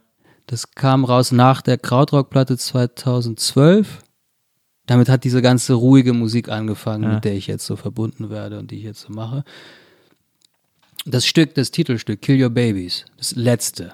[0.48, 4.02] das kam raus nach der Krautrock-Platte 2012.
[4.86, 7.14] Damit hat diese ganze ruhige Musik angefangen, Ja.
[7.16, 9.44] mit der ich jetzt so verbunden werde und die ich jetzt so mache.
[11.06, 13.94] Das Stück, das Titelstück Kill Your Babies, das letzte.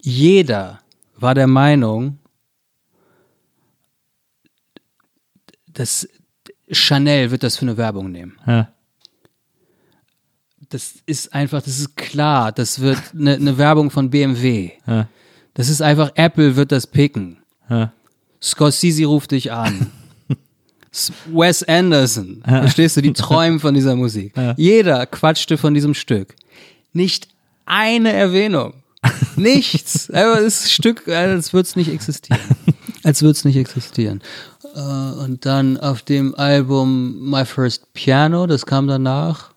[0.00, 0.80] Jeder
[1.16, 2.18] war der Meinung,
[5.68, 6.08] dass
[6.72, 8.38] Chanel wird das für eine Werbung nehmen.
[8.46, 8.68] Ja.
[10.68, 14.70] Das ist einfach, das ist klar, das wird eine, eine Werbung von BMW.
[14.86, 15.08] Ja.
[15.54, 17.38] Das ist einfach, Apple wird das picken.
[17.68, 17.92] Ja.
[18.40, 19.90] Scorsese ruft dich an.
[21.26, 24.34] Wes Anderson, verstehst du, die träumen von dieser Musik.
[24.56, 26.34] Jeder quatschte von diesem Stück.
[26.92, 27.28] Nicht
[27.64, 28.74] eine Erwähnung.
[29.36, 30.10] Nichts.
[30.12, 32.40] Aber das Stück, als würde es nicht existieren.
[33.02, 34.22] Als würde es nicht existieren.
[34.74, 34.78] Äh,
[35.24, 39.52] Und dann auf dem Album My First Piano, das kam danach,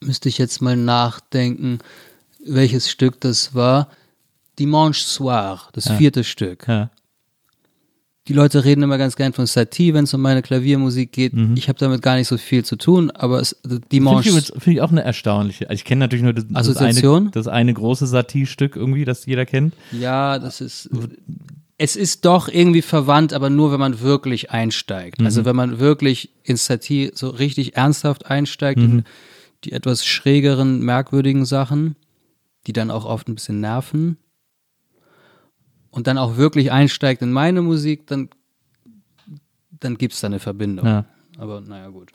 [0.00, 1.78] müsste ich jetzt mal nachdenken,
[2.44, 3.88] welches Stück das war.
[4.58, 6.66] Dimanche Soir, das vierte Stück.
[6.68, 6.90] Ja.
[8.28, 11.32] Die Leute reden immer ganz gern von Satie, wenn es um meine Klaviermusik geht.
[11.32, 11.54] Mhm.
[11.56, 14.72] Ich habe damit gar nicht so viel zu tun, aber es, Finde ich, Dimanche, finde
[14.72, 15.68] ich auch eine erstaunliche.
[15.68, 19.44] Also ich kenne natürlich nur das, das, eine, das eine große Satie-Stück irgendwie, das jeder
[19.44, 19.74] kennt.
[19.90, 20.88] ja, das ist,
[21.82, 25.18] es ist doch irgendwie verwandt, aber nur, wenn man wirklich einsteigt.
[25.18, 25.26] Mhm.
[25.26, 29.02] Also wenn man wirklich in Satie so richtig ernsthaft einsteigt, in
[29.64, 31.96] die etwas schrägeren, merkwürdigen Sachen,
[32.68, 34.16] die dann auch oft ein bisschen nerven.
[35.90, 38.30] Und dann auch wirklich einsteigt in meine Musik, dann,
[39.80, 40.86] dann gibt es da eine Verbindung.
[40.86, 41.04] Ja.
[41.36, 42.12] Aber naja, gut.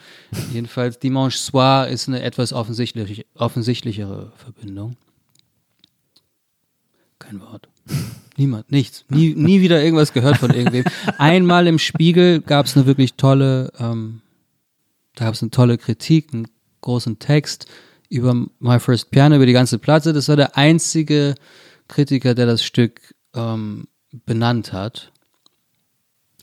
[0.53, 4.95] Jedenfalls, Dimanche Soir ist eine etwas offensichtlich, offensichtlichere Verbindung.
[7.19, 7.67] Kein Wort.
[8.37, 9.03] Niemand, nichts.
[9.09, 10.85] Nie, nie wieder irgendwas gehört von irgendwem.
[11.17, 14.21] Einmal im Spiegel gab es eine wirklich tolle, ähm,
[15.15, 16.47] da gab es eine tolle Kritik, einen
[16.81, 17.65] großen Text
[18.09, 20.13] über My First Piano, über die ganze Platte.
[20.13, 21.33] Das war der einzige
[21.87, 23.87] Kritiker, der das Stück ähm,
[24.25, 25.11] benannt hat.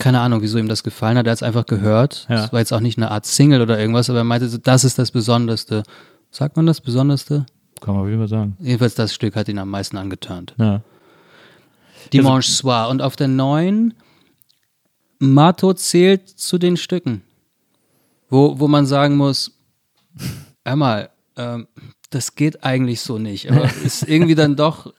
[0.00, 1.26] Keine Ahnung, wieso ihm das gefallen hat.
[1.26, 2.26] Er hat es einfach gehört.
[2.28, 2.36] Ja.
[2.36, 4.82] Das war jetzt auch nicht eine Art Single oder irgendwas, aber er meinte, so, das
[4.82, 5.84] ist das Besonderste.
[6.32, 7.46] Sagt man das Besonderste?
[7.80, 8.56] Kann man jeden Fall sagen.
[8.58, 10.54] Jedenfalls das Stück hat ihn am meisten angeturnt.
[10.58, 10.82] Ja.
[12.12, 12.88] Dimanche Soir.
[12.88, 13.94] Und auf der neuen,
[15.18, 17.22] Mato zählt zu den Stücken,
[18.28, 19.52] wo, wo man sagen muss,
[20.64, 21.66] hör mal, ähm,
[22.10, 24.92] das geht eigentlich so nicht, aber ist irgendwie dann doch,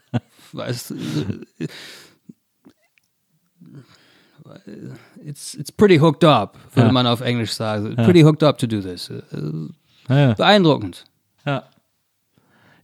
[0.51, 0.93] weißt
[5.23, 6.93] it's, it's pretty hooked up, würde Ja.
[6.93, 7.95] man auf Englisch sagen.
[7.95, 9.11] Pretty hooked up to do this.
[10.09, 10.33] Ja, ja.
[10.33, 11.05] Beeindruckend.
[11.45, 11.63] ja.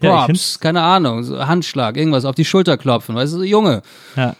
[0.01, 3.81] Ja, Props, keine Ahnung, so Handschlag, irgendwas auf die Schulter klopfen, weißt du, Junge,
[4.15, 4.35] Ja.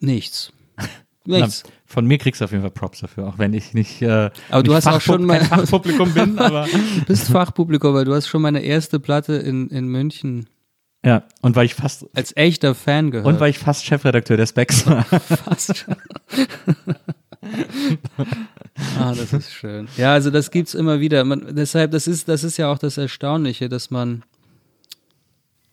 [0.00, 0.52] nichts.
[1.24, 1.64] Na, Nichts.
[1.84, 4.62] von mir kriegst du auf jeden Fall Props dafür, auch wenn ich nicht, äh, Aber
[4.62, 8.28] du hast auch schon mal- kein Fachpublikum bin, aber Du bist Fachpublikum, weil du hast
[8.28, 10.46] schon meine erste Platte in, in München
[11.04, 13.26] Ja, und weil ich fast als echter Fan gehört.
[13.26, 15.02] und weil ich fast Chefredakteur der Specs war.
[15.04, 15.96] Fast schon.
[18.98, 19.88] ah, das ist schön.
[19.96, 21.24] Ja, also das gibt's immer wieder.
[21.24, 24.22] Man, deshalb, das ist, das ist ja auch das Erstaunliche, dass man,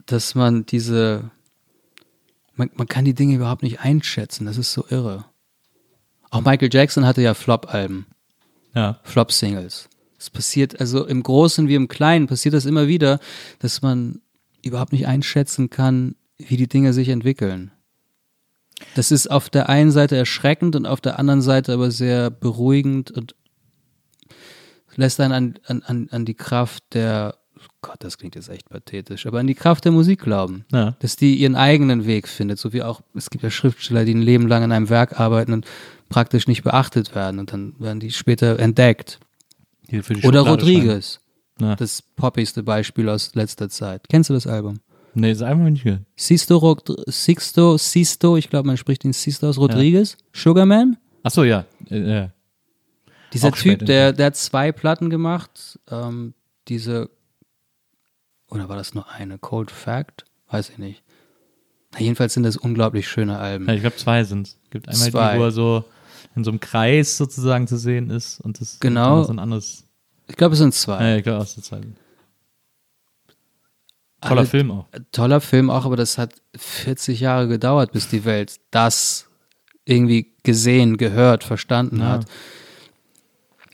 [0.06, 1.32] dass man diese,
[2.56, 4.45] man, man kann die Dinge überhaupt nicht einschätzen.
[4.45, 5.26] Das ist so irre.
[6.30, 8.08] Auch Michael Jackson hatte ja Flop-Alben,
[8.74, 9.00] ja.
[9.04, 9.90] Flop-Singles.
[10.18, 13.20] Es passiert, also im Großen wie im Kleinen passiert das immer wieder,
[13.60, 14.22] dass man
[14.64, 17.73] überhaupt nicht einschätzen kann, wie die Dinge sich entwickeln.
[18.95, 23.12] Das ist auf der einen Seite erschreckend und auf der anderen Seite aber sehr beruhigend
[23.12, 23.36] und
[24.95, 27.36] lässt einen an, an, an die Kraft der,
[27.82, 30.66] Gott, das klingt jetzt echt pathetisch, aber an die Kraft der Musik glauben.
[30.72, 30.95] Ja.
[31.00, 34.22] Dass die ihren eigenen Weg findet, so wie auch, es gibt ja Schriftsteller, die ein
[34.22, 35.66] Leben lang an einem Werk arbeiten und
[36.10, 39.20] praktisch nicht beachtet werden und dann werden die später entdeckt.
[39.90, 41.20] Die Oder Rodriguez,
[41.60, 41.76] Ja.
[41.76, 44.08] das poppigste Beispiel aus letzter Zeit.
[44.10, 44.80] Kennst du das Album?
[45.15, 46.02] Nee, ist einfach nicht gehört.
[46.15, 50.98] Sisto, Rod- Sixto, Sisto, ich glaube, man spricht ihn Sisto aus Rodriguez, Sugarman.
[51.23, 51.65] Ach so, ja.
[51.90, 52.30] Äh, ja.
[53.31, 55.80] Dieser Auch Typ, der, der hat zwei Platten gemacht.
[55.90, 56.34] Ähm,
[56.68, 57.10] diese,
[58.49, 59.38] oder war das nur eine?
[59.40, 60.26] Cold Fact?
[60.49, 61.03] Weiß ich nicht.
[61.94, 63.68] Na, jedenfalls sind das unglaublich schöne Alben.
[63.68, 64.57] Ja, ich glaube, zwei sind es.
[64.69, 65.34] gibt einmal Zwei.
[65.34, 65.84] die, wo er so
[66.35, 69.19] in so einem Kreis sozusagen zu sehen ist und das Genau.
[69.19, 69.84] und so ein anderes.
[70.27, 71.10] Ich glaube, es sind zwei.
[71.11, 71.81] Ja, ich glaube auch so zwei.
[74.28, 74.86] Toller Alle- Film auch.
[75.12, 79.28] Toller Film auch, aber das hat 40 Jahre gedauert, bis die Welt das
[79.86, 82.10] irgendwie gesehen, gehört, verstanden Ja.
[82.10, 82.26] hat.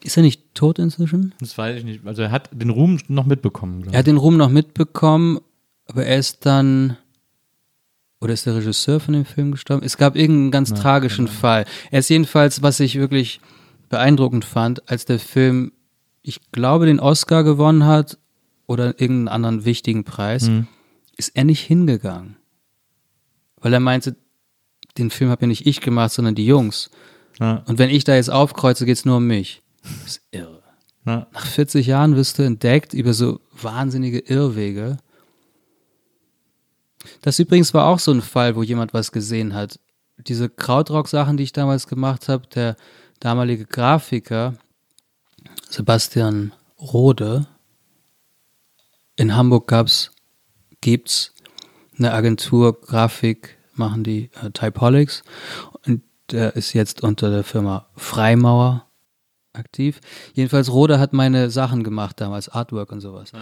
[0.04, 1.34] Ist er nicht tot inzwischen?
[1.40, 2.06] Das weiß ich nicht.
[2.08, 5.40] Also er hat den Ruhm noch mitbekommen, Er hat den Ruhm noch mitbekommen,
[5.88, 6.98] aber er ist dann.
[8.22, 9.86] Oder ist der Regisseur von dem Film gestorben?
[9.86, 11.64] Es gab irgendeinen ganz tragischen Fall.
[11.90, 13.40] Er ist jedenfalls, was ich wirklich
[13.88, 15.72] beeindruckend fand, als der Film,
[16.22, 18.18] ich glaube, den Oscar gewonnen hat
[18.70, 20.50] oder irgendeinen anderen wichtigen Preis,
[21.18, 22.38] ist er nicht hingegangen.
[23.58, 24.16] Weil er meinte,
[24.98, 26.92] den Film habe ja nicht ich gemacht, sondern die Jungs.
[27.40, 27.64] Ja.
[27.66, 29.64] Und wenn ich da jetzt aufkreuze, geht es nur um mich.
[29.82, 30.62] Das ist irre.
[31.06, 31.28] Ja.
[31.34, 34.98] Nach 40 Jahren wirst du entdeckt über so wahnsinnige Irrwege.
[37.22, 39.80] Das übrigens war auch so ein Fall, wo jemand was gesehen hat.
[40.18, 42.76] Diese Krautrock-Sachen, die ich damals gemacht habe, der
[43.20, 44.54] damalige Grafiker
[45.70, 47.48] Sebastian Rode.
[49.20, 50.12] In Hamburg gab's,
[50.80, 51.34] gibt's
[51.98, 55.24] eine Agentur Grafik, machen die äh, Typolics
[55.86, 58.86] und der ist jetzt unter der Firma Freimauer
[59.52, 60.00] aktiv.
[60.36, 63.34] Jedenfalls Rode hat meine Sachen gemacht damals, Artwork und sowas.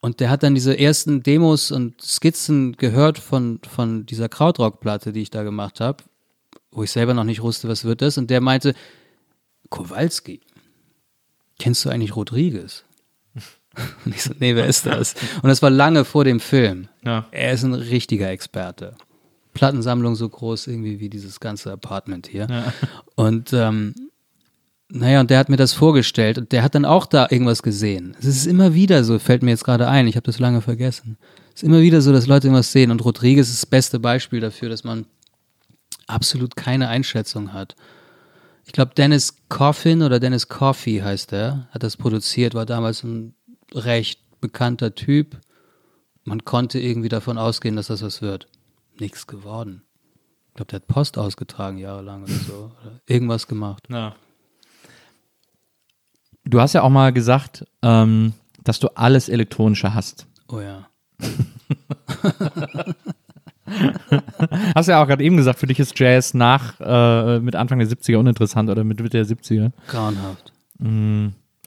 [0.00, 5.22] Und der hat dann diese ersten Demos und Skizzen gehört von, von dieser Krautrock-Platte, die
[5.22, 6.04] ich da gemacht habe,
[6.72, 8.18] wo ich selber noch nicht wusste, was wird das.
[8.18, 8.74] Und der meinte,
[9.70, 10.42] Kowalski,
[11.58, 12.84] kennst du eigentlich Rodriguez?
[14.04, 15.14] Und ich so, nee, wer ist das?
[15.42, 16.88] Und das war lange vor dem Film.
[17.04, 17.26] Ja.
[17.30, 18.94] Er ist ein richtiger Experte.
[19.54, 22.46] Plattensammlung so groß irgendwie wie dieses ganze Apartment hier.
[23.16, 23.94] Und ähm,
[24.88, 28.16] naja, und der hat mir das vorgestellt und der hat dann auch da irgendwas gesehen.
[28.18, 31.16] Es ist immer wieder so, fällt mir jetzt gerade ein, ich habe das lange vergessen.
[31.54, 34.40] Es ist immer wieder so, dass Leute irgendwas sehen und Rodriguez ist das beste Beispiel
[34.40, 35.06] dafür, dass man
[36.06, 37.76] absolut keine Einschätzung hat.
[38.64, 43.34] Ich glaube, Dennis Coffin oder Dennis Coffey heißt er, hat das produziert, war damals ein
[43.74, 45.38] recht bekannter Typ.
[46.24, 48.48] Man konnte irgendwie davon ausgehen, dass das was wird.
[48.98, 49.82] Nichts geworden.
[50.48, 52.72] Ich glaube, der hat Post ausgetragen jahrelang oder so.
[52.80, 53.84] Oder irgendwas gemacht.
[53.88, 54.14] Ja.
[56.44, 58.34] Du hast ja auch mal gesagt, ähm,
[58.64, 60.26] dass du alles Elektronische hast.
[60.48, 60.88] Oh ja.
[64.74, 67.88] Hast ja auch gerade eben gesagt, für dich ist Jazz nach äh, mit Anfang der
[67.88, 69.70] 70er uninteressant oder mit Mitte der 70er.
[69.86, 70.52] Grauenhaft.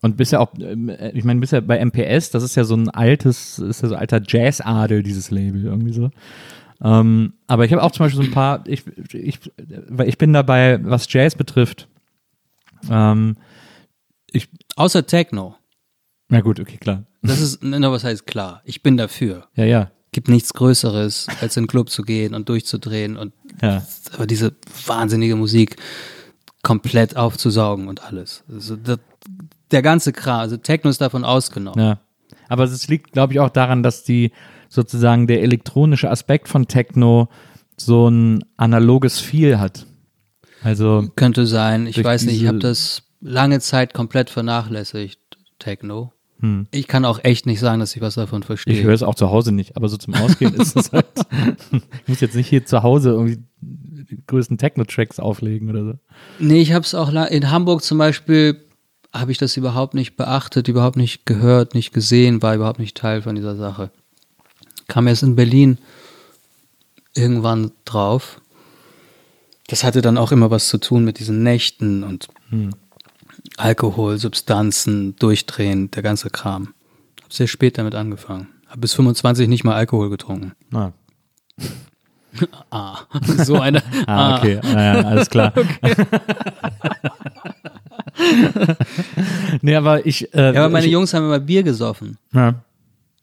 [0.03, 2.65] Und bist ja auch, ähm, äh, ich meine, bist ja bei MPS, das ist ja
[2.65, 6.11] so ein altes, ist ja so alter Jazzadel, dieses Label, irgendwie so.
[6.84, 9.39] Ähm, aber ich habe auch zum Beispiel so ein paar, ich, ich,
[9.88, 11.88] weil ich bin dabei, was Jazz betrifft.
[12.91, 13.38] Ähm,
[14.30, 15.55] ich, Außer Techno.
[16.27, 17.05] na gut, okay, klar.
[17.21, 18.61] Das ist, na, was heißt klar?
[18.65, 19.47] Ich bin dafür.
[19.55, 23.31] Ja, ja, Gibt nichts Größeres, als in den Club zu gehen und durchzudrehen und
[23.61, 23.88] ja.
[24.13, 24.53] aber diese
[24.85, 25.77] wahnsinnige Musik
[26.61, 28.43] komplett aufzusaugen und alles.
[28.51, 28.99] Also das,
[29.74, 31.84] der ganze Kram, also Techno ist davon ausgenommen.
[31.84, 32.00] Ja.
[32.48, 34.32] Aber es liegt, glaube ich, auch daran, dass die
[34.70, 37.30] sozusagen der elektronische Aspekt von Techno
[37.78, 39.86] so ein analoges Feel hat.
[40.64, 41.88] Also, Könnte sein.
[41.88, 45.20] Ich weiß nicht, ich habe das lange Zeit komplett vernachlässigt,
[45.60, 46.14] Techno.
[46.40, 46.68] Hm.
[46.72, 48.74] Ich kann auch echt nicht sagen, dass ich was davon verstehe.
[48.74, 51.06] ich höre es auch zu Hause nicht, aber so zum Ausgehen ist es halt.
[51.72, 55.94] ich muss jetzt nicht hier zu Hause irgendwie die größten Techno-Tracks auflegen oder so.
[56.40, 58.66] Nee, ich habe es auch in Hamburg zum Beispiel
[59.14, 63.22] habe ich das überhaupt nicht beachtet, überhaupt nicht gehört, nicht gesehen, war überhaupt nicht Teil
[63.22, 63.91] von dieser Sache.
[64.88, 65.77] kam erst in Berlin
[67.15, 68.41] irgendwann drauf.
[69.68, 72.27] Das hatte dann auch immer was zu tun mit diesen Nächten und
[73.57, 76.73] Alkohol, Substanzen, Durchdrehen, der ganze Kram.
[77.22, 78.48] Hab sehr spät damit angefangen.
[78.68, 80.53] Hab bis 25 nicht mal Alkohol getrunken.
[80.73, 80.91] Ah,
[82.72, 82.98] Ah,
[83.45, 83.84] so eine.
[84.07, 85.53] ah okay, naja, alles klar.
[89.61, 90.34] nee, aber ich.
[90.34, 92.18] Äh, Ja, aber meine ich, Jungs haben immer Bier gesoffen.
[92.34, 92.64] Ja,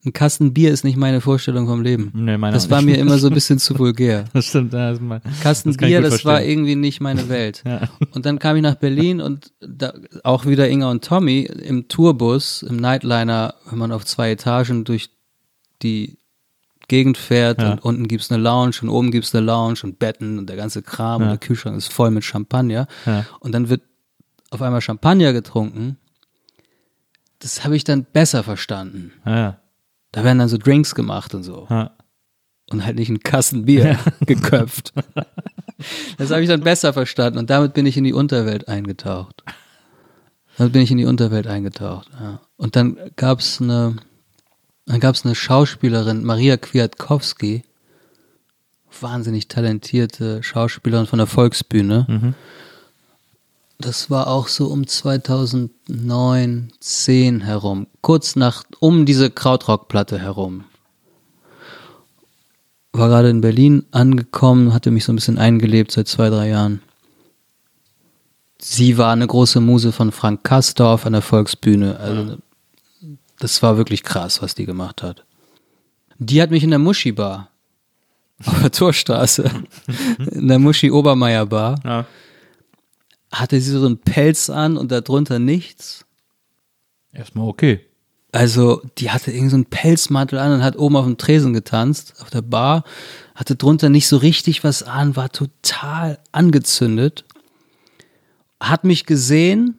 [0.05, 2.11] Ein Kasten Bier ist nicht meine Vorstellung vom Leben.
[2.15, 4.25] nee, meine Das war mir immer so ein bisschen zu vulgär.
[4.33, 5.21] Das stimmt, ja, das mal.
[5.43, 6.51] Kasten Das Bier, das war verstehen.
[6.53, 7.63] irgendwie nicht meine Welt.
[7.67, 7.89] Ja.
[8.13, 9.93] Und dann kam ich nach Berlin und da,
[10.25, 15.11] auch wieder Inga und Tommy im Tourbus, im Nightliner, wenn man auf zwei Etagen durch
[15.83, 16.17] die
[16.89, 17.73] Gegend fährt Ja.
[17.73, 20.83] und unten gibt's eine Lounge und oben gibt's eine Lounge und Betten und der ganze
[20.83, 21.27] Kram Ja.
[21.27, 22.89] und der Kühlschrank ist voll mit Champagner.
[23.07, 23.27] Ja.
[23.39, 23.83] Und dann wird
[24.51, 25.97] auf einmal Champagner getrunken.
[27.39, 29.13] Das habe ich dann besser verstanden.
[29.25, 29.59] Ja,
[30.13, 31.67] Da werden dann so Drinks gemacht und so.
[31.71, 31.93] ja.
[32.73, 34.93] Und halt nicht ein Kasten Bier geköpft.
[36.19, 39.43] Das habe ich dann besser verstanden und damit bin ich in die Unterwelt eingetaucht.
[40.57, 42.09] Damit bin ich in die Unterwelt eingetaucht.
[42.21, 42.41] Ja.
[42.57, 43.97] Und dann gab's eine,
[44.87, 47.65] dann gab's eine Schauspielerin, Maria Kwiatkowski,
[49.01, 52.35] wahnsinnig talentierte Schauspielerin von der Volksbühne.
[53.81, 60.65] Das war auch so um 2009, 10 herum, kurz nach, um diese Krautrockplatte herum
[62.93, 66.83] war gerade in Berlin angekommen, hatte mich so ein bisschen eingelebt seit zwei, drei Jahren.
[68.59, 71.99] Sie war eine große Muse von Frank Kastorf an der Volksbühne.
[71.99, 72.37] Also
[73.39, 75.25] das war wirklich krass, was die gemacht hat.
[76.19, 77.49] Die hat mich in der Muschi-Bar
[78.45, 79.51] auf der Torstraße,
[80.33, 82.07] in der Muschi-Obermeier-Bar, ja.
[83.31, 86.05] Hatte sie so einen Pelz an und darunter nichts.
[87.13, 87.81] Erstmal okay.
[88.33, 92.15] Also, die hatte irgendwie so einen Pelzmantel an und hat oben auf dem Tresen getanzt,
[92.21, 92.85] auf der Bar,
[93.35, 97.25] hatte drunter nicht so richtig was an, war total angezündet,
[98.61, 99.79] hat mich gesehen.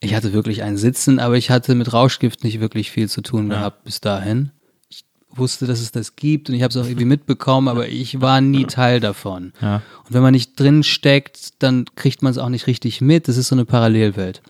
[0.00, 3.48] Ich hatte wirklich einen Sitzen, aber ich hatte mit Rauschgift nicht wirklich viel zu tun
[3.48, 4.50] gehabt bis dahin.
[5.34, 8.40] Wusste, dass es das gibt und ich habe es auch irgendwie mitbekommen, aber ich war
[8.40, 9.52] nie Teil davon.
[9.60, 9.76] Ja.
[10.04, 13.28] Und wenn man nicht drin steckt, dann kriegt man es auch nicht richtig mit.
[13.28, 14.42] Das ist so eine Parallelwelt.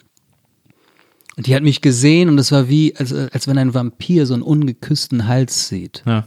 [1.37, 4.35] Und die hat mich gesehen und es war wie, als, als wenn ein Vampir so
[4.35, 6.03] einen ungeküssten Hals sieht.
[6.07, 6.27] Ja.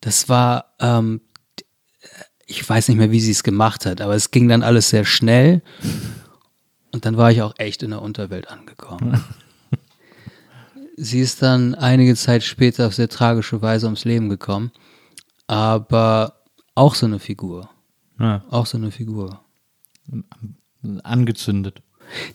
[0.00, 1.20] Das war, ähm,
[2.46, 5.04] ich weiß nicht mehr, wie sie es gemacht hat, aber es ging dann alles sehr
[5.04, 5.60] schnell.
[6.92, 9.22] Und dann war ich auch echt in der Unterwelt angekommen.
[10.98, 14.72] sie ist dann einige Zeit später auf sehr tragische Weise ums Leben gekommen.
[15.46, 16.42] Aber
[16.74, 17.70] auch so eine Figur.
[18.18, 18.42] ja.
[18.50, 19.40] Auch so eine Figur.
[21.02, 21.82] Angezündet.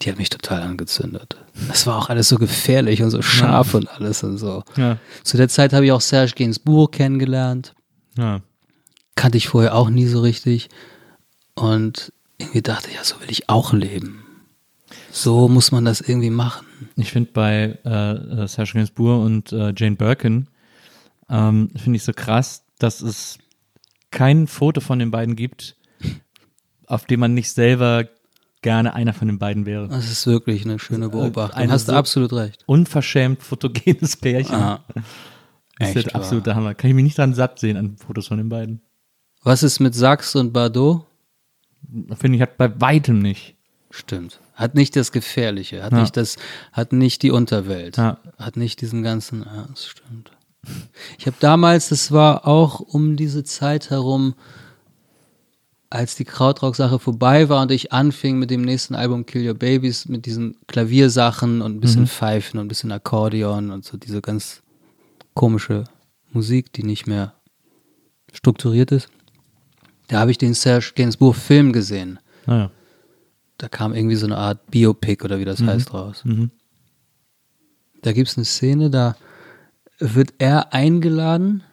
[0.02, 1.38] Die hat mich total angezündet.
[1.68, 4.64] Das war auch alles so gefährlich und so scharf und alles und so.
[4.78, 4.98] Ja.
[5.24, 7.74] Zu der Zeit habe ich auch Serge Gainsbourg kennengelernt.
[8.18, 8.42] Ja.
[9.16, 10.70] Kannte ich vorher auch nie so richtig.
[11.56, 14.24] Und irgendwie dachte ich, ja, so will ich auch leben.
[15.12, 16.68] So muss man das irgendwie machen.
[16.96, 20.48] Ich finde bei äh, äh, Serge Gainsbourg und äh, Jane Birkin
[21.30, 23.38] ähm, finde ich so krass, dass es
[24.12, 25.76] kein Foto von den beiden gibt,
[26.88, 28.08] auf dem man nicht selber
[28.62, 29.88] gerne einer von den beiden wäre.
[29.90, 31.60] Das ist wirklich eine schöne Beobachtung.
[31.60, 32.64] eine Hast du so- absolut recht.
[32.66, 34.56] Unverschämt fotogenes Pärchen.
[34.56, 34.84] Ah,
[35.80, 36.74] das ist der absolute Hammer.
[36.76, 38.82] Kann ich mich nicht dran satt sehen an Fotos von den beiden.
[39.44, 41.06] Was ist mit Sachs und Bardot?
[42.18, 43.56] Finde ich, hat bei weitem nicht.
[43.90, 44.40] Stimmt.
[44.54, 46.02] Hat nicht das Gefährliche, hat Ja.
[46.02, 46.36] nicht das,
[46.72, 48.18] hat nicht die Unterwelt, Ja.
[48.38, 50.32] hat nicht diesen ganzen, ja, das stimmt.
[51.18, 54.36] Ich habe damals, das war auch um diese Zeit herum,
[55.90, 60.08] als die Krautrock-Sache vorbei war und ich anfing mit dem nächsten Album Kill Your Babies
[60.08, 64.64] mit diesen Klaviersachen und ein bisschen Pfeifen und ein bisschen Akkordeon und so diese ganz
[65.36, 65.84] komische
[66.32, 67.34] Musik, die nicht mehr
[68.32, 69.10] strukturiert ist.
[70.08, 72.72] Da habe ich den Serge Gainsbourg Film gesehen Naja.
[73.64, 76.24] Da kam irgendwie so eine Art Biopic oder wie das heißt raus.
[76.26, 76.52] Mhm.
[78.02, 79.16] Da gibt es eine Szene, da
[80.00, 81.64] wird er eingeladen.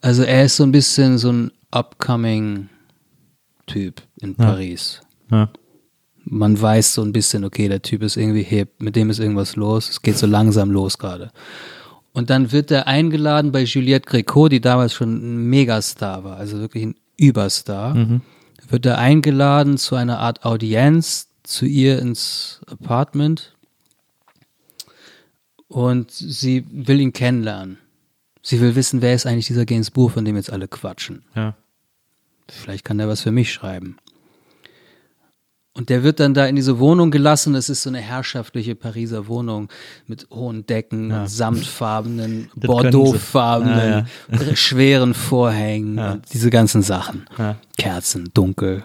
[0.00, 2.70] Also er ist so ein bisschen so ein upcoming
[3.66, 4.46] Typ in Ja.
[4.46, 5.02] Paris.
[5.30, 5.50] Ja.
[6.24, 9.56] Man weiß so ein bisschen, okay, der Typ ist irgendwie hip, mit dem ist irgendwas
[9.56, 11.32] los, es geht so langsam los gerade.
[12.12, 16.60] Und dann wird er eingeladen bei Juliette Gréco, die damals schon ein Megastar war, also
[16.60, 18.20] wirklich ein Überstar.
[18.70, 23.56] Wird er eingeladen zu einer Art Audienz zu ihr ins Apartment
[25.66, 27.78] und sie will ihn kennenlernen.
[28.42, 31.24] Sie will wissen, wer ist eigentlich dieser Gainsbourg, von dem jetzt alle quatschen.
[31.34, 31.56] Ja.
[32.48, 33.96] Vielleicht kann der was für mich schreiben.
[35.80, 37.54] Und der wird dann da in diese Wohnung gelassen.
[37.54, 39.70] Das ist so eine herrschaftliche Pariser Wohnung
[40.06, 41.26] mit hohen Decken, Ja.
[41.26, 46.12] samtfarbenen, bordeauxfarbenen, können schweren Vorhängen Ja.
[46.12, 47.24] und diese ganzen Sachen.
[47.38, 47.56] Ja.
[47.78, 48.84] Kerzen, dunkel.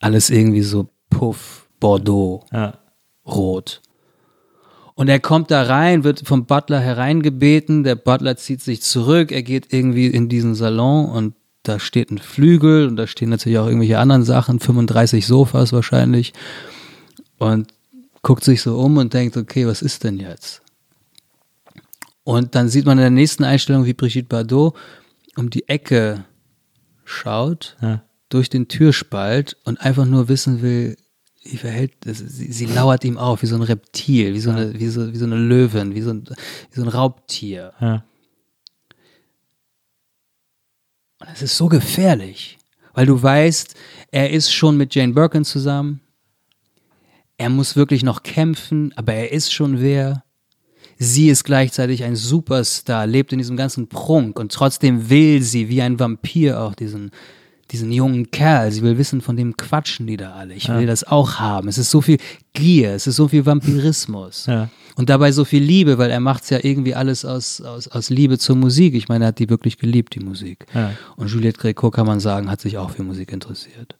[0.00, 2.78] Alles irgendwie so Puff, Bordeaux, Ja.
[3.24, 3.80] rot.
[4.96, 7.84] Und er kommt da rein, wird vom Butler hereingebeten.
[7.84, 9.30] Der Butler zieht sich zurück.
[9.30, 13.58] Er geht irgendwie in diesen Salon und da steht ein Flügel und da stehen natürlich
[13.58, 16.32] auch irgendwelche anderen Sachen, 35 Sofas wahrscheinlich.
[17.38, 17.74] Und
[18.22, 20.62] guckt sich so um und denkt, okay, was ist denn jetzt?
[22.22, 24.74] Und dann sieht man in der nächsten Einstellung, wie Brigitte Bardot
[25.36, 26.24] um die Ecke
[27.04, 28.02] schaut, Ja.
[28.30, 30.96] durch den Türspalt und einfach nur wissen will,
[31.42, 34.88] wie verhält sie, sie lauert ihm auf, wie so ein Reptil, wie so eine, wie
[34.88, 36.24] so, wie so eine Löwin, wie so ein,
[36.70, 37.72] wie so ein Raubtier.
[37.80, 38.04] Ja.
[41.26, 42.58] Und es ist so gefährlich,
[42.92, 43.74] weil du weißt,
[44.10, 46.00] er ist schon mit Jane Birkin zusammen.
[47.38, 50.22] Er muss wirklich noch kämpfen, aber er ist schon wer.
[50.98, 55.82] Sie ist gleichzeitig ein Superstar, lebt in diesem ganzen Prunk und trotzdem will sie wie
[55.82, 57.10] ein Vampir auch diesen,
[57.74, 58.70] diesen jungen Kerl.
[58.70, 60.54] Sie will wissen, von dem quatschen die da alle.
[60.54, 61.66] Ich will das auch haben.
[61.66, 62.18] Es ist so viel
[62.52, 64.46] Gier, es ist so viel Vampirismus.
[64.46, 64.70] Ja.
[64.94, 68.38] Und dabei so viel Liebe, weil er macht's ja irgendwie alles aus, aus, aus Liebe
[68.38, 68.94] zur Musik.
[68.94, 70.66] Ich meine, er hat die wirklich geliebt, die Musik.
[70.72, 70.92] Ja.
[71.16, 73.96] Und Juliette Gréco, kann man sagen, hat sich auch für Musik interessiert.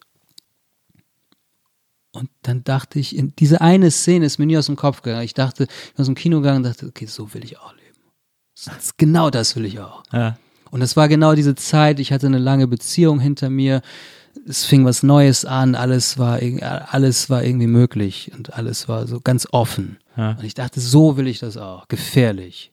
[2.13, 5.25] Und dann dachte ich, in diese eine Szene ist mir nie aus dem Kopf gegangen.
[5.25, 7.75] Ich dachte, ich bin aus dem Kino gegangen und dachte, okay, so will ich auch
[7.75, 7.99] leben.
[8.65, 10.05] Das genau das will ich auch.
[10.13, 10.39] Ja.
[10.75, 13.81] Und es war genau diese Zeit, ich hatte eine lange Beziehung hinter mir,
[14.45, 16.41] es fing was Neues an, alles war,
[16.91, 19.99] alles war irgendwie möglich und alles war so ganz offen.
[20.17, 20.33] Ja.
[20.33, 22.73] Und ich dachte, so will ich das auch, gefährlich.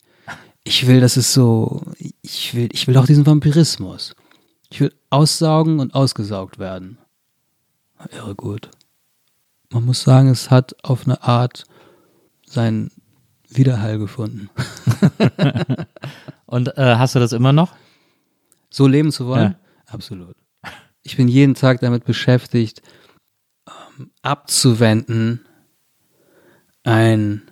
[0.63, 1.83] Ich will, dass es so,
[2.23, 4.15] ich will, ich will auch diesen Vampirismus.
[4.71, 6.97] Ich will aussaugen und ausgesaugt werden.
[8.13, 8.71] Irre gut.
[9.69, 11.65] Man muss sagen, es hat auf eine Art
[12.47, 12.89] seinen
[13.47, 14.49] Widerhall gefunden.
[16.47, 17.73] Und äh, hast du das immer noch?
[18.71, 19.51] So leben zu wollen?
[19.51, 19.93] Ja.
[19.93, 20.35] Absolut.
[21.03, 22.81] Ich bin jeden Tag damit beschäftigt,
[23.67, 25.45] ähm, abzuwenden,
[26.83, 27.51] ein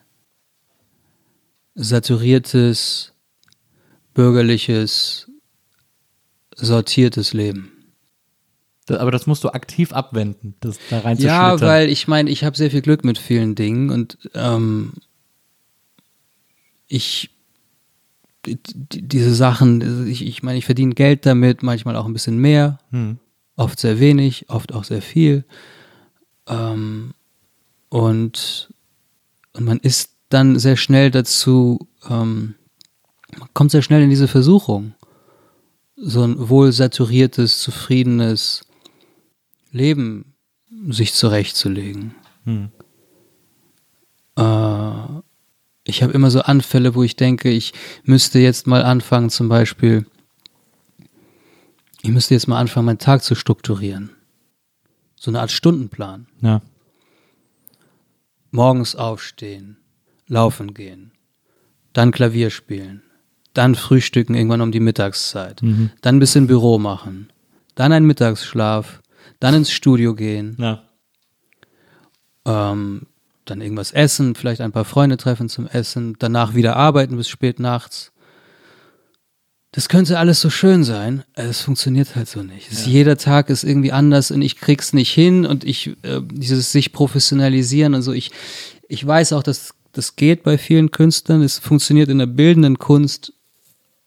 [1.76, 3.14] saturiertes,
[4.14, 5.30] bürgerliches,
[6.56, 7.94] sortiertes Leben.
[8.90, 12.58] Aber das musst du aktiv abwenden, das da rein Ja, weil ich meine, ich habe
[12.58, 14.94] sehr viel Glück mit vielen Dingen und ähm,
[16.88, 17.30] ich
[18.46, 23.20] diese Sachen, ich, ich meine, ich verdiene Geld damit, manchmal auch ein bisschen mehr, Hm.
[23.56, 25.46] oft sehr wenig, oft auch sehr viel.
[26.48, 27.14] Ähm,
[27.90, 28.74] und,
[29.54, 32.56] und man ist dann sehr schnell dazu, ähm,
[33.38, 34.94] man kommt sehr schnell in diese Versuchung,
[35.96, 38.66] so ein wohl saturiertes, zufriedenes
[39.72, 40.34] Leben
[40.90, 42.16] sich zurechtzulegen.
[42.46, 42.72] Hm.
[44.38, 45.22] Äh,
[45.90, 50.06] ich habe immer so Anfälle, wo ich denke, ich müsste jetzt mal anfangen, zum Beispiel,
[52.02, 54.12] ich müsste jetzt mal anfangen, meinen Tag zu strukturieren.
[55.16, 56.28] So eine Art Stundenplan.
[56.42, 56.62] Ja.
[58.52, 59.78] Morgens aufstehen,
[60.28, 61.12] laufen gehen,
[61.94, 63.04] dann Klavier spielen,
[63.54, 67.32] dann frühstücken irgendwann um die Mittagszeit, dann ein bisschen Büro machen,
[67.76, 69.02] dann einen Mittagsschlaf,
[69.40, 70.82] dann ins Studio gehen, Ja.
[72.46, 73.06] ähm,
[73.50, 77.60] dann irgendwas essen, vielleicht ein paar Freunde treffen zum Essen, danach wieder arbeiten bis spät
[77.60, 78.12] nachts.
[79.72, 82.72] Das könnte alles so schön sein, es funktioniert halt so nicht.
[82.72, 86.72] Es, jeder Tag ist irgendwie anders und ich krieg's nicht hin und ich äh, dieses
[86.72, 88.12] sich professionalisieren und so.
[88.12, 88.32] Ich
[88.88, 91.44] ich weiß auch, dass das geht bei vielen Künstlern.
[91.44, 93.34] Es funktioniert in der bildenden Kunst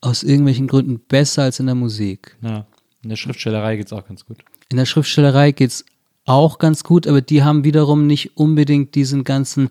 [0.01, 2.37] aus irgendwelchen Gründen besser als in der Musik.
[2.43, 2.67] ja.
[3.03, 4.39] In der Schriftstellerei geht's auch ganz gut.
[4.69, 5.85] In der Schriftstellerei geht's
[6.25, 9.71] auch ganz gut, aber die haben wiederum nicht unbedingt diesen ganzen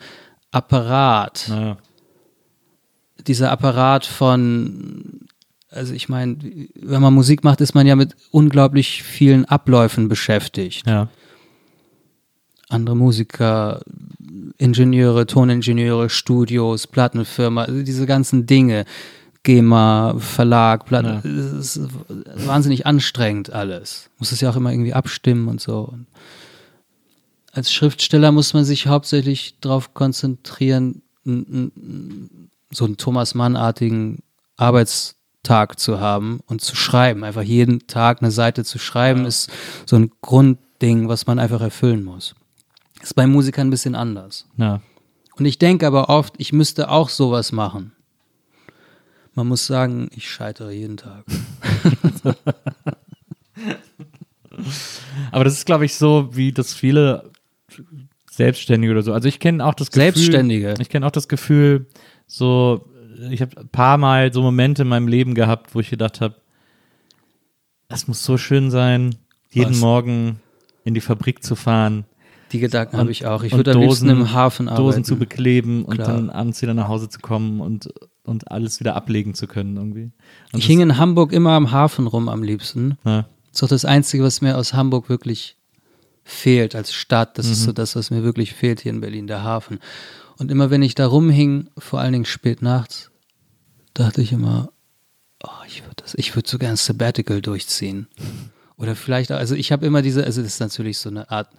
[0.52, 1.45] Apparat.
[1.49, 1.78] Naja.
[3.28, 5.28] Dieser Apparat von,
[5.69, 6.38] also ich meine,
[6.76, 10.86] wenn man Musik macht, ist man ja mit unglaublich vielen Abläufen beschäftigt.
[10.88, 11.07] Ja.
[12.69, 13.82] Andere Musiker,
[14.57, 18.86] Ingenieure, Toningenieure, Studios, Plattenfirma, also diese ganzen Dinge.
[19.43, 21.89] GEMA, Verlag, Platten, es ist
[22.47, 24.09] wahnsinnig anstrengend alles.
[24.19, 25.80] Muss es ja auch immer irgendwie abstimmen und so.
[25.80, 26.05] Und
[27.51, 34.19] als Schriftsteller muss man sich hauptsächlich darauf konzentrieren, so einen Thomas Mann-artigen
[34.57, 37.23] Arbeitstag zu haben und zu schreiben.
[37.23, 39.49] Einfach jeden Tag eine Seite zu schreiben, ist
[39.85, 42.35] so ein Grundding, was man einfach erfüllen muss.
[43.01, 44.45] Ist bei Musikern ein bisschen anders.
[44.57, 44.81] Ja.
[45.35, 47.93] Und ich denke aber oft, ich müsste auch sowas machen.
[49.34, 51.24] Man muss sagen, ich scheitere jeden Tag.
[55.32, 57.32] Aber das ist, glaube ich, so, wie das viele
[58.30, 59.14] Selbstständige oder so.
[59.14, 60.03] Also ich kenne auch das Gefühl.
[60.14, 60.74] Selbstständige.
[60.80, 61.88] Ich kenne auch das Gefühl,
[62.28, 62.86] so,
[63.30, 66.36] ich habe ein paar Mal so Momente in meinem Leben gehabt, wo ich gedacht habe,
[67.88, 69.16] das muss so schön sein,
[69.52, 69.80] jeden Was?
[69.80, 70.40] Morgen
[70.84, 72.06] in die Fabrik zu fahren,
[72.52, 73.44] Die Gedanken habe ich auch.
[73.44, 74.84] Ich und würde am liebsten Dosen- im Hafen arbeiten.
[74.84, 76.08] Dosen zu bekleben und Klar.
[76.08, 80.11] dann abends wieder nach Hause zu kommen und, und alles wieder ablegen zu können irgendwie.
[80.53, 82.98] Und ich hing in Hamburg immer am Hafen rum am liebsten.
[83.03, 85.57] das, ja, Das ist doch das Einzige, was mir aus Hamburg wirklich
[86.23, 87.38] fehlt als Stadt.
[87.38, 87.52] Das Mhm.
[87.53, 89.80] ist so das, was mir wirklich fehlt hier in Berlin, der Hafen.
[90.38, 93.11] Und immer wenn ich da rumhing, vor allen Dingen spät nachts,
[93.93, 94.72] dachte ich immer,
[95.43, 98.07] oh, ich würde das, ich würde so gern Sabbatical durchziehen.
[98.77, 101.49] Oder vielleicht, auch- also ich habe immer diese, also das ist natürlich so eine Art,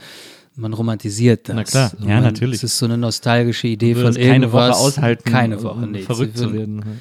[0.54, 1.56] man romantisiert das.
[1.56, 2.56] Na klar, ja, man, natürlich.
[2.56, 4.76] Es ist so eine nostalgische Idee von würdest keine irgendwas.
[4.76, 6.02] Woche aushalten, Keine Woche, um nee.
[6.02, 7.00] verrückt zu werden.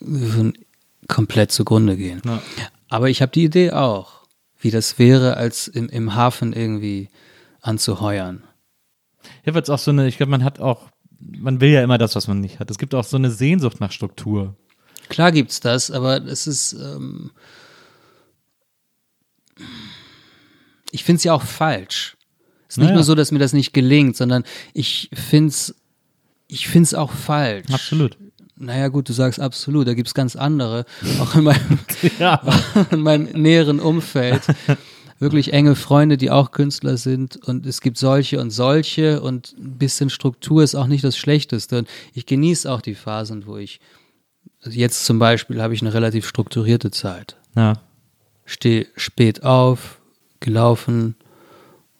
[0.00, 0.52] wir würden
[1.06, 2.20] komplett zugrunde gehen.
[2.24, 2.42] Ja.
[2.88, 4.26] Aber ich habe die Idee auch,
[4.60, 7.08] wie das wäre, als im, im Hafen irgendwie
[7.60, 8.44] anzuheuern.
[9.44, 10.90] Ja, weil es auch so eine, ich glaube, man hat auch,
[11.20, 12.70] man will ja immer das, was man nicht hat.
[12.70, 14.56] Es gibt auch so eine Sehnsucht nach Struktur.
[15.08, 17.30] Klar gibt's das, aber es ist, ähm,
[20.90, 22.17] ich finde es ja auch falsch.
[22.78, 22.94] Es ist nicht Naja.
[22.96, 25.74] nur so, dass mir das nicht gelingt, sondern ich finde es
[26.50, 27.66] ich find's auch falsch.
[27.72, 28.16] Absolut.
[28.56, 30.84] Naja gut, du sagst absolut, da gibt's ganz andere,
[31.20, 31.78] auch in meinem,
[32.18, 32.40] Ja.
[32.90, 34.42] in meinem näheren Umfeld.
[35.20, 39.76] Wirklich enge Freunde, die auch Künstler sind und es gibt solche und solche und ein
[39.78, 41.78] bisschen Struktur ist auch nicht das Schlechteste.
[41.78, 43.80] Und ich genieße auch die Phasen, wo ich,
[44.62, 47.36] also jetzt zum Beispiel habe ich eine relativ strukturierte Zeit.
[47.56, 47.74] Ja.
[48.44, 50.00] Stehe spät auf,
[50.40, 51.14] gelaufen,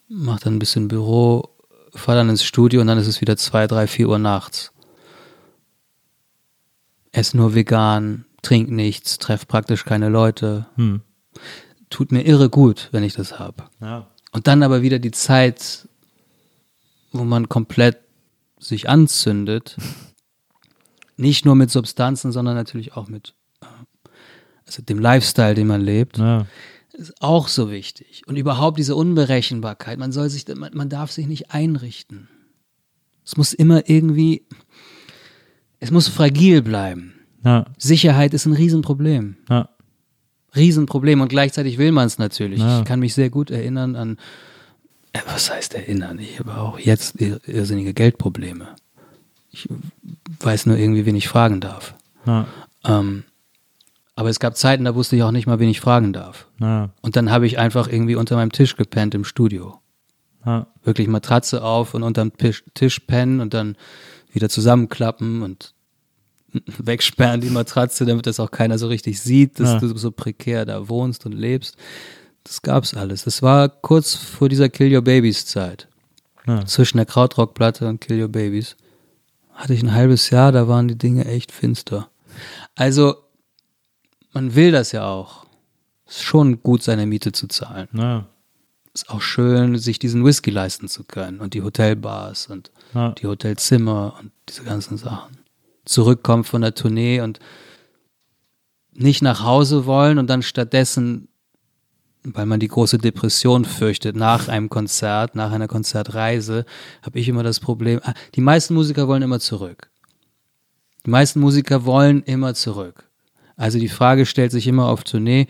[0.08, 1.50] mache dann ein bisschen Büro,
[1.94, 4.72] fahre dann ins Studio und dann ist es wieder zwei, drei, vier Uhr nachts.
[7.12, 10.66] Ess nur vegan, trink nichts, treff praktisch keine Leute.
[10.76, 11.02] Hm.
[11.90, 13.64] Tut mir irre gut, wenn ich das habe.
[13.80, 14.06] Ja.
[14.32, 15.88] Und dann aber wieder die Zeit,
[17.12, 17.98] wo man komplett
[18.58, 19.76] sich anzündet.
[21.16, 23.66] Nicht nur mit Substanzen, sondern natürlich auch mit äh,
[24.66, 26.46] also dem Lifestyle, den man lebt, Ja.
[26.98, 28.22] Ist auch so wichtig.
[28.26, 29.98] Und überhaupt diese Unberechenbarkeit.
[29.98, 32.28] Man soll sich, man, man darf sich nicht einrichten.
[33.24, 34.46] Es muss immer irgendwie,
[35.80, 37.14] es muss fragil bleiben.
[37.44, 37.66] Ja.
[37.78, 39.36] Sicherheit ist ein Riesenproblem.
[39.48, 39.68] Ja.
[40.56, 42.60] Riesenproblem und gleichzeitig will man es natürlich.
[42.60, 42.80] Ja.
[42.80, 44.18] Ich kann mich sehr gut erinnern an,
[45.12, 46.18] äh, was heißt erinnern?
[46.18, 48.68] Ich habe auch jetzt ir- irrsinnige Geldprobleme.
[49.52, 49.68] Ich
[50.40, 51.94] weiß nur irgendwie, wen ich fragen darf.
[52.84, 53.24] Ähm,
[54.18, 56.48] aber es gab Zeiten, da wusste ich auch nicht mal, wen ich fragen darf.
[56.60, 56.90] Ja.
[57.02, 59.78] Und dann habe ich einfach irgendwie unter meinem Tisch gepennt im Studio.
[60.44, 60.66] Ja.
[60.82, 63.76] Wirklich Matratze auf und unterm Tisch, Tisch pennen und dann
[64.32, 65.72] wieder zusammenklappen und
[66.78, 69.78] wegsperren die Matratze, damit das auch keiner so richtig sieht, dass Ja.
[69.78, 71.76] du so prekär da wohnst und lebst.
[72.42, 73.22] Das gab's alles.
[73.22, 75.86] Das war kurz vor dieser Kill Your Babies Zeit.
[76.44, 76.64] Ja.
[76.66, 78.76] Zwischen der Krautrockplatte und Kill Your Babies.
[79.52, 82.08] Hatte ich ein halbes Jahr, da waren die Dinge echt finster.
[82.74, 83.14] Also,
[84.32, 85.46] man will das ja auch.
[86.06, 88.26] Ist schon gut, seine Miete zu zahlen Ja.
[88.94, 93.10] ist auch schön, sich diesen Whisky leisten zu können und die Hotelbars und Ja.
[93.12, 95.36] die Hotelzimmer und diese ganzen Sachen.
[95.84, 97.38] Zurückkommen von der Tournee und
[98.92, 101.28] nicht nach Hause wollen und dann stattdessen,
[102.24, 106.64] weil man die große Depression fürchtet, nach einem Konzert, nach einer Konzertreise,
[107.02, 109.90] habe ich immer das Problem, ah, die meisten Musiker wollen immer zurück.
[111.06, 113.07] Die meisten Musiker wollen immer zurück.
[113.58, 115.46] Also die Frage stellt sich immer auf Tournee,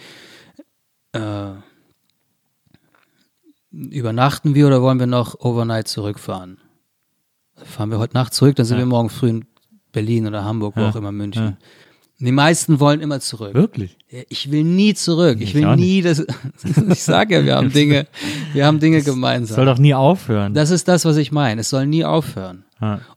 [1.12, 1.50] äh,
[3.70, 6.58] übernachten wir oder wollen wir noch overnight zurückfahren?
[7.56, 8.82] Fahren wir heute Nacht zurück, dann sind Ja.
[8.84, 9.44] wir morgen früh in
[9.92, 10.88] Berlin oder Hamburg, wo Ja.
[10.90, 11.42] auch immer München.
[11.44, 11.56] Ja.
[12.20, 13.54] Die meisten wollen immer zurück.
[13.54, 13.96] Wirklich?
[14.28, 15.36] Ich will nie zurück.
[15.40, 16.24] Ich Ich will nie das.
[16.88, 18.06] Ich sage ja, wir haben Dinge,
[18.52, 19.64] wir haben Dinge Soll gemeinsam.
[19.66, 20.52] doch nie aufhören.
[20.54, 21.60] Das ist das, was ich meine.
[21.60, 22.64] Es soll nie aufhören.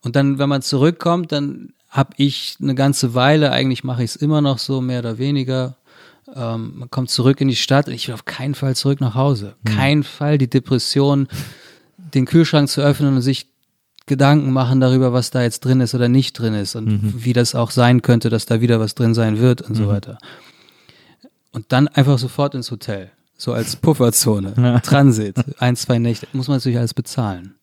[0.01, 4.15] Und dann, wenn man zurückkommt, dann habe ich eine ganze Weile, eigentlich mache ich es
[4.15, 5.75] immer noch so, mehr oder weniger.
[6.33, 9.13] Ähm, man kommt zurück in die Stadt und ich will auf keinen Fall zurück nach
[9.13, 9.55] Hause.
[9.65, 11.27] Kein Fall die Depression,
[11.97, 13.47] den Kühlschrank zu öffnen und sich
[14.05, 17.55] Gedanken machen darüber, was da jetzt drin ist oder nicht drin ist und wie das
[17.55, 20.17] auch sein könnte, dass da wieder was drin sein wird und so weiter.
[21.51, 23.11] Und dann einfach sofort ins Hotel.
[23.37, 24.81] So als Pufferzone.
[24.83, 25.35] Transit.
[25.59, 26.27] Ein, zwei Nächte.
[26.31, 27.55] Muss man natürlich alles bezahlen.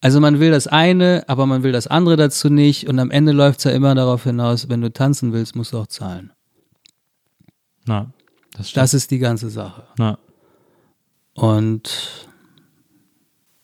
[0.00, 2.88] Also man will das eine, aber man will das andere dazu nicht.
[2.88, 5.78] Und am Ende läuft es ja immer darauf hinaus, wenn du tanzen willst, musst du
[5.78, 6.32] auch zahlen.
[7.86, 8.12] Na,
[8.56, 8.82] das stimmt.
[8.82, 9.84] Das ist die ganze Sache.
[9.98, 10.18] Na,
[11.34, 12.26] Und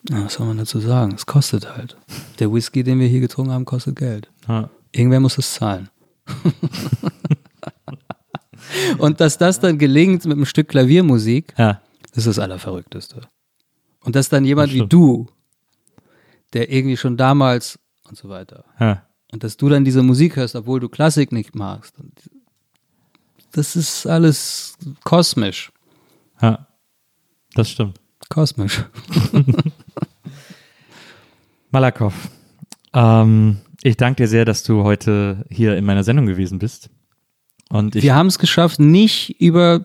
[0.08, 1.12] na, was soll man dazu sagen?
[1.14, 1.96] Es kostet halt.
[2.38, 4.30] Der Whisky, den wir hier getrunken haben, kostet Geld.
[4.48, 5.88] na, Irgendwer muss es zahlen.
[8.98, 11.80] Und dass das dann gelingt mit einem Stück Klaviermusik, ja.
[12.14, 13.22] das ist das Allerverrückteste.
[14.00, 15.28] Und dass dann jemand Das wie du
[16.52, 18.64] der irgendwie schon damals und so weiter.
[18.78, 19.06] Ja.
[19.32, 21.94] Und dass du dann diese Musik hörst, obwohl du Klassik nicht magst.
[23.52, 25.72] Das ist alles kosmisch.
[26.40, 26.66] ja.
[27.54, 28.00] Das stimmt.
[28.30, 28.82] Kosmisch.
[31.70, 32.14] Malakow,
[32.94, 36.88] ähm, ich danke dir sehr, dass du heute hier in meiner Sendung gewesen bist.
[37.68, 39.84] Und ich Wir haben es geschafft, nicht über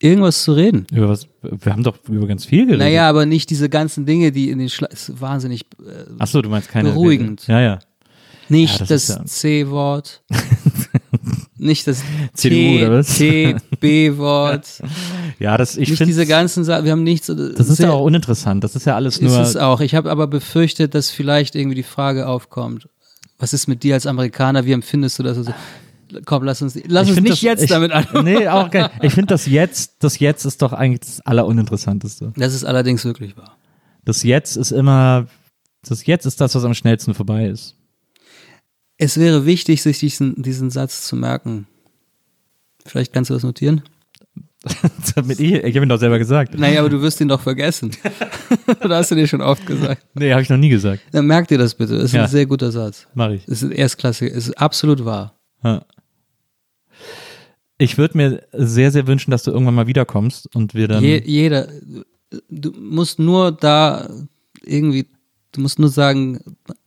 [0.00, 0.86] irgendwas zu reden.
[0.92, 2.80] über was, wir haben doch über ganz viel geredet.
[2.80, 6.40] Naja, aber nicht diese ganzen Dinge, die in den Schla ist wahnsinnig äh, Ach so,
[6.42, 7.46] du meinst keine Beruhigend.
[7.48, 7.78] Ja, ja.
[8.48, 10.22] nicht Ja, das das, ist ja- C-Wort,
[11.56, 12.02] nicht das
[12.34, 13.18] CDU T, oder was?
[13.18, 14.82] T, B-Wort,
[15.40, 16.84] Ja, das ich nicht finde diese ganzen Sachen.
[16.84, 17.26] Wir haben nichts.
[17.28, 18.62] das ist ja auch uninteressant.
[18.64, 19.80] Das ist ja alles ist nur es auch.
[19.80, 22.88] Ich habe aber befürchtet, dass vielleicht irgendwie die Frage aufkommt:
[23.38, 24.64] Was ist mit dir als Amerikaner?
[24.66, 25.38] Wie empfindest du das?
[25.38, 25.52] Also,
[26.24, 28.24] komm, lass uns, lass Ich uns nicht das- jetzt ich, damit anfangen.
[28.24, 28.90] Nee, auch geil.
[29.02, 32.32] Ich finde das jetzt, das jetzt ist doch eigentlich das Alleruninteressanteste.
[32.36, 33.56] Das ist allerdings wirklich wahr.
[34.04, 35.26] Das jetzt ist immer,
[35.82, 37.74] das jetzt ist das, was am schnellsten vorbei ist.
[38.96, 41.66] Es wäre wichtig, sich diesen, diesen Satz zu merken.
[42.84, 43.82] Vielleicht kannst du das notieren?
[45.14, 46.58] Damit ich, ich habe ihn doch selber gesagt.
[46.58, 47.92] Naja, aber du wirst ihn doch vergessen.
[48.84, 50.04] Oder hast du dir schon oft gesagt?
[50.14, 51.02] Nee, habe ich noch nie gesagt.
[51.12, 51.94] Dann merk dir das bitte.
[51.94, 52.24] Das ist Ja.
[52.24, 53.06] ein sehr guter Satz.
[53.14, 53.42] Mache ich.
[53.46, 54.32] Es ist erstklassig.
[54.34, 55.34] Es ist absolut wahr.
[55.62, 55.84] Ja.
[57.78, 61.02] Ich würde mir sehr, sehr wünschen, dass du irgendwann mal wiederkommst und wir dann.
[61.02, 61.68] Je, jeder,
[62.50, 64.10] du musst nur da
[64.62, 65.06] irgendwie,
[65.52, 66.40] du musst nur sagen,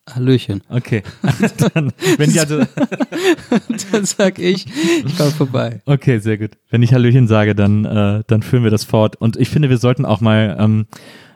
[0.10, 0.62] Hallöchen.
[0.70, 1.04] Okay.
[1.74, 2.60] dann, wenn ich also,
[3.92, 4.66] Dann sag ich,
[5.06, 5.82] ich komme vorbei.
[5.86, 6.52] okay, sehr gut.
[6.70, 9.16] Wenn ich Hallöchen sage, dann, äh, dann führen wir das fort.
[9.16, 10.88] Und ich finde, wir sollten auch mal, ähm,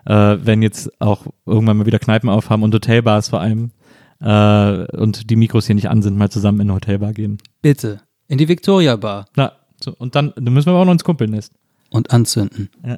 [0.05, 3.71] äh, wenn jetzt auch irgendwann mal wieder Kneipen aufhaben und Hotelbars vor allem
[4.19, 7.37] äh, und die Mikros hier nicht an sind, mal zusammen in eine Hotelbar gehen.
[7.61, 8.01] Bitte.
[8.27, 9.51] In die Victoria Bar Na,
[9.83, 11.51] so, und dann, dann müssen wir auch noch ins Kumpelnest.
[11.91, 12.69] und anzünden.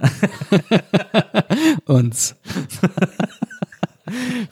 [1.85, 2.35] Uns.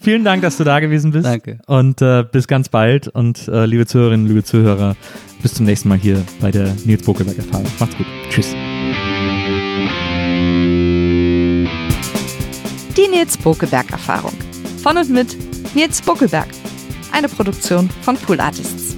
[0.02, 1.26] Vielen Dank, dass du da gewesen bist.
[1.26, 1.60] Danke.
[1.68, 3.08] Und äh, bis ganz bald.
[3.08, 4.98] Und äh, liebe Zuhörerinnen, liebe Zuhörer,
[5.42, 7.66] bis zum nächsten Mal hier bei der Nils Bokelberg Erfahrung.
[7.80, 8.06] Macht's gut.
[8.30, 8.54] Tschüss.
[12.98, 14.34] Die Nils Bokelberg Erfahrung.
[14.84, 15.38] Von und mit
[15.74, 16.48] Nils Bokelberg.
[17.14, 18.98] Eine Produktion von Pool Artists.